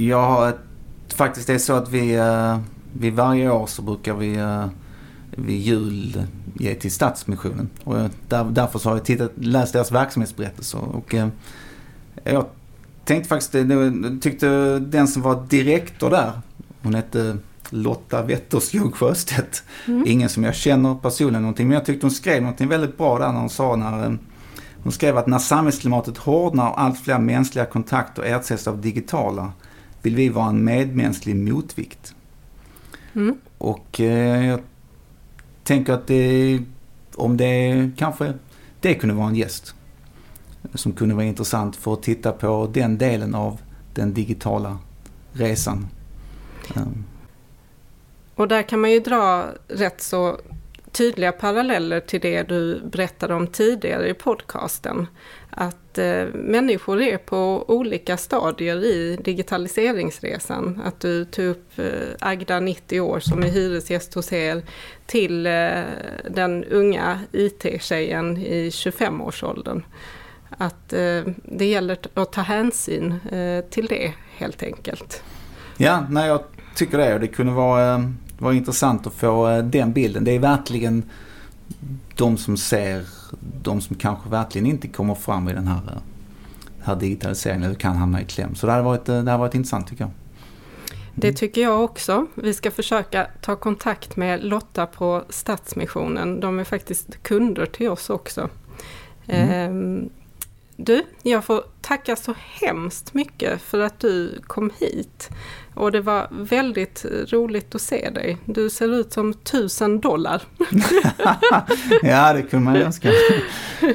jag 0.07 0.23
har 0.23 0.49
ett, 0.49 1.15
faktiskt 1.15 1.47
det 1.47 1.55
är 1.55 1.59
så 1.59 1.73
att 1.73 1.89
vi, 1.89 2.19
uh, 2.19 2.59
vi 2.93 3.11
varje 3.11 3.51
år 3.51 3.67
så 3.67 3.83
brukar 3.83 4.15
vi 4.15 4.39
uh, 4.41 4.67
vid 5.31 5.61
jul 5.61 6.27
ge 6.55 6.75
till 6.75 6.93
Stadsmissionen. 6.93 7.71
Och 7.85 7.97
där, 8.29 8.45
därför 8.45 8.79
så 8.79 8.89
har 8.89 8.97
jag 8.97 9.05
tittat, 9.05 9.33
läst 9.35 9.73
deras 9.73 9.93
verksamhetsberättelser. 9.93 10.79
Och, 10.79 11.15
uh, 11.15 11.29
jag 12.25 12.47
tänkte 13.07 13.29
faktiskt, 13.29 13.53
tyckte 14.23 14.79
den 14.79 15.09
som 15.09 15.23
var 15.23 15.47
direktor 15.49 16.11
där, 16.11 16.33
hon 16.83 16.95
hette 16.95 17.37
Lotta 17.71 18.23
Wetterskog 18.23 18.95
Sjöstedt. 18.95 19.63
Mm. 19.87 20.05
Ingen 20.07 20.29
som 20.29 20.45
jag 20.45 20.55
känner 20.55 20.95
personligen 20.95 21.43
någonting, 21.43 21.69
men 21.69 21.75
jag 21.75 21.85
tyckte 21.85 22.07
hon 22.07 22.11
skrev 22.11 22.43
någonting 22.43 22.69
väldigt 22.69 22.99
bra 22.99 23.19
där 23.19 23.33
när 23.33 23.41
hon 23.41 23.51
sa 23.51 23.77
när 23.77 24.05
eh, 24.05 24.13
hon 24.83 24.93
skrev 24.93 25.19
att 25.19 25.27
när 25.27 25.39
samhällsklimatet 25.39 26.17
hårdnar 26.17 26.71
och 26.71 26.81
allt 26.81 27.01
fler 27.01 27.19
mänskliga 27.19 27.65
kontakter 27.65 28.23
ersätts 28.23 28.67
av 28.67 28.81
digitala 28.81 29.53
vill 30.03 30.17
vi 30.17 30.29
vara 30.29 30.49
en 30.49 30.65
medmänsklig 30.65 31.37
motvikt. 31.37 32.15
Mm. 33.13 33.37
Och 33.59 34.01
eh, 34.01 34.47
jag 34.47 34.61
tänker 35.65 35.93
att 35.93 36.07
det, 36.07 36.61
om 37.15 37.37
det 37.37 37.91
kanske, 37.97 38.33
det 38.81 38.95
kunde 38.95 39.15
vara 39.15 39.29
en 39.29 39.35
gäst 39.35 39.75
som 40.75 40.93
kunde 40.93 41.15
vara 41.15 41.25
intressant 41.25 41.77
för 41.77 41.93
att 41.93 42.03
titta 42.03 42.33
på 42.33 42.71
den 42.73 42.99
delen 42.99 43.35
av 43.35 43.61
den 43.95 44.15
digitala 44.15 44.79
resan. 45.33 45.87
Ehm. 46.77 47.05
Och 48.35 48.49
där 48.49 48.63
kan 48.63 48.81
man 48.81 48.91
ju 48.91 49.01
dra 49.01 49.47
rätt 49.69 50.01
så 50.03 50.41
tydliga 50.97 51.33
paralleller 51.33 52.01
till 52.01 52.21
det 52.21 52.43
du 52.43 52.81
berättade 52.85 53.35
om 53.35 53.47
tidigare 53.47 54.09
i 54.09 54.15
podcasten. 54.15 55.07
Att 55.51 55.99
eh, 55.99 56.25
människor 56.35 57.03
är 57.03 57.19
på 57.19 57.65
olika 57.69 58.17
stadier 58.17 58.85
i 58.85 59.19
digitaliseringsresan. 59.25 60.81
Att 60.85 61.01
du 61.01 61.25
tog 61.25 61.47
upp 61.47 61.79
eh, 61.79 61.85
Agda, 62.21 62.61
90 62.61 63.01
år, 63.01 63.21
som 63.21 63.43
är 63.43 63.49
hyresgäst 63.49 64.15
hos 64.15 64.33
er, 64.33 64.63
till 65.07 65.47
eh, 65.47 65.81
den 66.31 66.65
unga 66.65 67.21
IT-tjejen 67.33 68.37
i 68.37 68.71
25-årsåldern. 68.71 69.83
Att 70.51 70.93
eh, 70.93 71.23
det 71.45 71.67
gäller 71.67 71.99
att 72.15 72.33
ta 72.33 72.41
hänsyn 72.41 73.13
eh, 73.13 73.65
till 73.71 73.87
det 73.87 74.13
helt 74.37 74.63
enkelt. 74.63 75.23
Ja, 75.77 76.07
nej, 76.11 76.29
jag 76.29 76.41
tycker 76.75 76.99
det. 76.99 77.19
Det 77.19 77.29
kunde 77.29 77.53
vara, 77.53 77.95
eh, 77.95 78.11
vara 78.39 78.55
intressant 78.55 79.07
att 79.07 79.13
få 79.13 79.63
den 79.63 79.93
bilden. 79.93 80.25
Det 80.25 80.33
är 80.33 80.39
verkligen 80.39 81.03
de 82.15 82.37
som 82.37 82.57
ser, 82.57 83.07
de 83.63 83.81
som 83.81 83.97
kanske 83.97 84.29
verkligen 84.29 84.67
inte 84.67 84.89
kommer 84.89 85.15
fram 85.15 85.49
i 85.49 85.53
den 85.53 85.69
här, 85.69 85.81
här 86.83 86.97
digitaliseringen 86.97 87.75
kan 87.75 87.97
hamna 87.97 88.21
i 88.21 88.25
kläm. 88.25 88.55
Så 88.55 88.67
det 88.67 88.73
hade 88.73 88.85
varit, 88.85 89.05
det 89.05 89.13
hade 89.13 89.37
varit 89.37 89.55
intressant 89.55 89.89
tycker 89.89 90.05
jag. 90.05 90.11
Det 91.19 91.33
tycker 91.33 91.61
jag 91.61 91.85
också. 91.85 92.27
Vi 92.35 92.55
ska 92.55 92.71
försöka 92.71 93.27
ta 93.41 93.57
kontakt 93.57 94.17
med 94.17 94.45
Lotta 94.45 94.87
på 94.87 95.25
Stadsmissionen. 95.29 96.41
De 96.41 96.59
är 96.59 96.65
faktiskt 96.65 97.23
kunder 97.23 97.67
till 97.67 97.89
oss 97.89 98.11
också. 98.11 98.49
Mm. 99.27 99.51
Ehm, 99.51 100.11
Du, 100.77 101.03
jag 101.23 101.45
får 101.45 101.63
tacka 101.81 102.17
så 102.17 102.35
hemskt 102.61 103.15
mycket 103.15 103.63
för 103.63 103.81
att 103.81 104.01
du 104.01 104.41
kom 104.47 104.71
hit. 104.79 105.29
Och 105.75 105.93
det 105.93 106.01
var 106.01 106.29
väldigt 106.31 107.05
roligt 107.29 107.75
att 107.75 107.81
se 107.81 108.11
dig. 108.11 108.37
Du 108.45 108.71
ser 108.71 108.95
ut 108.95 109.13
som 109.13 109.35
tusen 109.35 110.01
dollar. 110.01 110.43
ja, 112.03 112.33
det 112.33 112.43
kunde 112.43 112.65
man 112.65 112.75
ju 112.75 112.83
önska. 112.83 113.11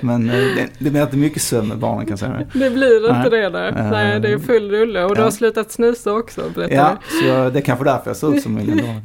Men 0.02 0.30
eh, 0.30 0.36
det, 0.36 0.70
det 0.80 0.90
blir 0.90 1.04
inte 1.04 1.18
mycket 1.18 1.42
sömn 1.42 1.68
med 1.68 1.78
barnen 1.78 2.06
kan 2.06 2.10
jag 2.10 2.20
säga. 2.20 2.48
Det 2.54 2.70
blir 2.70 3.10
inte 3.10 3.30
Nej. 3.30 3.30
det 3.30 3.50
där. 3.50 3.68
Eh, 3.68 3.92
Nej, 3.92 4.20
det 4.20 4.32
är 4.32 4.40
full 4.40 4.72
rulle. 4.72 5.04
Och 5.04 5.16
du 5.16 5.22
ja. 5.22 5.26
har 5.26 5.32
slutat 5.32 5.72
snusa 5.72 6.14
också, 6.14 6.42
Ja, 6.70 6.98
så 7.20 7.26
jag, 7.28 7.54
det 7.54 7.60
är 7.60 7.64
kanske 7.64 7.86
därför 7.86 8.10
jag 8.10 8.18
ser 8.18 8.36
ut 8.36 8.44
som 8.44 8.58
en 8.58 8.66
miljon 8.66 8.78
dollar. 8.78 9.02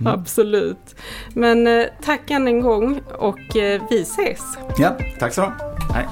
Mm. 0.00 0.12
Absolut. 0.14 0.96
Men 1.34 1.66
eh, 1.66 1.86
tack 2.02 2.30
än 2.30 2.48
en 2.48 2.60
gång 2.60 3.00
och 3.18 3.40
vi 3.90 4.02
ses. 4.02 4.40
Ja, 4.78 4.96
tack 5.18 5.34
så 5.34 5.40
ha. 5.42 5.52
Hej. 5.94 6.06